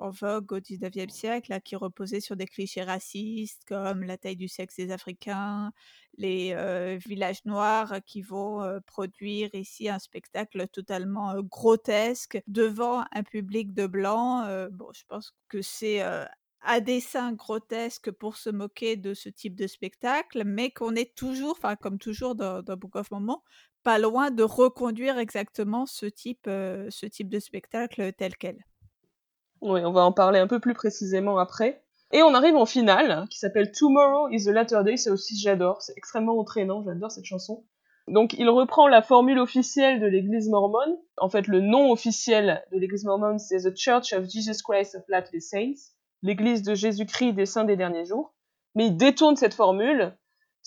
en 0.00 0.10
vogue 0.10 0.52
au 0.52 0.60
19e 0.60 1.10
siècle, 1.10 1.58
qui 1.64 1.76
reposait 1.76 2.20
sur 2.20 2.36
des 2.36 2.46
clichés 2.46 2.82
racistes 2.82 3.62
comme 3.66 4.02
la 4.02 4.18
taille 4.18 4.36
du 4.36 4.48
sexe 4.48 4.76
des 4.76 4.90
Africains, 4.90 5.72
les 6.16 6.98
villages 6.98 7.44
noirs 7.44 8.00
qui 8.04 8.22
vont 8.22 8.80
produire 8.86 9.54
ici 9.54 9.88
un 9.88 9.98
spectacle 9.98 10.68
totalement 10.68 11.34
grotesque 11.42 12.40
devant 12.46 13.04
un 13.12 13.22
public 13.22 13.72
de 13.74 13.86
blancs. 13.86 14.46
bon, 14.72 14.90
je 14.92 15.04
pense 15.08 15.34
que 15.48 15.62
c'est 15.62 16.02
à 16.62 16.80
dessin 16.80 17.32
grotesque 17.32 18.10
pour 18.10 18.36
se 18.36 18.50
moquer 18.50 18.96
de 18.96 19.14
ce 19.14 19.28
type 19.28 19.54
de 19.54 19.66
spectacle, 19.66 20.42
mais 20.44 20.70
qu'on 20.70 20.94
est 20.94 21.14
toujours, 21.14 21.52
enfin 21.52 21.76
comme 21.76 21.98
toujours 21.98 22.34
dans, 22.34 22.62
dans 22.62 22.76
Book 22.76 22.96
of 22.96 23.10
Moment, 23.10 23.42
pas 23.82 23.98
loin 23.98 24.30
de 24.30 24.42
reconduire 24.42 25.18
exactement 25.18 25.86
ce 25.86 26.06
type, 26.06 26.46
euh, 26.46 26.86
ce 26.90 27.06
type 27.06 27.28
de 27.28 27.38
spectacle 27.38 28.12
tel 28.12 28.36
quel. 28.36 28.64
Oui, 29.60 29.80
on 29.84 29.92
va 29.92 30.02
en 30.02 30.12
parler 30.12 30.38
un 30.38 30.46
peu 30.46 30.60
plus 30.60 30.74
précisément 30.74 31.38
après. 31.38 31.82
Et 32.12 32.22
on 32.22 32.32
arrive 32.32 32.56
en 32.56 32.64
finale, 32.64 33.26
qui 33.28 33.38
s'appelle 33.38 33.70
Tomorrow 33.70 34.30
is 34.30 34.44
the 34.44 34.48
Latter 34.48 34.80
Day, 34.84 34.96
c'est 34.96 35.10
aussi 35.10 35.38
j'adore, 35.38 35.82
c'est 35.82 35.92
extrêmement 35.96 36.38
entraînant, 36.38 36.82
j'adore 36.82 37.10
cette 37.10 37.26
chanson. 37.26 37.64
Donc 38.06 38.32
il 38.38 38.48
reprend 38.48 38.88
la 38.88 39.02
formule 39.02 39.38
officielle 39.38 40.00
de 40.00 40.06
l'église 40.06 40.48
mormone. 40.48 40.96
En 41.18 41.28
fait, 41.28 41.46
le 41.46 41.60
nom 41.60 41.92
officiel 41.92 42.64
de 42.72 42.78
l'église 42.78 43.04
mormone, 43.04 43.38
c'est 43.38 43.70
The 43.70 43.76
Church 43.76 44.14
of 44.14 44.24
Jesus 44.28 44.62
Christ 44.66 44.94
of 44.94 45.02
Latter-day 45.08 45.40
Saints, 45.40 45.92
l'église 46.22 46.62
de 46.62 46.74
Jésus-Christ 46.74 47.32
des 47.32 47.46
saints 47.46 47.64
des 47.64 47.76
derniers 47.76 48.04
jours. 48.04 48.34
Mais 48.74 48.86
il 48.86 48.96
détourne 48.96 49.36
cette 49.36 49.54
formule 49.54 50.16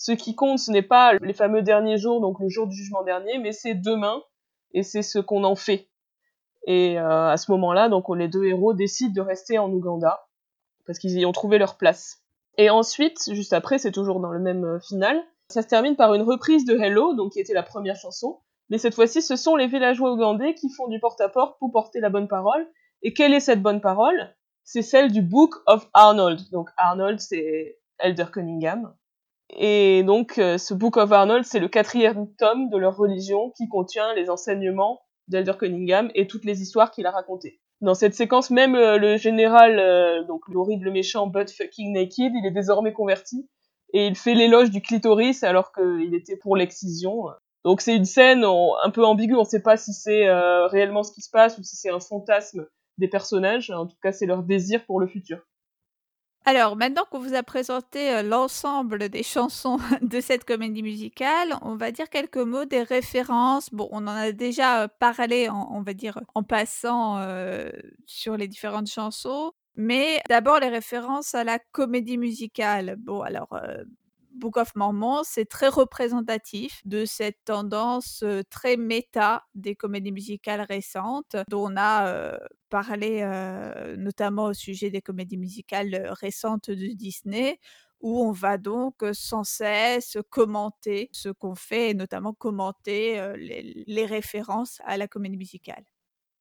ce 0.02 0.10
qui 0.10 0.34
compte, 0.34 0.58
ce 0.58 0.72
n'est 0.72 0.82
pas 0.82 1.14
les 1.14 1.32
fameux 1.32 1.62
derniers 1.62 1.96
jours, 1.96 2.20
donc 2.20 2.40
le 2.40 2.48
jour 2.48 2.66
du 2.66 2.74
jugement 2.74 3.04
dernier, 3.04 3.38
mais 3.38 3.52
c'est 3.52 3.74
demain, 3.74 4.20
et 4.72 4.82
c'est 4.82 5.02
ce 5.02 5.20
qu'on 5.20 5.44
en 5.44 5.54
fait. 5.54 5.88
Et 6.66 6.98
euh, 6.98 7.28
à 7.28 7.36
ce 7.36 7.52
moment-là, 7.52 7.88
donc 7.88 8.08
les 8.16 8.26
deux 8.26 8.44
héros 8.44 8.74
décident 8.74 9.12
de 9.12 9.20
rester 9.20 9.58
en 9.58 9.70
Ouganda, 9.70 10.26
parce 10.86 10.98
qu'ils 10.98 11.16
y 11.16 11.24
ont 11.24 11.30
trouvé 11.30 11.58
leur 11.58 11.76
place. 11.76 12.20
Et 12.58 12.68
ensuite, 12.68 13.32
juste 13.32 13.52
après, 13.52 13.78
c'est 13.78 13.92
toujours 13.92 14.18
dans 14.18 14.32
le 14.32 14.40
même 14.40 14.64
euh, 14.64 14.80
final, 14.80 15.22
ça 15.46 15.62
se 15.62 15.68
termine 15.68 15.94
par 15.94 16.14
une 16.14 16.22
reprise 16.22 16.64
de 16.64 16.76
Hello, 16.76 17.14
donc 17.14 17.34
qui 17.34 17.40
était 17.40 17.54
la 17.54 17.62
première 17.62 17.96
chanson, 17.96 18.40
mais 18.70 18.78
cette 18.78 18.96
fois-ci, 18.96 19.22
ce 19.22 19.36
sont 19.36 19.54
les 19.54 19.68
villageois 19.68 20.12
ougandais 20.12 20.54
qui 20.54 20.68
font 20.68 20.88
du 20.88 20.98
porte-à-porte 20.98 21.54
-porte 21.54 21.58
pour 21.60 21.70
porter 21.70 22.00
la 22.00 22.10
bonne 22.10 22.26
parole. 22.26 22.66
Et 23.02 23.12
quelle 23.12 23.34
est 23.34 23.40
cette 23.40 23.62
bonne 23.62 23.80
parole? 23.80 24.34
C'est 24.64 24.82
celle 24.82 25.10
du 25.12 25.22
Book 25.22 25.54
of 25.66 25.88
Arnold. 25.92 26.40
Donc 26.50 26.70
Arnold, 26.76 27.20
c'est 27.20 27.78
Elder 27.98 28.26
Cunningham. 28.32 28.94
Et 29.54 30.02
donc, 30.04 30.38
euh, 30.38 30.56
ce 30.56 30.72
Book 30.74 30.96
of 30.96 31.12
Arnold, 31.12 31.44
c'est 31.44 31.60
le 31.60 31.68
quatrième 31.68 32.26
tome 32.36 32.70
de 32.70 32.78
leur 32.78 32.96
religion 32.96 33.50
qui 33.50 33.68
contient 33.68 34.14
les 34.14 34.30
enseignements 34.30 35.02
d'Elder 35.28 35.52
Cunningham 35.58 36.10
et 36.14 36.26
toutes 36.26 36.44
les 36.44 36.62
histoires 36.62 36.90
qu'il 36.90 37.06
a 37.06 37.10
racontées. 37.10 37.60
Dans 37.80 37.94
cette 37.94 38.14
séquence, 38.14 38.50
même 38.50 38.74
euh, 38.74 38.96
le 38.96 39.16
général, 39.16 39.78
euh, 39.78 40.24
donc 40.24 40.42
l'horrible 40.48 40.90
méchant 40.90 41.26
But 41.26 41.50
Fucking 41.50 41.92
Naked, 41.92 42.32
il 42.34 42.46
est 42.46 42.52
désormais 42.52 42.92
converti 42.92 43.48
et 43.92 44.06
il 44.06 44.16
fait 44.16 44.34
l'éloge 44.34 44.70
du 44.70 44.80
clitoris 44.80 45.42
alors 45.42 45.72
qu'il 45.72 46.14
était 46.14 46.36
pour 46.36 46.56
l'excision. 46.56 47.24
Donc 47.64 47.82
c'est 47.82 47.94
une 47.94 48.06
scène 48.06 48.44
un 48.44 48.90
peu 48.90 49.04
ambiguë, 49.04 49.34
on 49.34 49.40
ne 49.40 49.44
sait 49.44 49.62
pas 49.62 49.76
si 49.76 49.92
c'est 49.92 50.30
réellement 50.68 51.02
ce 51.02 51.12
qui 51.12 51.20
se 51.20 51.30
passe 51.30 51.58
ou 51.58 51.62
si 51.62 51.76
c'est 51.76 51.90
un 51.90 52.00
fantasme 52.00 52.66
des 53.02 53.08
personnages. 53.08 53.70
En 53.70 53.86
tout 53.86 53.96
cas, 54.02 54.12
c'est 54.12 54.26
leur 54.26 54.42
désir 54.42 54.86
pour 54.86 55.00
le 55.00 55.06
futur. 55.06 55.40
Alors, 56.44 56.74
maintenant 56.76 57.04
qu'on 57.10 57.20
vous 57.20 57.34
a 57.34 57.42
présenté 57.42 58.22
l'ensemble 58.22 59.08
des 59.08 59.22
chansons 59.22 59.78
de 60.02 60.20
cette 60.20 60.44
comédie 60.44 60.82
musicale, 60.82 61.54
on 61.62 61.76
va 61.76 61.92
dire 61.92 62.08
quelques 62.08 62.36
mots 62.38 62.64
des 62.64 62.82
références. 62.82 63.68
Bon, 63.72 63.88
on 63.92 64.06
en 64.08 64.16
a 64.16 64.32
déjà 64.32 64.88
parlé, 64.88 65.48
on 65.50 65.82
va 65.82 65.94
dire, 65.94 66.20
en 66.34 66.42
passant 66.42 67.24
sur 68.06 68.36
les 68.36 68.48
différentes 68.48 68.88
chansons. 68.88 69.52
Mais 69.76 70.20
d'abord 70.28 70.58
les 70.58 70.68
références 70.68 71.34
à 71.34 71.44
la 71.44 71.58
comédie 71.58 72.18
musicale. 72.18 72.96
Bon, 72.98 73.20
alors, 73.20 73.56
Book 74.34 74.56
of 74.56 74.74
Mormon, 74.74 75.22
c'est 75.24 75.44
très 75.44 75.68
représentatif 75.68 76.80
de 76.84 77.04
cette 77.04 77.38
tendance 77.44 78.24
très 78.50 78.76
méta 78.76 79.44
des 79.54 79.74
comédies 79.74 80.12
musicales 80.12 80.62
récentes, 80.62 81.36
dont 81.48 81.70
on 81.70 81.76
a 81.76 82.38
parlé 82.70 83.24
notamment 83.98 84.46
au 84.46 84.52
sujet 84.52 84.90
des 84.90 85.02
comédies 85.02 85.36
musicales 85.36 86.08
récentes 86.20 86.70
de 86.70 86.94
Disney, 86.94 87.58
où 88.00 88.20
on 88.20 88.32
va 88.32 88.58
donc 88.58 89.04
sans 89.12 89.44
cesse 89.44 90.18
commenter 90.30 91.08
ce 91.12 91.28
qu'on 91.28 91.54
fait, 91.54 91.90
et 91.90 91.94
notamment 91.94 92.32
commenter 92.32 93.20
les, 93.36 94.06
références 94.06 94.80
à 94.84 94.96
la 94.96 95.06
comédie 95.06 95.36
musicale. 95.36 95.84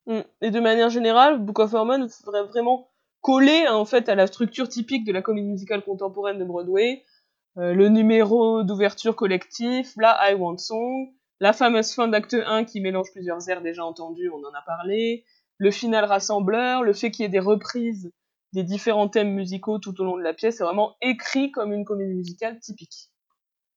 Mmh. 0.07 0.21
Et 0.41 0.49
de 0.49 0.59
manière 0.59 0.89
générale, 0.89 1.39
Book 1.39 1.59
of 1.59 1.73
Mormon 1.73 2.07
faudrait 2.09 2.45
vraiment 2.45 2.91
coller 3.21 3.67
en 3.67 3.85
fait 3.85 4.09
à 4.09 4.15
la 4.15 4.27
structure 4.27 4.67
typique 4.67 5.05
de 5.05 5.13
la 5.13 5.21
comédie 5.21 5.47
musicale 5.47 5.83
contemporaine 5.83 6.39
de 6.39 6.43
Broadway, 6.43 7.03
euh, 7.57 7.73
le 7.73 7.89
numéro 7.89 8.63
d'ouverture 8.63 9.15
collectif, 9.15 9.93
la 9.97 10.31
I 10.31 10.35
Want 10.35 10.57
Song, 10.57 11.13
la 11.39 11.53
fameuse 11.53 11.93
fin 11.93 12.07
d'acte 12.07 12.35
1 12.35 12.65
qui 12.65 12.79
mélange 12.81 13.11
plusieurs 13.11 13.49
airs 13.49 13.61
déjà 13.61 13.83
entendus, 13.83 14.29
on 14.29 14.39
en 14.45 14.53
a 14.53 14.61
parlé, 14.65 15.25
le 15.57 15.71
final 15.71 16.05
rassembleur, 16.05 16.83
le 16.83 16.93
fait 16.93 17.11
qu'il 17.11 17.23
y 17.23 17.25
ait 17.25 17.29
des 17.29 17.39
reprises 17.39 18.11
des 18.53 18.63
différents 18.63 19.07
thèmes 19.07 19.33
musicaux 19.33 19.79
tout 19.79 19.99
au 20.01 20.03
long 20.03 20.17
de 20.17 20.23
la 20.23 20.33
pièce, 20.33 20.57
c'est 20.57 20.63
vraiment 20.63 20.95
écrit 21.01 21.51
comme 21.51 21.71
une 21.71 21.85
comédie 21.85 22.13
musicale 22.13 22.59
typique. 22.59 23.10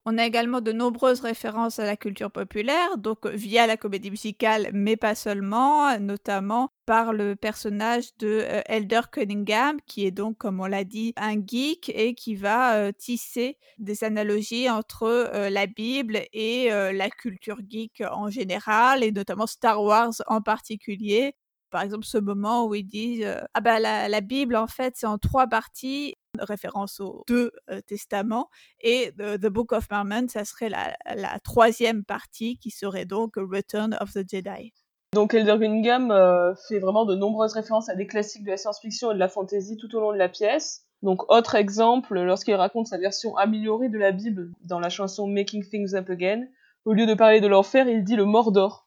On 0.07 0.19
a 0.19 0.27
également 0.27 0.61
de 0.61 0.71
nombreuses 0.71 1.21
références 1.21 1.79
à 1.79 1.87
la 1.87 1.97
culture 1.97 2.31
populaire, 2.31 2.99
donc 2.99 3.27
via 3.27 3.67
la 3.67 3.79
comédie 3.79 4.11
musicale, 4.11 4.69
mais 4.75 4.97
pas 4.99 5.15
seulement, 5.15 5.99
notamment 5.99 6.69
par 6.85 7.15
le 7.15 7.37
personnage 7.37 8.15
de 8.19 8.43
euh, 8.43 8.61
Elder 8.67 9.01
Cunningham, 9.11 9.79
qui 9.87 10.05
est 10.05 10.11
donc, 10.11 10.37
comme 10.37 10.61
on 10.61 10.67
l'a 10.67 10.85
dit, 10.85 11.15
un 11.17 11.37
geek 11.43 11.91
et 11.95 12.15
qui 12.15 12.35
va 12.35 12.77
euh, 12.77 12.93
tisser 12.93 13.57
des 13.79 14.05
analogies 14.05 14.69
entre 14.69 15.05
euh, 15.05 15.49
la 15.49 15.67
Bible 15.67 16.21
et 16.35 16.69
la 16.69 17.09
culture 17.09 17.61
geek 17.67 18.03
en 18.11 18.29
général, 18.29 19.03
et 19.03 19.11
notamment 19.11 19.47
Star 19.47 19.83
Wars 19.83 20.13
en 20.27 20.43
particulier. 20.43 21.35
Par 21.71 21.81
exemple, 21.81 22.05
ce 22.05 22.19
moment 22.19 22.67
où 22.67 22.75
ils 22.75 22.85
disent 22.85 23.27
Ah 23.55 23.61
ben 23.63 23.79
la 23.81 24.21
Bible, 24.21 24.55
en 24.57 24.67
fait, 24.67 24.95
c'est 24.97 25.07
en 25.07 25.19
trois 25.19 25.47
parties 25.47 26.15
référence 26.39 27.01
aux 27.01 27.25
deux 27.29 27.53
testaments, 27.87 28.49
et 28.81 29.13
the, 29.19 29.47
Book 29.47 29.73
of 29.73 29.91
Mormon, 29.91 30.29
ça 30.29 30.45
serait 30.45 30.69
la, 30.69 31.39
troisième 31.43 32.05
partie 32.05 32.59
qui 32.59 32.71
serait 32.71 33.05
donc 33.05 33.35
Return 33.37 33.97
of 34.01 34.13
the 34.13 34.29
Jedi. 34.29 34.73
Donc 35.15 35.35
Elder 35.35 35.57
Cunningham 35.59 36.13
fait 36.69 36.79
vraiment 36.79 37.05
de 37.05 37.15
nombreuses 37.15 37.53
références 37.53 37.89
à 37.89 37.95
des 37.95 38.07
classiques 38.07 38.45
de 38.45 38.51
la 38.51 38.57
science-fiction 38.57 39.13
et 39.13 39.15
de 39.15 39.19
la 39.19 39.29
fantasy 39.29 39.77
tout 39.77 39.95
au 39.95 40.01
long 40.01 40.13
de 40.13 40.19
la 40.19 40.29
pièce. 40.29 40.85
Donc 41.05 41.31
autre 41.31 41.55
exemple, 41.55 42.19
lorsqu'il 42.19 42.55
raconte 42.55 42.87
sa 42.87 42.97
version 42.97 43.37
améliorée 43.37 43.91
de 43.91 43.99
la 43.99 44.11
Bible 44.11 44.53
dans 44.63 44.81
la 44.81 44.89
chanson 44.89 45.27
Making 45.27 45.63
Things 45.63 45.95
Up 45.95 46.09
Again, 46.09 46.47
au 46.87 46.95
lieu 46.95 47.05
de 47.05 47.13
parler 47.13 47.43
de 47.43 47.47
l'enfer, 47.47 47.89
il 47.89 48.05
dit 48.05 48.17
le 48.17 48.25
Mordor. 48.25 48.84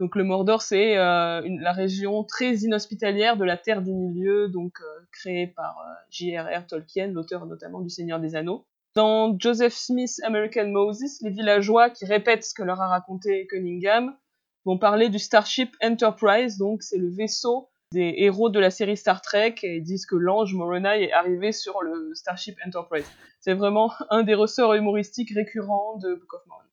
Donc 0.00 0.16
le 0.16 0.24
Mordor, 0.24 0.62
c'est 0.62 0.96
euh, 0.96 1.40
la 1.60 1.72
région 1.72 2.24
très 2.24 2.56
inhospitalière 2.56 3.36
de 3.36 3.44
la 3.44 3.56
Terre 3.56 3.82
du 3.82 3.92
Milieu, 3.92 4.48
donc 4.48 4.78
euh, 4.80 5.00
créée 5.12 5.46
par 5.46 5.78
euh, 5.78 5.92
J.R.R. 6.10 6.66
Tolkien, 6.66 7.08
l'auteur 7.08 7.46
notamment 7.46 7.80
du 7.80 7.90
Seigneur 7.90 8.18
des 8.18 8.34
Anneaux. 8.34 8.66
Dans 8.94 9.36
Joseph 9.38 9.74
Smith's 9.74 10.22
American 10.22 10.68
Moses, 10.68 11.20
les 11.22 11.30
villageois 11.30 11.90
qui 11.90 12.04
répètent 12.06 12.44
ce 12.44 12.54
que 12.54 12.62
leur 12.62 12.80
a 12.80 12.88
raconté 12.88 13.46
Cunningham 13.46 14.16
vont 14.64 14.78
parler 14.78 15.08
du 15.08 15.18
Starship 15.18 15.76
Enterprise, 15.82 16.58
donc 16.58 16.82
c'est 16.82 16.98
le 16.98 17.08
vaisseau 17.08 17.68
des 17.92 18.14
héros 18.18 18.50
de 18.50 18.58
la 18.58 18.70
série 18.70 18.96
Star 18.96 19.20
Trek 19.20 19.54
et 19.62 19.80
disent 19.80 20.06
que 20.06 20.16
l'ange 20.16 20.54
Moroni 20.54 21.04
est 21.04 21.12
arrivé 21.12 21.52
sur 21.52 21.80
le 21.82 22.12
Starship 22.14 22.56
Enterprise. 22.66 23.06
C'est 23.40 23.54
vraiment 23.54 23.92
un 24.10 24.22
des 24.22 24.34
ressorts 24.34 24.74
humoristiques 24.74 25.32
récurrents 25.34 25.96
de 25.98 26.14
Book 26.14 26.34
of 26.34 26.46
Mormon. 26.46 26.64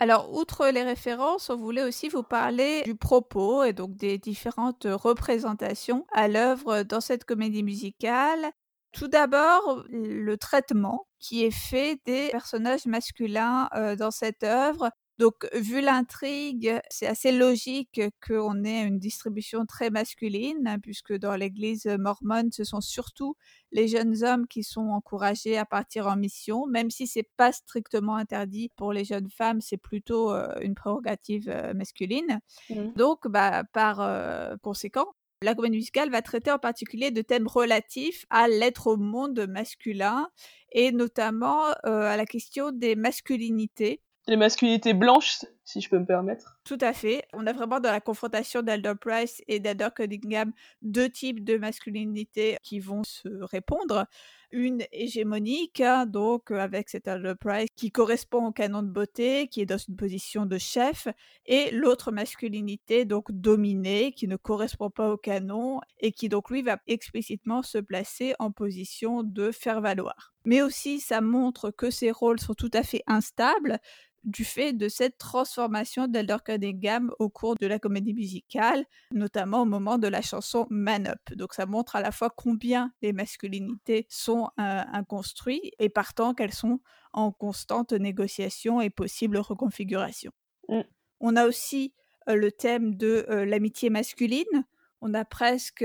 Alors, 0.00 0.32
outre 0.34 0.66
les 0.68 0.82
références, 0.82 1.50
on 1.50 1.56
voulait 1.56 1.82
aussi 1.82 2.08
vous 2.08 2.22
parler 2.22 2.82
du 2.84 2.94
propos 2.96 3.64
et 3.64 3.72
donc 3.74 3.96
des 3.96 4.16
différentes 4.18 4.86
représentations 4.90 6.06
à 6.12 6.26
l'œuvre 6.26 6.82
dans 6.84 7.00
cette 7.02 7.24
comédie 7.24 7.62
musicale. 7.62 8.50
Tout 8.92 9.08
d'abord, 9.08 9.84
le 9.90 10.36
traitement 10.36 11.06
qui 11.18 11.44
est 11.44 11.50
fait 11.50 12.00
des 12.06 12.30
personnages 12.30 12.86
masculins 12.86 13.68
euh, 13.74 13.94
dans 13.94 14.10
cette 14.10 14.42
œuvre. 14.42 14.90
Donc, 15.20 15.46
vu 15.52 15.82
l'intrigue, 15.82 16.80
c'est 16.88 17.06
assez 17.06 17.30
logique 17.30 18.00
qu'on 18.26 18.64
ait 18.64 18.84
une 18.84 18.98
distribution 18.98 19.66
très 19.66 19.90
masculine, 19.90 20.66
hein, 20.66 20.78
puisque 20.78 21.12
dans 21.12 21.36
l'Église 21.36 21.84
mormone, 21.98 22.50
ce 22.52 22.64
sont 22.64 22.80
surtout 22.80 23.36
les 23.70 23.86
jeunes 23.86 24.24
hommes 24.24 24.46
qui 24.46 24.64
sont 24.64 24.88
encouragés 24.88 25.58
à 25.58 25.66
partir 25.66 26.06
en 26.06 26.16
mission, 26.16 26.66
même 26.66 26.90
si 26.90 27.06
c'est 27.06 27.28
pas 27.36 27.52
strictement 27.52 28.16
interdit 28.16 28.70
pour 28.76 28.94
les 28.94 29.04
jeunes 29.04 29.28
femmes, 29.28 29.60
c'est 29.60 29.76
plutôt 29.76 30.32
une 30.62 30.74
prérogative 30.74 31.50
masculine. 31.74 32.40
Mmh. 32.70 32.92
Donc, 32.96 33.28
bah, 33.28 33.64
par 33.74 34.58
conséquent, 34.62 35.12
la 35.42 35.54
comédie 35.54 35.76
musicale 35.76 36.10
va 36.10 36.22
traiter 36.22 36.50
en 36.50 36.58
particulier 36.58 37.10
de 37.10 37.20
thèmes 37.20 37.46
relatifs 37.46 38.24
à 38.30 38.48
l'être 38.48 38.86
au 38.86 38.96
monde 38.96 39.46
masculin 39.46 40.30
et 40.72 40.92
notamment 40.92 41.66
à 41.82 42.16
la 42.16 42.24
question 42.24 42.72
des 42.72 42.96
masculinités 42.96 44.00
les 44.30 44.36
masculinités 44.36 44.94
blanches, 44.94 45.44
si 45.64 45.80
je 45.80 45.90
peux 45.90 45.98
me 45.98 46.06
permettre. 46.06 46.56
Tout 46.64 46.78
à 46.80 46.92
fait. 46.92 47.24
On 47.32 47.48
a 47.48 47.52
vraiment 47.52 47.80
dans 47.80 47.90
la 47.90 48.00
confrontation 48.00 48.62
d'Elder 48.62 48.92
Price 48.98 49.42
et 49.48 49.58
d'Elder 49.58 49.88
Cunningham 49.92 50.52
deux 50.82 51.10
types 51.10 51.42
de 51.42 51.56
masculinité 51.56 52.56
qui 52.62 52.78
vont 52.78 53.02
se 53.02 53.28
répondre. 53.42 54.06
Une 54.52 54.84
hégémonique, 54.92 55.80
hein, 55.80 56.06
donc 56.06 56.50
euh, 56.50 56.58
avec 56.58 56.88
cet 56.88 57.08
Elder 57.08 57.34
Price 57.38 57.68
qui 57.76 57.90
correspond 57.90 58.46
au 58.46 58.52
canon 58.52 58.82
de 58.82 58.88
beauté, 58.88 59.48
qui 59.48 59.60
est 59.60 59.66
dans 59.66 59.78
une 59.78 59.96
position 59.96 60.46
de 60.46 60.58
chef, 60.58 61.08
et 61.46 61.70
l'autre 61.72 62.10
masculinité, 62.10 63.04
donc 63.04 63.30
dominée, 63.30 64.12
qui 64.12 64.26
ne 64.26 64.36
correspond 64.36 64.90
pas 64.90 65.10
au 65.10 65.16
canon 65.16 65.80
et 65.98 66.10
qui 66.12 66.28
donc 66.28 66.50
lui 66.50 66.62
va 66.62 66.78
explicitement 66.88 67.62
se 67.62 67.78
placer 67.78 68.34
en 68.38 68.50
position 68.50 69.22
de 69.22 69.52
faire 69.52 69.80
valoir. 69.80 70.34
Mais 70.44 70.62
aussi, 70.62 71.00
ça 71.00 71.20
montre 71.20 71.70
que 71.70 71.90
ces 71.90 72.10
rôles 72.10 72.40
sont 72.40 72.54
tout 72.54 72.70
à 72.72 72.82
fait 72.82 73.02
instables, 73.06 73.78
du 74.24 74.44
fait 74.44 74.72
de 74.72 74.88
cette 74.88 75.18
transformation 75.18 76.06
d'Elder 76.06 76.36
Cunningham 76.44 77.10
au 77.18 77.28
cours 77.28 77.54
de 77.56 77.66
la 77.66 77.78
comédie 77.78 78.12
musicale, 78.12 78.84
notamment 79.12 79.62
au 79.62 79.64
moment 79.64 79.98
de 79.98 80.08
la 80.08 80.22
chanson 80.22 80.66
Man 80.70 81.06
Up. 81.06 81.20
Donc 81.36 81.54
ça 81.54 81.66
montre 81.66 81.96
à 81.96 82.00
la 82.00 82.12
fois 82.12 82.30
combien 82.30 82.92
les 83.02 83.12
masculinités 83.12 84.06
sont 84.08 84.48
euh, 84.58 84.82
inconstruites 84.92 85.72
et 85.78 85.88
partant 85.88 86.34
qu'elles 86.34 86.52
sont 86.52 86.80
en 87.12 87.32
constante 87.32 87.92
négociation 87.92 88.80
et 88.80 88.90
possible 88.90 89.38
reconfiguration. 89.38 90.32
Mm. 90.68 90.80
On 91.20 91.36
a 91.36 91.46
aussi 91.46 91.94
euh, 92.28 92.34
le 92.34 92.52
thème 92.52 92.96
de 92.96 93.26
euh, 93.30 93.44
l'amitié 93.44 93.90
masculine. 93.90 94.66
On 95.00 95.14
a 95.14 95.24
presque 95.24 95.82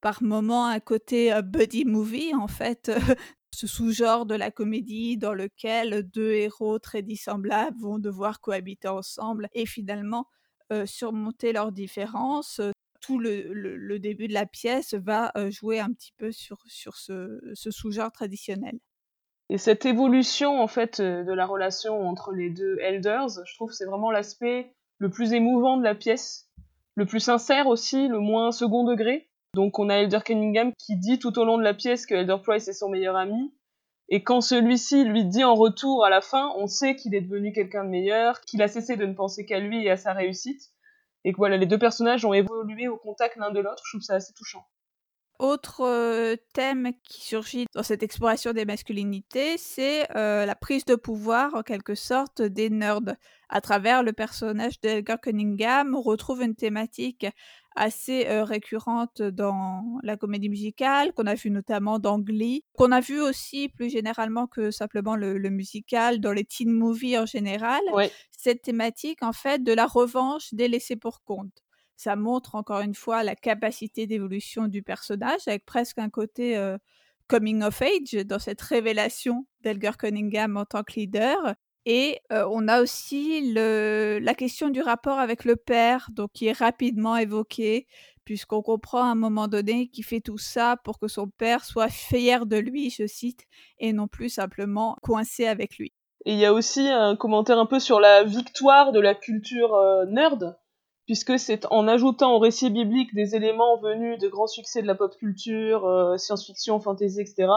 par 0.00 0.22
moment 0.22 0.66
un 0.68 0.80
côté 0.80 1.38
buddy 1.42 1.84
movie 1.84 2.34
en 2.34 2.48
fait 2.48 2.90
ce 3.54 3.66
sous-genre 3.66 4.26
de 4.26 4.34
la 4.34 4.50
comédie 4.50 5.16
dans 5.16 5.34
lequel 5.34 6.02
deux 6.02 6.32
héros 6.32 6.78
très 6.78 7.02
dissemblables 7.02 7.78
vont 7.80 7.98
devoir 7.98 8.40
cohabiter 8.40 8.88
ensemble 8.88 9.48
et 9.52 9.66
finalement 9.66 10.26
surmonter 10.84 11.52
leurs 11.52 11.72
différences. 11.72 12.60
Tout 13.00 13.18
le, 13.18 13.96
début 13.98 14.28
de 14.28 14.34
la 14.34 14.44
pièce 14.44 14.94
va 14.94 15.32
jouer 15.50 15.80
un 15.80 15.92
petit 15.92 16.12
peu 16.18 16.30
sur, 16.30 16.58
sur 16.66 16.96
ce, 16.96 17.40
ce 17.54 17.70
sous-genre 17.70 18.12
traditionnel. 18.12 18.78
Et 19.50 19.56
cette 19.56 19.86
évolution 19.86 20.60
en 20.60 20.66
fait 20.66 21.00
de 21.00 21.32
la 21.32 21.46
relation 21.46 22.06
entre 22.06 22.32
les 22.32 22.50
deux 22.50 22.76
elders, 22.80 23.28
je 23.46 23.54
trouve 23.54 23.72
c'est 23.72 23.86
vraiment 23.86 24.10
l'aspect 24.10 24.74
le 24.98 25.10
plus 25.10 25.32
émouvant 25.32 25.78
de 25.78 25.84
la 25.84 25.94
pièce, 25.94 26.50
le 26.96 27.06
plus 27.06 27.20
sincère 27.20 27.66
aussi, 27.66 28.08
le 28.08 28.18
moins 28.18 28.50
second 28.52 28.84
degré, 28.84 29.27
donc 29.54 29.78
on 29.78 29.88
a 29.88 29.96
Elder 29.96 30.20
Cunningham 30.24 30.72
qui 30.78 30.96
dit 30.96 31.18
tout 31.18 31.38
au 31.38 31.44
long 31.44 31.58
de 31.58 31.62
la 31.62 31.74
pièce 31.74 32.06
que 32.06 32.14
Elder 32.14 32.36
Price 32.42 32.68
est 32.68 32.72
son 32.74 32.88
meilleur 32.88 33.16
ami. 33.16 33.52
Et 34.10 34.22
quand 34.22 34.40
celui-ci 34.40 35.04
lui 35.04 35.24
dit 35.24 35.44
en 35.44 35.54
retour 35.54 36.04
à 36.04 36.10
la 36.10 36.20
fin, 36.20 36.52
on 36.56 36.66
sait 36.66 36.96
qu'il 36.96 37.14
est 37.14 37.20
devenu 37.20 37.52
quelqu'un 37.52 37.84
de 37.84 37.90
meilleur, 37.90 38.40
qu'il 38.40 38.62
a 38.62 38.68
cessé 38.68 38.96
de 38.96 39.04
ne 39.04 39.12
penser 39.12 39.44
qu'à 39.44 39.58
lui 39.58 39.84
et 39.84 39.90
à 39.90 39.96
sa 39.96 40.14
réussite. 40.14 40.70
Et 41.24 41.32
que 41.32 41.36
voilà, 41.36 41.56
les 41.56 41.66
deux 41.66 41.78
personnages 41.78 42.24
ont 42.24 42.32
évolué 42.32 42.88
au 42.88 42.96
contact 42.96 43.36
l'un 43.36 43.50
de 43.50 43.60
l'autre. 43.60 43.82
Je 43.84 43.96
trouve 43.96 44.02
ça 44.02 44.14
assez 44.14 44.32
touchant. 44.32 44.64
Autre 45.38 45.82
euh, 45.82 46.34
thème 46.52 46.90
qui 47.04 47.22
surgit 47.22 47.66
dans 47.72 47.84
cette 47.84 48.02
exploration 48.02 48.52
des 48.52 48.64
masculinités, 48.64 49.56
c'est 49.56 50.10
euh, 50.16 50.44
la 50.44 50.56
prise 50.56 50.84
de 50.84 50.96
pouvoir 50.96 51.54
en 51.54 51.62
quelque 51.62 51.94
sorte 51.94 52.42
des 52.42 52.70
nerds. 52.70 53.14
À 53.48 53.60
travers 53.60 54.02
le 54.02 54.12
personnage 54.12 54.80
d'Elgar 54.80 55.20
Cunningham, 55.20 55.94
on 55.94 56.02
retrouve 56.02 56.42
une 56.42 56.56
thématique 56.56 57.24
assez 57.78 58.26
récurrente 58.42 59.22
dans 59.22 59.98
la 60.02 60.16
comédie 60.16 60.48
musicale, 60.48 61.12
qu'on 61.12 61.26
a 61.26 61.34
vu 61.34 61.50
notamment 61.50 61.98
dans 61.98 62.18
Glee, 62.18 62.64
qu'on 62.74 62.92
a 62.92 63.00
vu 63.00 63.20
aussi 63.20 63.68
plus 63.68 63.90
généralement 63.90 64.46
que 64.46 64.70
simplement 64.70 65.16
le, 65.16 65.38
musical, 65.50 66.20
dans 66.20 66.32
les 66.32 66.44
teen 66.44 66.70
movies 66.70 67.18
en 67.18 67.26
général. 67.26 67.80
Cette 68.30 68.62
thématique, 68.62 69.22
en 69.22 69.32
fait, 69.32 69.62
de 69.62 69.72
la 69.72 69.86
revanche 69.86 70.52
des 70.52 70.68
laissés 70.68 70.96
pour 70.96 71.22
compte. 71.22 71.64
Ça 71.96 72.14
montre 72.14 72.54
encore 72.54 72.80
une 72.80 72.94
fois 72.94 73.24
la 73.24 73.34
capacité 73.34 74.06
d'évolution 74.06 74.68
du 74.68 74.82
personnage, 74.82 75.40
avec 75.46 75.64
presque 75.64 75.98
un 75.98 76.10
côté 76.10 76.56
coming 77.28 77.62
of 77.62 77.82
age 77.82 78.24
dans 78.24 78.38
cette 78.38 78.60
révélation 78.60 79.46
d'Elgar 79.60 79.96
Cunningham 79.96 80.56
en 80.56 80.64
tant 80.64 80.82
que 80.82 80.94
leader. 80.94 81.54
Et 81.90 82.20
on 82.30 82.68
a 82.68 82.82
aussi 82.82 83.50
la 83.54 84.34
question 84.34 84.68
du 84.68 84.82
rapport 84.82 85.18
avec 85.18 85.46
le 85.46 85.56
père, 85.56 86.10
donc 86.12 86.32
qui 86.34 86.46
est 86.46 86.52
rapidement 86.52 87.16
évoqué, 87.16 87.86
puisqu'on 88.26 88.60
comprend 88.60 89.04
à 89.04 89.06
un 89.06 89.14
moment 89.14 89.48
donné 89.48 89.88
qu'il 89.88 90.04
fait 90.04 90.20
tout 90.20 90.36
ça 90.36 90.76
pour 90.84 90.98
que 90.98 91.08
son 91.08 91.28
père 91.28 91.64
soit 91.64 91.88
fier 91.88 92.44
de 92.44 92.58
lui, 92.58 92.90
je 92.90 93.06
cite, 93.06 93.46
et 93.78 93.94
non 93.94 94.06
plus 94.06 94.28
simplement 94.28 94.98
coincé 95.02 95.46
avec 95.46 95.78
lui. 95.78 95.94
Et 96.26 96.34
il 96.34 96.38
y 96.38 96.44
a 96.44 96.52
aussi 96.52 96.86
un 96.86 97.16
commentaire 97.16 97.58
un 97.58 97.64
peu 97.64 97.80
sur 97.80 98.00
la 98.00 98.22
victoire 98.22 98.92
de 98.92 99.00
la 99.00 99.14
culture 99.14 99.74
nerd, 100.08 100.58
puisque 101.06 101.38
c'est 101.38 101.64
en 101.70 101.88
ajoutant 101.88 102.34
au 102.34 102.38
récit 102.38 102.68
biblique 102.68 103.14
des 103.14 103.34
éléments 103.34 103.80
venus 103.80 104.18
de 104.18 104.28
grands 104.28 104.46
succès 104.46 104.82
de 104.82 104.86
la 104.86 104.94
pop 104.94 105.16
culture, 105.16 106.14
science-fiction, 106.18 106.80
fantasy, 106.80 107.22
etc., 107.22 107.48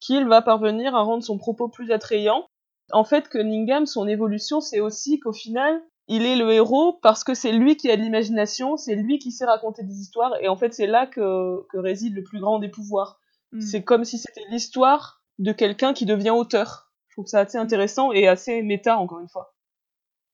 qu'il 0.00 0.26
va 0.26 0.40
parvenir 0.40 0.94
à 0.94 1.02
rendre 1.02 1.22
son 1.22 1.36
propos 1.36 1.68
plus 1.68 1.90
attrayant 1.90 2.48
en 2.92 3.04
fait, 3.04 3.28
Cunningham, 3.28 3.86
son 3.86 4.08
évolution, 4.08 4.60
c'est 4.60 4.80
aussi 4.80 5.20
qu'au 5.20 5.32
final, 5.32 5.82
il 6.08 6.24
est 6.24 6.36
le 6.36 6.50
héros 6.50 6.94
parce 7.02 7.22
que 7.22 7.34
c'est 7.34 7.52
lui 7.52 7.76
qui 7.76 7.90
a 7.90 7.96
de 7.96 8.02
l'imagination, 8.02 8.76
c'est 8.76 8.94
lui 8.94 9.18
qui 9.18 9.30
sait 9.30 9.44
raconter 9.44 9.82
des 9.82 10.00
histoires, 10.00 10.34
et 10.40 10.48
en 10.48 10.56
fait, 10.56 10.72
c'est 10.72 10.86
là 10.86 11.06
que, 11.06 11.66
réside 11.74 12.14
le 12.14 12.22
plus 12.22 12.40
grand 12.40 12.58
des 12.58 12.68
pouvoirs. 12.68 13.20
Hmm. 13.52 13.60
C'est 13.60 13.82
comme 13.82 14.04
si 14.04 14.18
c'était 14.18 14.44
l'histoire 14.50 15.22
de 15.38 15.52
quelqu'un 15.52 15.92
qui 15.92 16.06
devient 16.06 16.30
auteur. 16.30 16.90
Je 17.08 17.14
trouve 17.14 17.26
ça 17.26 17.40
assez 17.40 17.58
intéressant 17.58 18.12
et 18.12 18.26
assez 18.26 18.62
méta, 18.62 18.96
encore 18.98 19.20
une 19.20 19.28
fois. 19.28 19.54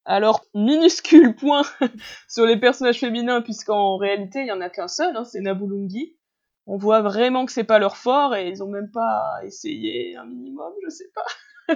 Alors, 0.05 0.45
minuscule 0.53 1.35
point 1.35 1.63
sur 2.29 2.45
les 2.45 2.57
personnages 2.57 2.99
féminins, 2.99 3.41
puisqu'en 3.41 3.97
réalité, 3.97 4.41
il 4.41 4.47
y 4.47 4.51
en 4.51 4.61
a 4.61 4.69
qu'un 4.69 4.87
seul, 4.87 5.15
hein, 5.17 5.25
c'est 5.25 5.41
Nabulungi. 5.41 6.15
On 6.67 6.77
voit 6.77 7.01
vraiment 7.01 7.45
que 7.45 7.51
c'est 7.51 7.63
pas 7.63 7.79
leur 7.79 7.97
fort 7.97 8.35
et 8.35 8.47
ils 8.47 8.63
ont 8.63 8.67
même 8.67 8.89
pas 8.91 9.39
essayé 9.43 10.15
un 10.15 10.25
minimum, 10.25 10.73
je 10.83 10.89
sais 10.89 11.11
pas. 11.13 11.75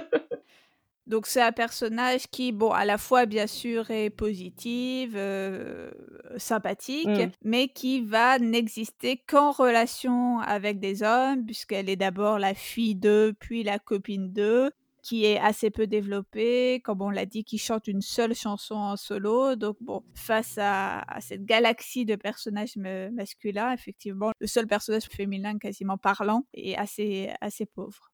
Donc 1.06 1.26
c'est 1.26 1.42
un 1.42 1.52
personnage 1.52 2.28
qui, 2.30 2.52
bon, 2.52 2.70
à 2.70 2.84
la 2.84 2.98
fois 2.98 3.26
bien 3.26 3.46
sûr 3.46 3.90
est 3.90 4.10
positive, 4.10 5.14
euh, 5.16 5.90
sympathique, 6.36 7.08
mmh. 7.08 7.30
mais 7.42 7.68
qui 7.68 8.02
va 8.02 8.38
n'exister 8.38 9.16
qu'en 9.16 9.50
relation 9.50 10.38
avec 10.40 10.78
des 10.78 11.02
hommes, 11.02 11.44
puisqu'elle 11.44 11.88
est 11.88 11.96
d'abord 11.96 12.38
la 12.38 12.54
fille 12.54 12.94
d'eux, 12.94 13.34
puis 13.38 13.62
la 13.62 13.78
copine 13.78 14.32
d'eux, 14.32 14.70
qui 15.02 15.24
est 15.24 15.38
assez 15.38 15.70
peu 15.70 15.86
développée, 15.86 16.80
comme 16.84 17.02
on 17.02 17.10
l'a 17.10 17.26
dit, 17.26 17.44
qui 17.44 17.58
chante 17.58 17.88
une 17.88 18.02
seule 18.02 18.34
chanson 18.34 18.74
en 18.74 18.96
solo. 18.96 19.56
Donc 19.56 19.76
bon, 19.80 20.02
face 20.14 20.58
à, 20.60 21.04
cette 21.20 21.44
galaxie 21.44 22.04
de 22.04 22.16
personnages 22.16 22.76
masculins, 22.76 23.72
effectivement, 23.72 24.32
le 24.38 24.46
seul 24.46 24.66
personnage 24.66 25.04
féminin 25.04 25.58
quasiment 25.58 25.98
parlant 25.98 26.44
est 26.54 26.76
assez, 26.76 27.30
assez 27.40 27.66
pauvre. 27.66 28.09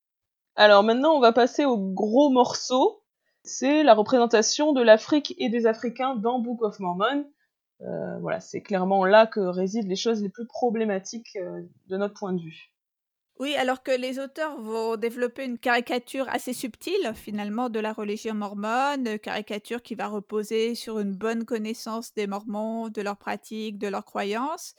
Alors 0.56 0.82
maintenant, 0.82 1.12
on 1.12 1.20
va 1.20 1.32
passer 1.32 1.66
au 1.66 1.76
gros 1.76 2.30
morceau. 2.30 3.02
c'est 3.44 3.82
la 3.82 3.94
représentation 3.94 4.72
de 4.72 4.82
l'Afrique 4.82 5.34
et 5.38 5.50
des 5.50 5.66
Africains 5.66 6.16
dans 6.16 6.38
Book 6.40 6.62
of 6.62 6.80
Mormon. 6.80 7.26
Euh, 7.82 8.18
voilà, 8.20 8.40
c'est 8.40 8.62
clairement 8.62 9.04
là 9.04 9.26
que 9.26 9.40
résident 9.40 9.86
les 9.86 9.96
choses 9.96 10.22
les 10.22 10.30
plus 10.30 10.46
problématiques 10.46 11.36
euh, 11.36 11.60
de 11.88 11.96
notre 11.98 12.14
point 12.14 12.32
de 12.32 12.40
vue. 12.40 12.72
Oui, 13.38 13.54
alors 13.54 13.82
que 13.82 13.90
les 13.90 14.18
auteurs 14.18 14.58
vont 14.58 14.96
développer 14.96 15.44
une 15.44 15.58
caricature 15.58 16.26
assez 16.30 16.54
subtile 16.54 17.12
finalement 17.14 17.68
de 17.68 17.78
la 17.78 17.92
religion 17.92 18.32
mormone, 18.32 19.18
caricature 19.18 19.82
qui 19.82 19.94
va 19.94 20.08
reposer 20.08 20.74
sur 20.74 21.00
une 21.00 21.14
bonne 21.14 21.44
connaissance 21.44 22.14
des 22.14 22.26
Mormons, 22.26 22.88
de 22.88 23.02
leurs 23.02 23.18
pratiques, 23.18 23.78
de 23.78 23.88
leurs 23.88 24.06
croyances, 24.06 24.74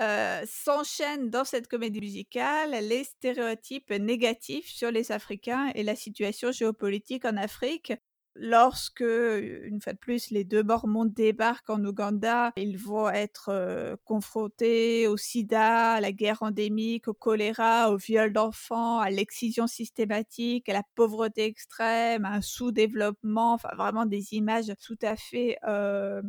euh, 0.00 0.42
s'enchaînent 0.46 1.30
dans 1.30 1.44
cette 1.44 1.68
comédie 1.68 2.00
musicale 2.00 2.70
les 2.82 3.04
stéréotypes 3.04 3.90
négatifs 3.90 4.68
sur 4.68 4.90
les 4.90 5.12
Africains 5.12 5.70
et 5.74 5.82
la 5.82 5.96
situation 5.96 6.52
géopolitique 6.52 7.24
en 7.24 7.36
Afrique. 7.36 7.92
Lorsque, 8.36 9.00
une 9.00 9.80
fois 9.82 9.92
de 9.92 9.98
plus, 9.98 10.30
les 10.30 10.44
deux 10.44 10.62
Mormons 10.62 11.04
débarquent 11.04 11.68
en 11.68 11.84
Ouganda, 11.84 12.52
ils 12.56 12.78
vont 12.78 13.10
être 13.10 13.48
euh, 13.50 13.96
confrontés 14.04 15.08
au 15.08 15.16
sida, 15.16 15.94
à 15.94 16.00
la 16.00 16.12
guerre 16.12 16.42
endémique, 16.42 17.08
au 17.08 17.12
choléra, 17.12 17.90
au 17.90 17.96
viol 17.96 18.32
d'enfants, 18.32 19.00
à 19.00 19.10
l'excision 19.10 19.66
systématique, 19.66 20.68
à 20.68 20.74
la 20.74 20.84
pauvreté 20.94 21.44
extrême, 21.44 22.24
à 22.24 22.34
un 22.34 22.40
sous-développement, 22.40 23.54
enfin 23.54 23.70
vraiment 23.76 24.06
des 24.06 24.32
images 24.34 24.72
tout 24.80 24.98
à 25.02 25.16
fait 25.16 25.58
euh, 25.66 26.22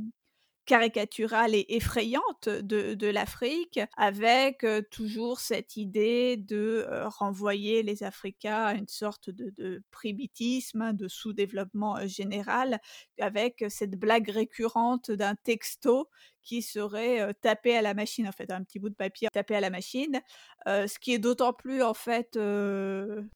caricaturale 0.65 1.55
et 1.55 1.65
effrayante 1.69 2.47
de, 2.47 3.07
l'Afrique, 3.07 3.79
avec 3.97 4.65
toujours 4.89 5.39
cette 5.39 5.75
idée 5.77 6.37
de 6.37 6.87
renvoyer 7.05 7.83
les 7.83 8.03
Africains 8.03 8.63
à 8.63 8.73
une 8.73 8.87
sorte 8.87 9.29
de, 9.29 9.49
de 9.57 9.83
primitisme, 9.91 10.81
hein, 10.81 10.93
de 10.93 11.07
sous-développement 11.07 12.05
général, 12.07 12.79
avec 13.19 13.65
cette 13.69 13.99
blague 13.99 14.29
récurrente 14.29 15.11
d'un 15.11 15.35
texto 15.35 16.09
qui 16.43 16.61
serait 16.61 17.33
tapé 17.41 17.75
à 17.75 17.81
la 17.81 17.93
machine, 17.93 18.27
en 18.27 18.31
fait, 18.31 18.51
un 18.51 18.63
petit 18.63 18.79
bout 18.79 18.89
de 18.89 18.95
papier 18.95 19.27
tapé 19.31 19.55
à 19.55 19.59
la 19.59 19.69
machine, 19.69 20.21
ce 20.65 20.99
qui 20.99 21.13
est 21.13 21.19
d'autant 21.19 21.53
plus 21.53 21.81
en 21.83 21.93
fait 21.93 22.37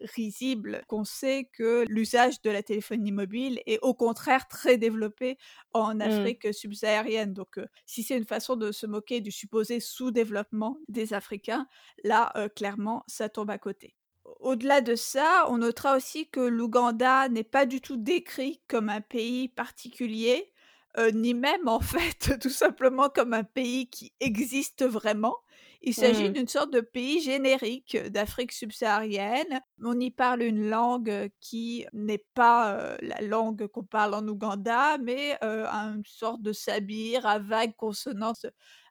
risible 0.01 0.81
qu'on 0.87 1.03
sait 1.03 1.49
que 1.53 1.85
l'usage 1.87 2.41
de 2.41 2.49
la 2.49 2.63
téléphonie 2.63 3.11
mobile 3.11 3.61
est 3.65 3.79
au 3.81 3.93
contraire 3.93 4.47
très 4.47 4.77
développé 4.77 5.37
en 5.73 5.95
mmh. 5.95 6.01
Afrique 6.01 6.53
subsaharienne. 6.53 7.33
Donc, 7.33 7.59
si 7.85 8.03
c'est 8.03 8.17
une 8.17 8.25
façon 8.25 8.55
de 8.55 8.71
se 8.71 8.85
moquer 8.85 9.21
du 9.21 9.31
supposé 9.31 9.79
sous-développement 9.79 10.77
des 10.87 11.13
Africains, 11.13 11.67
là, 12.03 12.33
clairement, 12.55 13.03
ça 13.07 13.29
tombe 13.29 13.49
à 13.49 13.57
côté. 13.57 13.95
Au-delà 14.39 14.81
de 14.81 14.95
ça, 14.95 15.45
on 15.49 15.59
notera 15.59 15.95
aussi 15.95 16.27
que 16.29 16.39
l'Ouganda 16.39 17.29
n'est 17.29 17.43
pas 17.43 17.67
du 17.67 17.79
tout 17.79 17.95
décrit 17.95 18.59
comme 18.67 18.89
un 18.89 19.01
pays 19.01 19.49
particulier, 19.49 20.51
ni 21.13 21.33
même 21.33 21.67
en 21.67 21.79
fait 21.79 22.39
tout 22.41 22.49
simplement 22.49 23.09
comme 23.09 23.33
un 23.33 23.43
pays 23.43 23.89
qui 23.89 24.13
existe 24.19 24.85
vraiment. 24.85 25.35
Il 25.81 25.93
s'agit 25.93 26.29
mmh. 26.29 26.33
d'une 26.33 26.47
sorte 26.47 26.73
de 26.73 26.81
pays 26.81 27.21
générique 27.21 27.95
d'Afrique 28.07 28.53
subsaharienne. 28.53 29.61
On 29.83 29.99
y 29.99 30.09
parle 30.09 30.41
une 30.41 30.67
langue 30.67 31.29
qui 31.41 31.85
n'est 31.93 32.25
pas 32.33 32.97
la 33.01 33.21
langue 33.21 33.67
qu'on 33.67 33.83
parle 33.83 34.15
en 34.15 34.27
Ouganda, 34.27 34.97
mais 34.97 35.37
une 35.43 36.01
sorte 36.07 36.41
de 36.41 36.53
sabir 36.53 37.27
à 37.27 37.37
vagues 37.37 37.75
consonances 37.75 38.47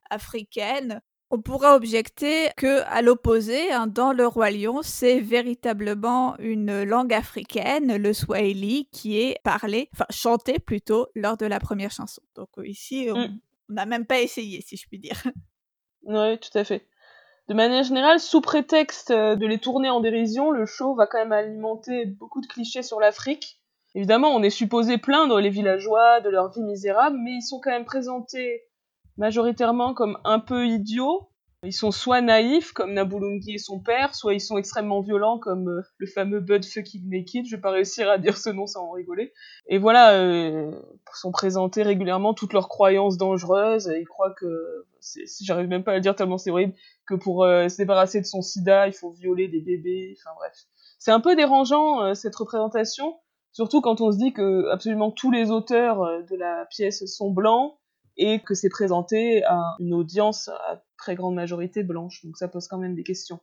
africaines. 0.08 1.00
On 1.34 1.40
pourra 1.40 1.74
objecter 1.74 2.50
que, 2.56 2.82
à 2.86 3.02
l'opposé, 3.02 3.72
hein, 3.72 3.88
dans 3.88 4.12
le 4.12 4.24
roi 4.24 4.52
lion, 4.52 4.82
c'est 4.82 5.18
véritablement 5.18 6.36
une 6.38 6.84
langue 6.84 7.12
africaine, 7.12 7.96
le 7.96 8.12
swahili, 8.12 8.86
qui 8.92 9.20
est 9.20 9.40
parlée, 9.42 9.88
enfin 9.92 10.06
chantée 10.10 10.60
plutôt, 10.60 11.08
lors 11.16 11.36
de 11.36 11.44
la 11.44 11.58
première 11.58 11.90
chanson. 11.90 12.22
Donc 12.36 12.50
ici, 12.62 13.08
on 13.12 13.18
mmh. 13.18 13.38
n'a 13.70 13.84
même 13.84 14.06
pas 14.06 14.20
essayé, 14.20 14.60
si 14.64 14.76
je 14.76 14.86
puis 14.86 15.00
dire. 15.00 15.20
Oui, 16.06 16.38
tout 16.38 16.56
à 16.56 16.62
fait. 16.62 16.86
De 17.48 17.54
manière 17.54 17.82
générale, 17.82 18.20
sous 18.20 18.40
prétexte 18.40 19.10
euh, 19.10 19.34
de 19.34 19.46
les 19.46 19.58
tourner 19.58 19.90
en 19.90 20.00
dérision, 20.00 20.52
le 20.52 20.66
show 20.66 20.94
va 20.94 21.08
quand 21.08 21.18
même 21.18 21.32
alimenter 21.32 22.04
beaucoup 22.04 22.42
de 22.42 22.46
clichés 22.46 22.82
sur 22.82 23.00
l'Afrique. 23.00 23.58
Évidemment, 23.96 24.28
on 24.28 24.42
est 24.44 24.50
supposé 24.50 24.98
plaindre 24.98 25.40
les 25.40 25.50
villageois 25.50 26.20
de 26.20 26.28
leur 26.28 26.52
vie 26.52 26.62
misérable, 26.62 27.16
mais 27.24 27.32
ils 27.32 27.42
sont 27.42 27.58
quand 27.58 27.70
même 27.70 27.86
présentés 27.86 28.62
majoritairement 29.16 29.94
comme 29.94 30.18
un 30.24 30.40
peu 30.40 30.66
idiots. 30.66 31.30
Ils 31.62 31.72
sont 31.72 31.90
soit 31.90 32.20
naïfs, 32.20 32.72
comme 32.72 32.92
Nabulungi 32.92 33.54
et 33.54 33.58
son 33.58 33.80
père, 33.80 34.14
soit 34.14 34.34
ils 34.34 34.40
sont 34.40 34.58
extrêmement 34.58 35.00
violents, 35.00 35.38
comme 35.38 35.68
euh, 35.70 35.80
le 35.96 36.06
fameux 36.06 36.40
Bud 36.40 36.62
Fucking 36.62 37.08
Naked. 37.08 37.46
Je 37.46 37.56
vais 37.56 37.62
pas 37.62 37.70
réussir 37.70 38.10
à 38.10 38.18
dire 38.18 38.36
ce 38.36 38.50
nom 38.50 38.66
sans 38.66 38.82
en 38.84 38.90
rigoler. 38.90 39.32
Et 39.68 39.78
voilà, 39.78 40.12
euh, 40.12 40.70
sont 41.16 41.32
présentés 41.32 41.82
régulièrement 41.82 42.34
toutes 42.34 42.52
leurs 42.52 42.68
croyances 42.68 43.16
dangereuses. 43.16 43.90
ils 43.98 44.06
croient 44.06 44.34
que, 44.34 44.84
si 45.00 45.44
j'arrive 45.44 45.68
même 45.68 45.84
pas 45.84 45.92
à 45.92 45.94
le 45.96 46.00
dire 46.00 46.14
tellement 46.14 46.38
c'est 46.38 46.50
horrible, 46.50 46.74
que 47.06 47.14
pour 47.14 47.44
euh, 47.44 47.68
se 47.68 47.76
débarrasser 47.78 48.20
de 48.20 48.26
son 48.26 48.42
sida, 48.42 48.86
il 48.86 48.92
faut 48.92 49.10
violer 49.10 49.48
des 49.48 49.60
bébés. 49.60 50.16
Enfin 50.18 50.34
bref, 50.36 50.54
c'est 50.98 51.12
un 51.12 51.20
peu 51.20 51.36
dérangeant 51.36 52.02
euh, 52.02 52.14
cette 52.14 52.34
représentation, 52.36 53.16
surtout 53.52 53.80
quand 53.80 54.00
on 54.00 54.12
se 54.12 54.18
dit 54.18 54.32
que 54.32 54.68
absolument 54.70 55.10
tous 55.10 55.30
les 55.30 55.50
auteurs 55.50 56.00
de 56.28 56.36
la 56.36 56.66
pièce 56.66 57.04
sont 57.06 57.30
blancs 57.30 57.78
et 58.16 58.40
que 58.40 58.54
c'est 58.54 58.68
présenté 58.68 59.44
à 59.44 59.76
une 59.78 59.94
audience 59.94 60.48
à 60.48 60.82
très 60.96 61.14
grande 61.14 61.34
majorité 61.34 61.82
blanche. 61.82 62.24
Donc 62.24 62.36
ça 62.36 62.48
pose 62.48 62.68
quand 62.68 62.78
même 62.78 62.94
des 62.94 63.02
questions. 63.02 63.40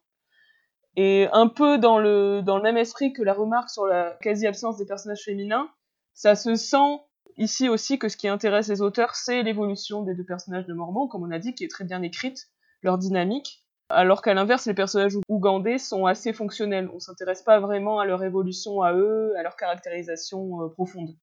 Et 0.97 1.27
un 1.31 1.47
peu 1.47 1.77
dans 1.77 1.99
le, 1.99 2.41
dans 2.41 2.57
le 2.57 2.63
même 2.63 2.77
esprit 2.77 3.13
que 3.13 3.21
la 3.21 3.33
remarque 3.33 3.69
sur 3.69 3.85
la 3.85 4.17
quasi-absence 4.21 4.77
des 4.77 4.85
personnages 4.85 5.23
féminins, 5.23 5.69
ça 6.13 6.35
se 6.35 6.55
sent 6.55 6.99
ici 7.37 7.69
aussi 7.69 7.97
que 7.97 8.09
ce 8.09 8.17
qui 8.17 8.27
intéresse 8.27 8.67
les 8.67 8.81
auteurs, 8.81 9.15
c'est 9.15 9.43
l'évolution 9.43 10.03
des 10.03 10.15
deux 10.15 10.25
personnages 10.25 10.65
de 10.65 10.73
Mormon, 10.73 11.07
comme 11.07 11.23
on 11.23 11.31
a 11.31 11.39
dit, 11.39 11.55
qui 11.55 11.63
est 11.63 11.71
très 11.71 11.85
bien 11.85 12.01
écrite, 12.01 12.49
leur 12.81 12.97
dynamique, 12.97 13.65
alors 13.89 14.21
qu'à 14.21 14.33
l'inverse, 14.33 14.65
les 14.65 14.73
personnages 14.73 15.17
ougandais 15.29 15.77
sont 15.77 16.05
assez 16.05 16.33
fonctionnels. 16.33 16.89
On 16.93 16.99
s'intéresse 16.99 17.41
pas 17.41 17.59
vraiment 17.59 17.99
à 17.99 18.05
leur 18.05 18.23
évolution 18.23 18.81
à 18.81 18.93
eux, 18.93 19.33
à 19.37 19.43
leur 19.43 19.55
caractérisation 19.55 20.63
euh, 20.63 20.69
profonde. 20.69 21.15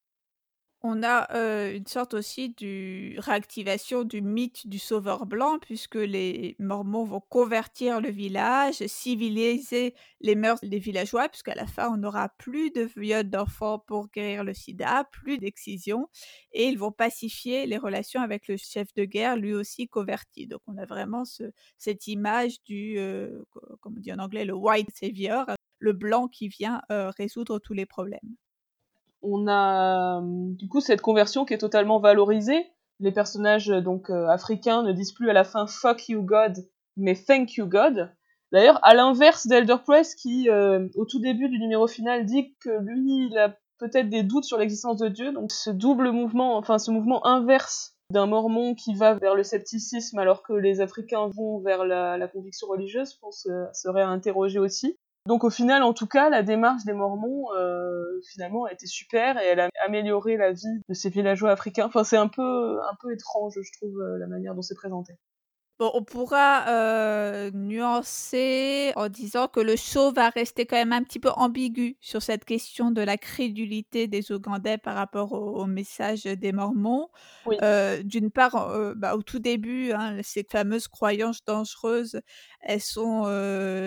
On 0.82 1.02
a 1.02 1.26
une 1.72 1.88
sorte 1.88 2.14
aussi 2.14 2.50
de 2.50 3.18
réactivation 3.20 4.04
du 4.04 4.22
mythe 4.22 4.68
du 4.68 4.78
sauveur 4.78 5.26
blanc, 5.26 5.58
puisque 5.58 5.96
les 5.96 6.54
Mormons 6.60 7.02
vont 7.02 7.20
convertir 7.20 8.00
le 8.00 8.10
village, 8.10 8.86
civiliser 8.86 9.96
les 10.20 10.36
mœurs 10.36 10.60
des 10.62 10.78
villageois, 10.78 11.28
puisqu'à 11.28 11.56
la 11.56 11.66
fin, 11.66 11.92
on 11.92 11.96
n'aura 11.96 12.28
plus 12.28 12.70
de 12.70 12.82
viol 12.96 13.28
d'enfants 13.28 13.80
pour 13.80 14.08
guérir 14.08 14.44
le 14.44 14.54
sida, 14.54 15.02
plus 15.10 15.38
d'excision, 15.38 16.08
et 16.52 16.68
ils 16.68 16.78
vont 16.78 16.92
pacifier 16.92 17.66
les 17.66 17.76
relations 17.76 18.20
avec 18.20 18.46
le 18.46 18.56
chef 18.56 18.94
de 18.94 19.04
guerre, 19.04 19.36
lui 19.36 19.54
aussi 19.54 19.88
converti. 19.88 20.46
Donc 20.46 20.60
on 20.68 20.76
a 20.78 20.86
vraiment 20.86 21.24
cette 21.76 22.06
image 22.06 22.62
du, 22.62 23.00
comme 23.80 23.96
on 23.96 24.00
dit 24.00 24.12
en 24.12 24.20
anglais, 24.20 24.44
le 24.44 24.54
white 24.54 24.94
savior, 24.94 25.44
le 25.80 25.92
blanc 25.92 26.28
qui 26.28 26.46
vient 26.46 26.82
résoudre 26.88 27.58
tous 27.58 27.74
les 27.74 27.86
problèmes 27.86 28.36
on 29.22 29.46
a 29.48 30.20
du 30.22 30.68
coup 30.68 30.80
cette 30.80 31.00
conversion 31.00 31.44
qui 31.44 31.54
est 31.54 31.58
totalement 31.58 32.00
valorisée. 32.00 32.66
Les 33.00 33.12
personnages 33.12 33.68
donc 33.68 34.10
euh, 34.10 34.26
africains 34.26 34.82
ne 34.82 34.92
disent 34.92 35.12
plus 35.12 35.30
à 35.30 35.32
la 35.32 35.44
fin 35.44 35.66
fuck 35.66 36.08
you 36.08 36.22
God, 36.22 36.68
mais 36.96 37.14
thank 37.14 37.54
you 37.54 37.66
God. 37.66 38.10
D'ailleurs, 38.50 38.80
à 38.82 38.94
l'inverse 38.94 39.46
d'Elder 39.46 39.76
Press 39.84 40.14
qui, 40.14 40.48
euh, 40.48 40.88
au 40.94 41.04
tout 41.04 41.20
début 41.20 41.48
du 41.48 41.58
numéro 41.58 41.86
final, 41.86 42.24
dit 42.24 42.56
que 42.60 42.70
lui, 42.80 43.28
il 43.30 43.38
a 43.38 43.54
peut-être 43.78 44.08
des 44.08 44.22
doutes 44.22 44.44
sur 44.44 44.58
l'existence 44.58 44.98
de 44.98 45.08
Dieu. 45.08 45.32
Donc 45.32 45.52
ce 45.52 45.70
double 45.70 46.10
mouvement, 46.10 46.56
enfin 46.56 46.78
ce 46.78 46.90
mouvement 46.90 47.24
inverse 47.26 47.94
d'un 48.10 48.26
mormon 48.26 48.74
qui 48.74 48.94
va 48.94 49.14
vers 49.14 49.34
le 49.34 49.42
scepticisme 49.42 50.18
alors 50.18 50.42
que 50.42 50.54
les 50.54 50.80
Africains 50.80 51.28
vont 51.28 51.60
vers 51.60 51.84
la, 51.84 52.26
conviction 52.28 52.66
religieuse, 52.68 53.12
je 53.14 53.18
pense, 53.20 53.46
euh, 53.46 53.66
serait 53.72 54.02
à 54.02 54.08
interroger 54.08 54.58
aussi. 54.58 54.98
Donc 55.28 55.44
au 55.44 55.50
final, 55.50 55.82
en 55.82 55.92
tout 55.92 56.06
cas, 56.06 56.30
la 56.30 56.42
démarche 56.42 56.84
des 56.86 56.94
Mormons, 56.94 57.52
euh, 57.52 58.18
finalement, 58.32 58.64
a 58.64 58.72
été 58.72 58.86
super 58.86 59.38
et 59.38 59.44
elle 59.48 59.60
a 59.60 59.68
amélioré 59.84 60.38
la 60.38 60.52
vie 60.52 60.80
de 60.88 60.94
ces 60.94 61.10
villageois 61.10 61.50
africains. 61.50 61.84
Enfin, 61.84 62.02
c'est 62.02 62.16
un 62.16 62.28
peu, 62.28 62.80
un 62.80 62.96
peu 63.02 63.12
étrange, 63.12 63.52
je 63.60 63.72
trouve, 63.76 64.00
euh, 64.00 64.16
la 64.16 64.26
manière 64.26 64.54
dont 64.54 64.62
c'est 64.62 64.74
présenté. 64.74 65.12
Bon, 65.78 65.92
on 65.94 66.02
pourra 66.02 66.66
euh, 66.70 67.52
nuancer 67.54 68.92
en 68.96 69.08
disant 69.08 69.46
que 69.46 69.60
le 69.60 69.76
show 69.76 70.12
va 70.12 70.28
rester 70.30 70.66
quand 70.66 70.74
même 70.74 70.92
un 70.92 71.04
petit 71.04 71.20
peu 71.20 71.30
ambigu 71.30 71.96
sur 72.00 72.20
cette 72.20 72.44
question 72.44 72.90
de 72.90 73.00
la 73.00 73.16
crédulité 73.16 74.08
des 74.08 74.32
Ougandais 74.32 74.78
par 74.78 74.96
rapport 74.96 75.34
au, 75.34 75.66
message 75.66 76.24
des 76.24 76.50
Mormons. 76.50 77.10
Euh, 77.62 78.02
d'une 78.02 78.32
part, 78.32 78.56
euh, 78.56 78.94
bah, 78.96 79.14
au 79.14 79.22
tout 79.22 79.38
début, 79.38 79.92
hein, 79.92 80.18
ces 80.24 80.42
fameuses 80.42 80.88
croyances 80.88 81.44
dangereuses, 81.44 82.22
elles 82.60 82.80
sont 82.80 83.22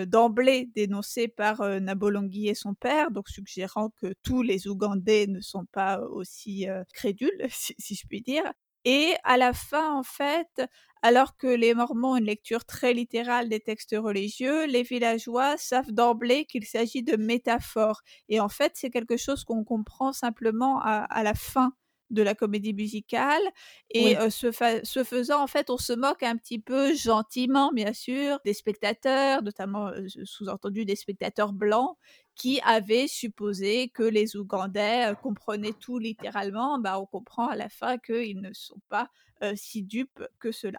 d'emblée 0.06 0.70
dénoncées 0.74 1.28
par 1.28 1.60
Nabolongi 1.78 2.48
et 2.48 2.54
son 2.54 2.72
père, 2.72 3.10
donc 3.10 3.28
suggérant 3.28 3.90
que 4.00 4.14
tous 4.22 4.40
les 4.40 4.66
Ougandais 4.66 5.26
ne 5.26 5.42
sont 5.42 5.66
pas 5.66 6.00
aussi 6.00 6.66
crédules, 6.94 7.38
si, 7.50 7.94
je 7.94 8.06
puis 8.06 8.22
dire. 8.22 8.50
Et 8.84 9.14
à 9.24 9.36
la 9.36 9.52
fin, 9.52 9.94
en 9.94 10.02
fait, 10.02 10.62
alors 11.02 11.36
que 11.36 11.46
les 11.46 11.74
Mormons 11.74 12.12
ont 12.12 12.16
une 12.16 12.24
lecture 12.24 12.64
très 12.64 12.92
littérale 12.94 13.48
des 13.48 13.60
textes 13.60 13.94
religieux, 13.98 14.66
les 14.66 14.82
villageois 14.82 15.56
savent 15.56 15.92
d'emblée 15.92 16.44
qu'il 16.46 16.64
s'agit 16.64 17.02
de 17.02 17.16
métaphores. 17.16 18.02
Et 18.28 18.40
en 18.40 18.48
fait, 18.48 18.72
c'est 18.74 18.90
quelque 18.90 19.16
chose 19.16 19.44
qu'on 19.44 19.64
comprend 19.64 20.12
simplement 20.12 20.80
à, 20.80 21.04
à 21.04 21.22
la 21.22 21.34
fin 21.34 21.72
de 22.10 22.22
la 22.22 22.34
comédie 22.34 22.74
musicale. 22.74 23.42
Et 23.90 24.16
ce, 24.30 24.50
ce, 24.84 25.02
faisant, 25.04 25.42
en 25.42 25.46
fait, 25.46 25.70
on 25.70 25.78
se 25.78 25.92
moque 25.92 26.22
un 26.22 26.36
petit 26.36 26.58
peu 26.58 26.94
gentiment, 26.94 27.72
bien 27.72 27.92
sûr, 27.92 28.38
des 28.44 28.54
spectateurs, 28.54 29.42
notamment 29.42 29.90
sous-entendu 30.24 30.84
des 30.84 30.96
spectateurs 30.96 31.52
blancs, 31.52 31.96
qui 32.34 32.60
avaient 32.64 33.08
supposé 33.08 33.88
que 33.88 34.02
les 34.02 34.36
Ougandais 34.36 35.12
comprenaient 35.22 35.74
tout 35.78 35.98
littéralement. 35.98 36.78
Bah, 36.78 36.98
on 37.00 37.06
comprend 37.06 37.48
à 37.48 37.56
la 37.56 37.68
fin 37.68 37.98
qu'ils 37.98 38.40
ne 38.40 38.52
sont 38.52 38.80
pas 38.88 39.08
si 39.54 39.82
dupes 39.82 40.22
que 40.38 40.52
cela. 40.52 40.78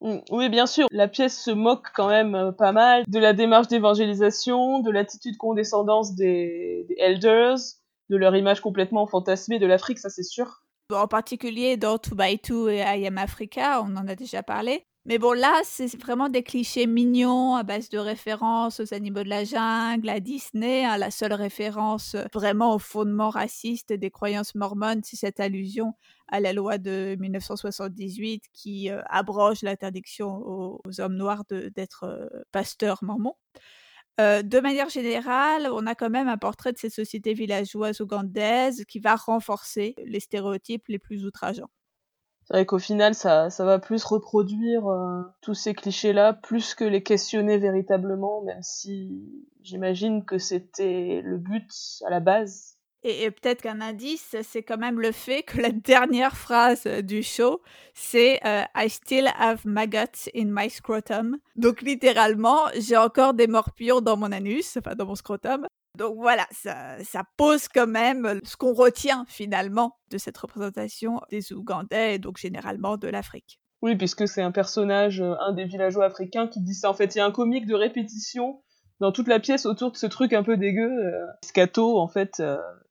Mmh, 0.00 0.18
oui, 0.30 0.48
bien 0.48 0.66
sûr, 0.66 0.88
la 0.90 1.08
pièce 1.08 1.40
se 1.40 1.50
moque 1.50 1.88
quand 1.94 2.08
même 2.08 2.52
pas 2.56 2.72
mal 2.72 3.04
de 3.06 3.18
la 3.18 3.32
démarche 3.32 3.68
d'évangélisation, 3.68 4.80
de 4.80 4.90
l'attitude 4.90 5.36
condescendance 5.36 6.14
des, 6.14 6.86
des 6.88 6.96
elders, 6.98 7.58
de 8.08 8.16
leur 8.16 8.34
image 8.34 8.60
complètement 8.60 9.06
fantasmée 9.06 9.58
de 9.58 9.66
l'Afrique, 9.66 9.98
ça 9.98 10.08
c'est 10.08 10.24
sûr 10.24 10.64
en 10.94 11.08
particulier 11.08 11.76
dans 11.76 11.98
Two 11.98 12.14
by 12.14 12.38
Two 12.38 12.68
et 12.68 12.78
I 12.78 13.06
Am 13.06 13.18
Africa, 13.18 13.82
on 13.82 13.96
en 13.96 14.08
a 14.08 14.14
déjà 14.14 14.42
parlé. 14.42 14.86
Mais 15.06 15.16
bon, 15.18 15.32
là, 15.32 15.60
c'est 15.64 15.96
vraiment 15.96 16.28
des 16.28 16.42
clichés 16.42 16.86
mignons 16.86 17.54
à 17.54 17.62
base 17.62 17.88
de 17.88 17.98
références 17.98 18.80
aux 18.80 18.92
animaux 18.92 19.22
de 19.22 19.30
la 19.30 19.44
jungle, 19.44 20.08
à 20.10 20.20
Disney. 20.20 20.84
Hein. 20.84 20.98
la 20.98 21.10
seule 21.10 21.32
référence 21.32 22.16
vraiment 22.34 22.74
au 22.74 22.78
fondement 22.78 23.30
raciste 23.30 23.94
des 23.94 24.10
croyances 24.10 24.54
mormones, 24.54 25.00
c'est 25.02 25.16
cette 25.16 25.40
allusion 25.40 25.94
à 26.28 26.38
la 26.38 26.52
loi 26.52 26.76
de 26.76 27.16
1978 27.18 28.44
qui 28.52 28.90
euh, 28.90 29.00
abroge 29.08 29.62
l'interdiction 29.62 30.36
aux, 30.46 30.80
hommes 30.98 31.16
noirs 31.16 31.44
d'être 31.48 32.04
euh, 32.04 32.28
pasteurs 32.52 33.02
mormons 33.02 33.36
de 34.18 34.60
manière 34.60 34.90
générale, 34.90 35.68
on 35.72 35.86
a 35.86 35.94
quand 35.94 36.10
même 36.10 36.28
un 36.28 36.36
portrait 36.36 36.72
de 36.72 36.78
ces 36.78 36.90
sociétés 36.90 37.32
villageoises 37.32 38.00
ougandaises 38.00 38.84
qui 38.86 38.98
va 39.00 39.16
renforcer 39.16 39.94
les 40.04 40.20
stéréotypes 40.20 40.88
les 40.88 40.98
plus 40.98 41.24
outrageants. 41.24 41.70
C'est 42.50 42.56
vrai 42.56 42.66
qu'au 42.66 42.80
final, 42.80 43.14
ça, 43.14 43.48
ça 43.48 43.64
va 43.64 43.78
plus 43.78 44.02
reproduire 44.02 44.82
tous 45.40 45.54
ces 45.54 45.72
clichés-là, 45.72 46.32
plus 46.32 46.74
que 46.74 46.82
les 46.82 47.00
questionner 47.00 47.58
véritablement, 47.58 48.42
même 48.42 48.60
si 48.60 49.22
j'imagine 49.62 50.24
que 50.24 50.36
c'était 50.38 51.22
le 51.24 51.38
but 51.38 51.70
à 52.04 52.10
la 52.10 52.18
base. 52.18 52.74
Et, 53.04 53.30
peut-être 53.30 53.62
qu'un 53.62 53.80
indice, 53.80 54.34
c'est 54.42 54.64
quand 54.64 54.78
même 54.78 55.00
le 55.00 55.12
fait 55.12 55.44
que 55.44 55.60
la 55.60 55.70
dernière 55.70 56.36
phrase 56.36 56.86
du 56.86 57.22
show, 57.22 57.62
c'est 57.94 58.44
euh, 58.44 58.64
I 58.74 58.90
still 58.90 59.30
have 59.38 59.64
maggots 59.64 60.28
in 60.34 60.46
my 60.46 60.68
scrotum. 60.68 61.38
Donc 61.54 61.82
littéralement, 61.82 62.58
j'ai 62.76 62.96
encore 62.96 63.32
des 63.32 63.46
morpions 63.46 64.00
dans 64.00 64.16
mon 64.16 64.32
anus, 64.32 64.76
enfin 64.76 64.96
dans 64.96 65.06
mon 65.06 65.14
scrotum. 65.14 65.68
Donc 66.00 66.16
voilà, 66.16 66.46
ça, 66.50 67.22
pose 67.36 67.68
quand 67.68 67.86
même 67.86 68.40
ce 68.42 68.56
qu'on 68.56 68.72
retient 68.72 69.26
finalement 69.28 69.98
de 70.10 70.16
cette 70.16 70.38
représentation 70.38 71.20
des 71.30 71.52
Ougandais 71.52 72.14
et 72.14 72.18
donc 72.18 72.38
généralement 72.38 72.96
de 72.96 73.06
l'Afrique. 73.06 73.60
Oui, 73.82 73.96
puisque 73.96 74.26
c'est 74.26 74.40
un 74.40 74.50
personnage, 74.50 75.20
euh, 75.20 75.34
un 75.40 75.52
des 75.52 75.66
villageois 75.66 76.06
africains 76.06 76.46
qui 76.46 76.62
dit 76.62 76.72
ça. 76.72 76.88
En 76.88 76.94
fait, 76.94 77.14
il 77.14 77.18
y 77.18 77.20
a 77.20 77.26
un 77.26 77.30
comique 77.30 77.66
de 77.66 77.74
répétition 77.74 78.62
dans 79.00 79.12
toute 79.12 79.28
la 79.28 79.40
pièce 79.40 79.66
autour 79.66 79.92
de 79.92 79.98
ce 79.98 80.06
truc 80.06 80.32
un 80.32 80.42
peu 80.42 80.56
dégueu. 80.56 80.90
Euh, 80.90 81.26
Scato, 81.44 81.98
en 81.98 82.08
fait, 82.08 82.42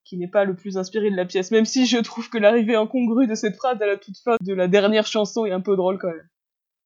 qui 0.06 0.18
n'est 0.18 0.28
pas 0.28 0.46
le 0.46 0.56
plus 0.56 0.78
inspiré 0.78 1.10
de 1.10 1.16
la 1.16 1.26
pièce, 1.26 1.50
même 1.50 1.66
si 1.66 1.88
je 1.88 1.98
trouve 1.98 2.30
que 2.30 2.38
l'arrivée 2.38 2.76
incongrue 2.76 3.26
de 3.26 3.34
cette 3.34 3.56
phrase 3.56 3.82
à 3.82 3.88
la 3.88 3.98
toute 3.98 4.20
fin 4.24 4.36
de 4.40 4.54
la 4.54 4.68
dernière 4.68 5.08
chanson 5.08 5.48
est 5.48 5.52
un 5.52 5.62
peu 5.62 5.76
drôle 5.76 5.98
quand 5.98 6.10
même. 6.10 6.30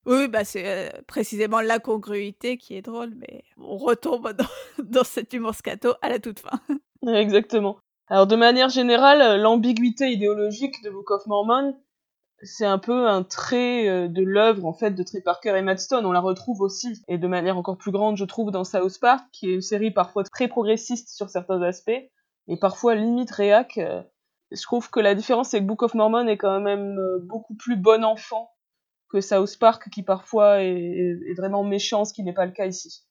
Oui, 0.06 0.28
bah 0.28 0.43
c'est 0.43 0.66
euh, 0.66 0.89
précisément 1.08 1.62
l'incongruité 1.62 2.58
qui 2.58 2.76
est 2.76 2.82
drôle, 2.82 3.14
mais 3.16 3.43
on 3.58 3.78
retombe 3.78 4.34
dans, 4.34 4.43
dans 4.84 5.04
cet 5.04 5.34
humour 5.34 5.56
scato 5.56 5.93
à 6.01 6.10
la 6.10 6.20
toute 6.20 6.39
fin. 6.39 6.60
Exactement. 7.08 7.78
Alors 8.08 8.28
de 8.28 8.36
manière 8.36 8.70
générale, 8.70 9.41
l'ambiguïté 9.41 10.12
idéologique 10.12 10.84
de 10.84 10.89
Book 10.89 11.10
of 11.12 11.26
Mormon, 11.28 11.78
c'est 12.41 12.66
un 12.66 12.80
peu 12.80 13.08
un 13.08 13.24
trait 13.24 14.10
de 14.10 14.22
l'œuvre 14.22 14.66
en 14.66 14.74
fait 14.74 14.91
de 14.91 15.04
Trey 15.04 15.22
Parker 15.22 15.56
et 15.58 15.62
Matt 15.62 15.80
Stone. 15.80 16.06
On 16.06 16.12
la 16.12 16.20
retrouve 16.20 16.60
aussi, 16.60 17.01
et 17.08 17.18
de 17.18 17.28
manière 17.28 17.58
encore 17.58 17.78
plus 17.78 17.91
grande, 17.91 18.18
je 18.18 18.26
trouve, 18.26 18.51
dans 18.51 18.66
South 18.66 18.99
Park, 18.99 19.24
qui 19.32 19.49
est 19.49 19.54
une 19.54 19.62
série 19.62 19.91
parfois 19.91 20.26
très 20.26 20.49
progressiste 20.49 21.16
sur 21.16 21.30
certains 21.30 21.62
aspects, 21.62 21.91
et 22.49 22.58
parfois 22.60 22.95
limite 22.95 23.32
réac. 23.32 23.80
Je 24.51 24.62
trouve 24.62 24.89
que 24.89 24.99
la 24.99 25.16
différence 25.16 25.49
c'est 25.49 25.60
que 25.60 25.66
Book 25.66 25.84
of 25.84 25.93
Mormon 25.93 26.28
est 26.28 26.38
quand 26.38 26.60
même 26.60 26.99
beaucoup 27.22 27.56
plus 27.56 27.78
bon 27.78 28.04
enfant 28.04 28.53
que 29.14 29.22
South 29.22 29.59
Park 29.59 29.89
qui 29.89 30.01
parfois 30.01 30.64
est, 30.64 31.34
vraiment 31.38 31.64
méchant, 31.64 32.03
ce 32.03 32.14
qui 32.14 32.24
n'est 32.24 32.34
pas 32.34 32.47
le 32.47 32.51
cas 32.51 32.66
ici. 32.66 33.05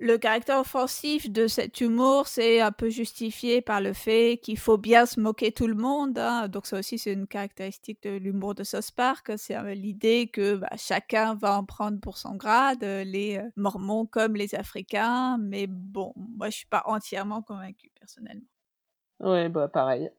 Le 0.00 0.16
caractère 0.16 0.58
offensif 0.58 1.30
de 1.30 1.46
cet 1.46 1.82
humour, 1.82 2.26
c'est 2.26 2.60
un 2.60 2.72
peu 2.72 2.88
justifié 2.88 3.60
par 3.60 3.82
le 3.82 3.92
fait 3.92 4.40
qu'il 4.42 4.58
faut 4.58 4.78
bien 4.78 5.04
se 5.04 5.20
moquer 5.20 5.52
tout 5.52 5.66
le 5.66 5.74
monde. 5.74 6.18
Hein. 6.18 6.48
Donc 6.48 6.66
ça 6.66 6.78
aussi, 6.78 6.98
c'est 6.98 7.12
une 7.12 7.26
caractéristique 7.26 8.02
de 8.02 8.16
l'humour 8.16 8.54
de 8.54 8.64
South 8.64 8.90
Park. 8.96 9.30
C'est 9.36 9.54
euh, 9.54 9.74
l'idée 9.74 10.30
que 10.32 10.56
bah, 10.56 10.70
chacun 10.76 11.34
va 11.34 11.58
en 11.58 11.64
prendre 11.64 12.00
pour 12.00 12.16
son 12.16 12.34
grade, 12.34 12.82
les 12.82 13.42
Mormons 13.56 14.06
comme 14.06 14.36
les 14.36 14.54
Africains. 14.54 15.36
Mais 15.38 15.66
bon, 15.68 16.14
moi, 16.16 16.48
je 16.48 16.56
suis 16.56 16.66
pas 16.66 16.82
entièrement 16.86 17.42
convaincue 17.42 17.90
personnellement. 18.00 18.48
Ouais, 19.20 19.50
bah 19.50 19.68
pareil. 19.68 20.10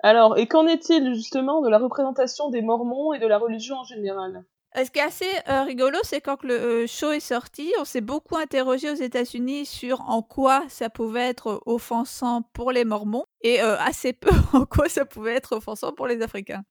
Alors, 0.00 0.38
et 0.38 0.46
qu'en 0.46 0.66
est-il 0.66 1.14
justement 1.14 1.60
de 1.60 1.68
la 1.68 1.78
représentation 1.78 2.50
des 2.50 2.62
Mormons 2.62 3.12
et 3.12 3.18
de 3.18 3.26
la 3.26 3.38
religion 3.38 3.76
en 3.76 3.84
général? 3.84 4.44
Euh, 4.76 4.84
Ce 4.84 4.90
qui 4.90 5.00
est 5.00 5.02
assez 5.02 5.30
euh, 5.48 5.62
rigolo, 5.62 5.98
c'est 6.02 6.20
quand 6.20 6.42
le 6.44 6.54
euh, 6.54 6.86
show 6.86 7.10
est 7.10 7.20
sorti, 7.20 7.72
on 7.80 7.84
s'est 7.84 8.00
beaucoup 8.00 8.36
interrogé 8.36 8.90
aux 8.90 8.94
États-Unis 8.94 9.66
sur 9.66 10.02
en 10.02 10.22
quoi 10.22 10.64
ça 10.68 10.88
pouvait 10.88 11.28
être 11.28 11.62
offensant 11.66 12.42
pour 12.52 12.70
les 12.70 12.84
Mormons 12.84 13.24
et 13.42 13.60
assez 13.60 14.12
peu 14.12 14.30
en 14.52 14.66
quoi 14.66 14.88
ça 14.88 15.04
pouvait 15.04 15.34
être 15.34 15.56
offensant 15.56 15.92
pour 15.92 16.06
les 16.06 16.22
Africains. 16.22 16.62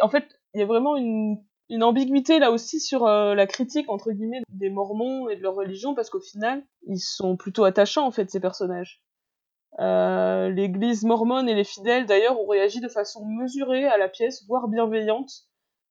En 0.00 0.08
fait, 0.08 0.24
il 0.54 0.60
y 0.60 0.62
a 0.62 0.66
vraiment 0.66 0.96
une, 0.96 1.38
une 1.68 1.82
ambiguïté 1.82 2.38
là 2.38 2.52
aussi 2.52 2.80
sur 2.80 3.06
la 3.06 3.46
critique 3.46 3.88
entre 3.88 4.12
guillemets 4.12 4.42
des 4.50 4.70
Mormons 4.70 5.28
et 5.28 5.36
de 5.36 5.42
leur 5.42 5.54
religion 5.54 5.94
parce 5.94 6.10
qu'au 6.10 6.20
final, 6.20 6.64
ils 6.86 7.00
sont 7.00 7.36
plutôt 7.36 7.64
attachants 7.64 8.06
en 8.06 8.12
fait 8.12 8.30
ces 8.30 8.40
personnages. 8.40 9.02
Euh, 9.80 10.48
L'église 10.48 11.04
mormone 11.04 11.48
et 11.48 11.54
les 11.54 11.64
fidèles 11.64 12.06
d'ailleurs 12.06 12.40
ont 12.40 12.46
réagi 12.46 12.80
de 12.80 12.88
façon 12.88 13.24
mesurée 13.24 13.86
à 13.86 13.98
la 13.98 14.08
pièce, 14.08 14.44
voire 14.46 14.68
bienveillante, 14.68 15.30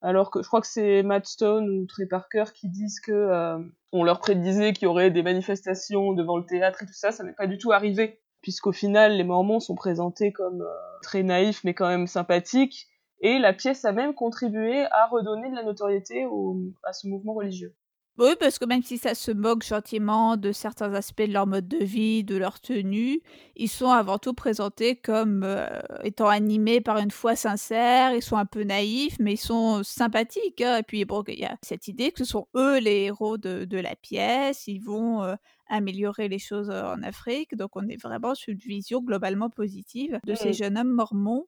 alors 0.01 0.29
que 0.29 0.41
je 0.41 0.47
crois 0.47 0.61
que 0.61 0.67
c'est 0.67 1.03
Matt 1.03 1.25
Stone 1.25 1.69
ou 1.69 1.85
Trey 1.85 2.05
Parker 2.05 2.45
qui 2.53 2.69
disent 2.69 2.99
que 2.99 3.11
euh, 3.11 3.59
on 3.91 4.03
leur 4.03 4.19
prédisait 4.19 4.73
qu'il 4.73 4.83
y 4.83 4.87
aurait 4.87 5.11
des 5.11 5.23
manifestations 5.23 6.13
devant 6.13 6.37
le 6.37 6.45
théâtre 6.45 6.83
et 6.83 6.85
tout 6.85 6.93
ça, 6.93 7.11
ça 7.11 7.23
n'est 7.23 7.33
pas 7.33 7.47
du 7.47 7.57
tout 7.57 7.71
arrivé, 7.71 8.19
puisqu'au 8.41 8.73
final 8.73 9.13
les 9.13 9.23
Mormons 9.23 9.59
sont 9.59 9.75
présentés 9.75 10.31
comme 10.33 10.61
euh, 10.61 10.99
très 11.01 11.23
naïfs 11.23 11.63
mais 11.63 11.73
quand 11.73 11.87
même 11.87 12.07
sympathiques, 12.07 12.87
et 13.21 13.39
la 13.39 13.53
pièce 13.53 13.85
a 13.85 13.93
même 13.93 14.13
contribué 14.13 14.85
à 14.91 15.07
redonner 15.07 15.49
de 15.49 15.55
la 15.55 15.63
notoriété 15.63 16.25
au, 16.25 16.57
à 16.83 16.93
ce 16.93 17.07
mouvement 17.07 17.33
religieux. 17.33 17.73
Oui, 18.17 18.31
parce 18.39 18.57
que 18.57 18.65
même 18.65 18.81
si 18.81 18.97
ça 18.97 19.13
se 19.13 19.29
moque 19.29 19.63
gentiment 19.63 20.37
de 20.37 20.51
certains 20.51 20.91
aspects 20.95 21.21
de 21.21 21.33
leur 21.33 21.45
mode 21.45 21.67
de 21.67 21.77
vie, 21.77 22.23
de 22.23 22.35
leur 22.35 22.59
tenue, 22.59 23.21
ils 23.55 23.69
sont 23.69 23.91
avant 23.91 24.17
tout 24.17 24.33
présentés 24.33 24.95
comme 24.95 25.43
euh, 25.43 25.67
étant 26.03 26.27
animés 26.27 26.81
par 26.81 26.97
une 26.97 27.11
foi 27.11 27.35
sincère, 27.35 28.15
ils 28.15 28.23
sont 28.23 28.37
un 28.37 28.47
peu 28.47 28.63
naïfs, 28.63 29.17
mais 29.19 29.33
ils 29.33 29.37
sont 29.37 29.83
sympathiques. 29.83 30.61
Hein. 30.61 30.77
Et 30.77 30.83
puis, 30.83 31.05
bon, 31.05 31.23
il 31.27 31.39
y 31.39 31.45
a 31.45 31.57
cette 31.61 31.87
idée 31.87 32.11
que 32.11 32.17
ce 32.17 32.25
sont 32.25 32.47
eux 32.55 32.79
les 32.79 33.03
héros 33.03 33.37
de, 33.37 33.77
la 33.77 33.95
pièce, 33.95 34.65
ils 34.65 34.79
vont 34.79 35.21
euh, 35.21 35.35
améliorer 35.69 36.27
les 36.27 36.39
choses 36.39 36.71
euh, 36.71 36.85
en 36.85 37.03
Afrique. 37.03 37.55
Donc, 37.55 37.75
on 37.75 37.87
est 37.87 38.01
vraiment 38.01 38.33
sur 38.33 38.51
une 38.51 38.57
vision 38.57 38.99
globalement 39.01 39.51
positive 39.51 40.19
de 40.25 40.33
ces 40.33 40.49
mmh. 40.49 40.53
jeunes 40.53 40.77
hommes 40.79 40.93
mormons. 40.93 41.45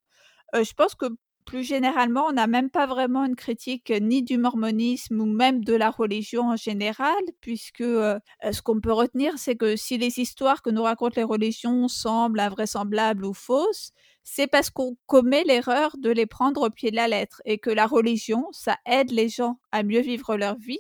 je 0.53 0.73
pense 0.73 0.93
que 0.93 1.07
plus 1.45 1.63
généralement, 1.63 2.25
on 2.27 2.33
n'a 2.33 2.45
même 2.47 2.69
pas 2.69 2.85
vraiment 2.85 3.25
une 3.25 3.35
critique 3.35 3.91
ni 4.01 4.21
du 4.23 4.37
mormonisme 4.37 5.19
ou 5.21 5.25
même 5.25 5.63
de 5.63 5.73
la 5.73 5.89
religion 5.89 6.49
en 6.49 6.55
général, 6.55 7.15
puisque 7.41 7.83
ce 7.83 8.61
qu'on 8.61 8.79
peut 8.79 8.93
retenir, 8.93 9.37
c'est 9.39 9.55
que 9.55 9.75
si 9.75 9.97
les 9.97 10.19
histoires 10.19 10.61
que 10.61 10.69
nous 10.69 10.83
racontent 10.83 11.15
les 11.17 11.23
religions 11.23 11.87
semblent 11.87 12.39
invraisemblables 12.39 13.25
ou 13.25 13.33
fausses, 13.33 13.91
c'est 14.23 14.47
parce 14.47 14.69
qu'on 14.69 14.95
commet 15.07 15.43
l'erreur 15.43 15.95
de 15.97 16.11
les 16.11 16.27
prendre 16.27 16.61
au 16.67 16.69
pied 16.69 16.91
de 16.91 16.95
la 16.95 17.07
lettre 17.07 17.41
et 17.45 17.57
que 17.57 17.71
la 17.71 17.87
religion, 17.87 18.45
ça 18.51 18.77
aide 18.85 19.09
les 19.11 19.29
gens 19.29 19.59
à 19.71 19.81
mieux 19.83 20.01
vivre 20.01 20.37
leur 20.37 20.57
vie. 20.57 20.79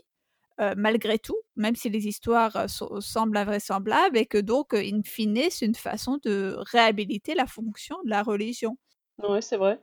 malgré 0.77 1.19
tout, 1.19 1.37
même 1.55 1.75
si 1.75 1.89
les 1.89 2.07
histoires 2.07 2.69
semblent 2.69 3.37
invraisemblables, 3.37 4.17
et 4.17 4.25
que 4.27 4.37
donc, 4.39 4.73
in 4.73 5.01
fine, 5.05 5.49
c'est 5.49 5.65
une 5.65 5.75
façon 5.75 6.19
de 6.23 6.55
réhabiliter 6.71 7.35
la 7.35 7.47
fonction 7.47 7.97
de 8.05 8.09
la 8.11 8.23
religion. 8.23 8.77
Oui, 9.23 9.41
c'est 9.41 9.57
vrai. 9.57 9.79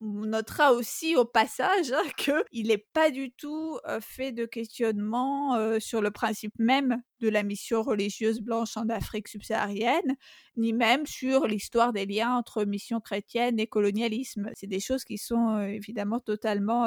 On 0.00 0.26
notera 0.26 0.72
aussi 0.74 1.16
au 1.16 1.24
passage 1.24 1.90
hein, 1.92 2.02
qu'il 2.16 2.68
n'est 2.68 2.86
pas 2.92 3.10
du 3.10 3.32
tout 3.32 3.78
fait 4.00 4.30
de 4.32 4.46
questionnement 4.46 5.78
sur 5.80 6.00
le 6.00 6.10
principe 6.10 6.54
même 6.58 7.02
de 7.20 7.28
la 7.28 7.42
mission 7.42 7.82
religieuse 7.82 8.40
blanche 8.40 8.76
en 8.76 8.88
Afrique 8.88 9.26
subsaharienne, 9.26 10.16
ni 10.56 10.72
même 10.72 11.04
sur 11.06 11.46
l'histoire 11.46 11.92
des 11.92 12.06
liens 12.06 12.34
entre 12.34 12.64
mission 12.64 13.00
chrétienne 13.00 13.58
et 13.58 13.66
colonialisme. 13.66 14.50
C'est 14.54 14.68
des 14.68 14.80
choses 14.80 15.04
qui 15.04 15.18
sont 15.18 15.60
évidemment 15.62 16.20
totalement 16.20 16.86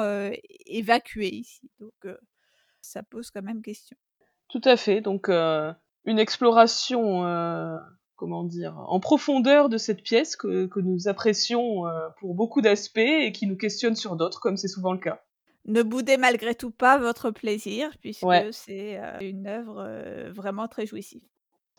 évacuées 0.66 1.34
ici. 1.34 1.70
Donc 1.80 1.92
ça 2.80 3.02
pose 3.02 3.30
quand 3.30 3.42
même 3.42 3.60
question. 3.60 3.96
Tout 4.48 4.62
à 4.64 4.76
fait. 4.78 5.02
Donc 5.02 5.28
une 5.28 6.18
exploration 6.18 7.24
comment 8.22 8.44
dire, 8.44 8.78
en 8.86 9.00
profondeur 9.00 9.68
de 9.68 9.76
cette 9.78 10.04
pièce 10.04 10.36
que, 10.36 10.68
nous 10.78 11.08
apprécions 11.08 11.88
euh, 11.88 12.08
pour 12.20 12.36
beaucoup 12.36 12.60
d'aspects 12.60 12.98
et 12.98 13.32
qui 13.32 13.48
nous 13.48 13.56
questionne 13.56 13.96
sur 13.96 14.14
d'autres, 14.14 14.38
comme 14.38 14.56
c'est 14.56 14.68
souvent 14.68 14.92
le 14.92 15.00
cas. 15.00 15.24
Ne 15.64 15.82
boudez 15.82 16.18
malgré 16.18 16.54
tout 16.54 16.70
pas 16.70 16.98
votre 16.98 17.32
plaisir, 17.32 17.90
puisque 18.00 18.24
c'est 18.52 18.96
euh, 18.96 19.18
une 19.22 19.48
œuvre 19.48 19.84
euh, 19.84 20.30
vraiment 20.32 20.68
très 20.68 20.86
jouissive. 20.86 21.24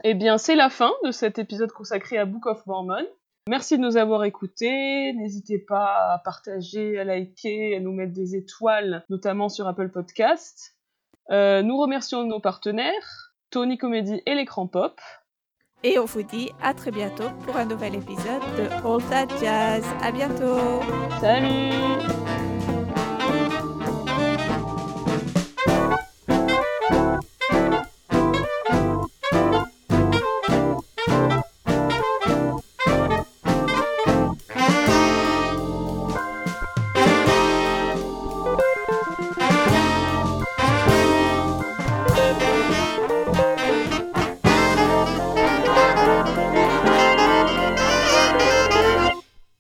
Eh 0.04 0.16
bien, 0.16 0.38
c'est 0.38 0.58
la 0.58 0.70
fin 0.70 0.92
de 1.06 1.12
cet 1.12 1.40
épisode 1.40 1.72
consacré 1.72 2.18
à 2.18 2.26
Book 2.26 2.46
of 2.46 2.68
Mormon. 2.68 3.08
Merci 3.48 3.78
de 3.78 3.82
nous 3.82 3.96
avoir 3.96 4.26
écoutés. 4.26 5.14
N'hésitez 5.14 5.60
pas 5.60 6.14
à 6.14 6.22
partager, 6.26 7.00
à 7.00 7.06
liker, 7.06 7.78
à 7.78 7.80
nous 7.80 7.94
mettre 7.94 8.12
des 8.12 8.36
étoiles, 8.36 9.06
notamment 9.10 9.48
sur 9.48 9.66
Apple 9.66 9.92
Podcast. 9.92 10.76
nous 11.30 11.78
remercions 11.78 12.26
nos 12.26 12.42
partenaires, 12.42 13.34
Tony 13.50 13.78
Comedy 13.78 14.22
et 14.26 14.36
l'écran 14.36 14.68
pop. 14.68 15.00
Et 15.84 16.00
on 16.00 16.06
vous 16.06 16.24
dit 16.24 16.52
à 16.62 16.74
très 16.74 16.92
bientôt 16.92 17.30
pour 17.46 17.58
un 17.58 17.66
nouvel 17.66 17.96
épisode 17.96 18.42
de 18.58 18.64
All 18.88 19.04
That 19.10 19.28
Jazz. 19.42 19.84
À 20.02 20.12
bientôt. 20.12 20.82
Salut 21.20 21.74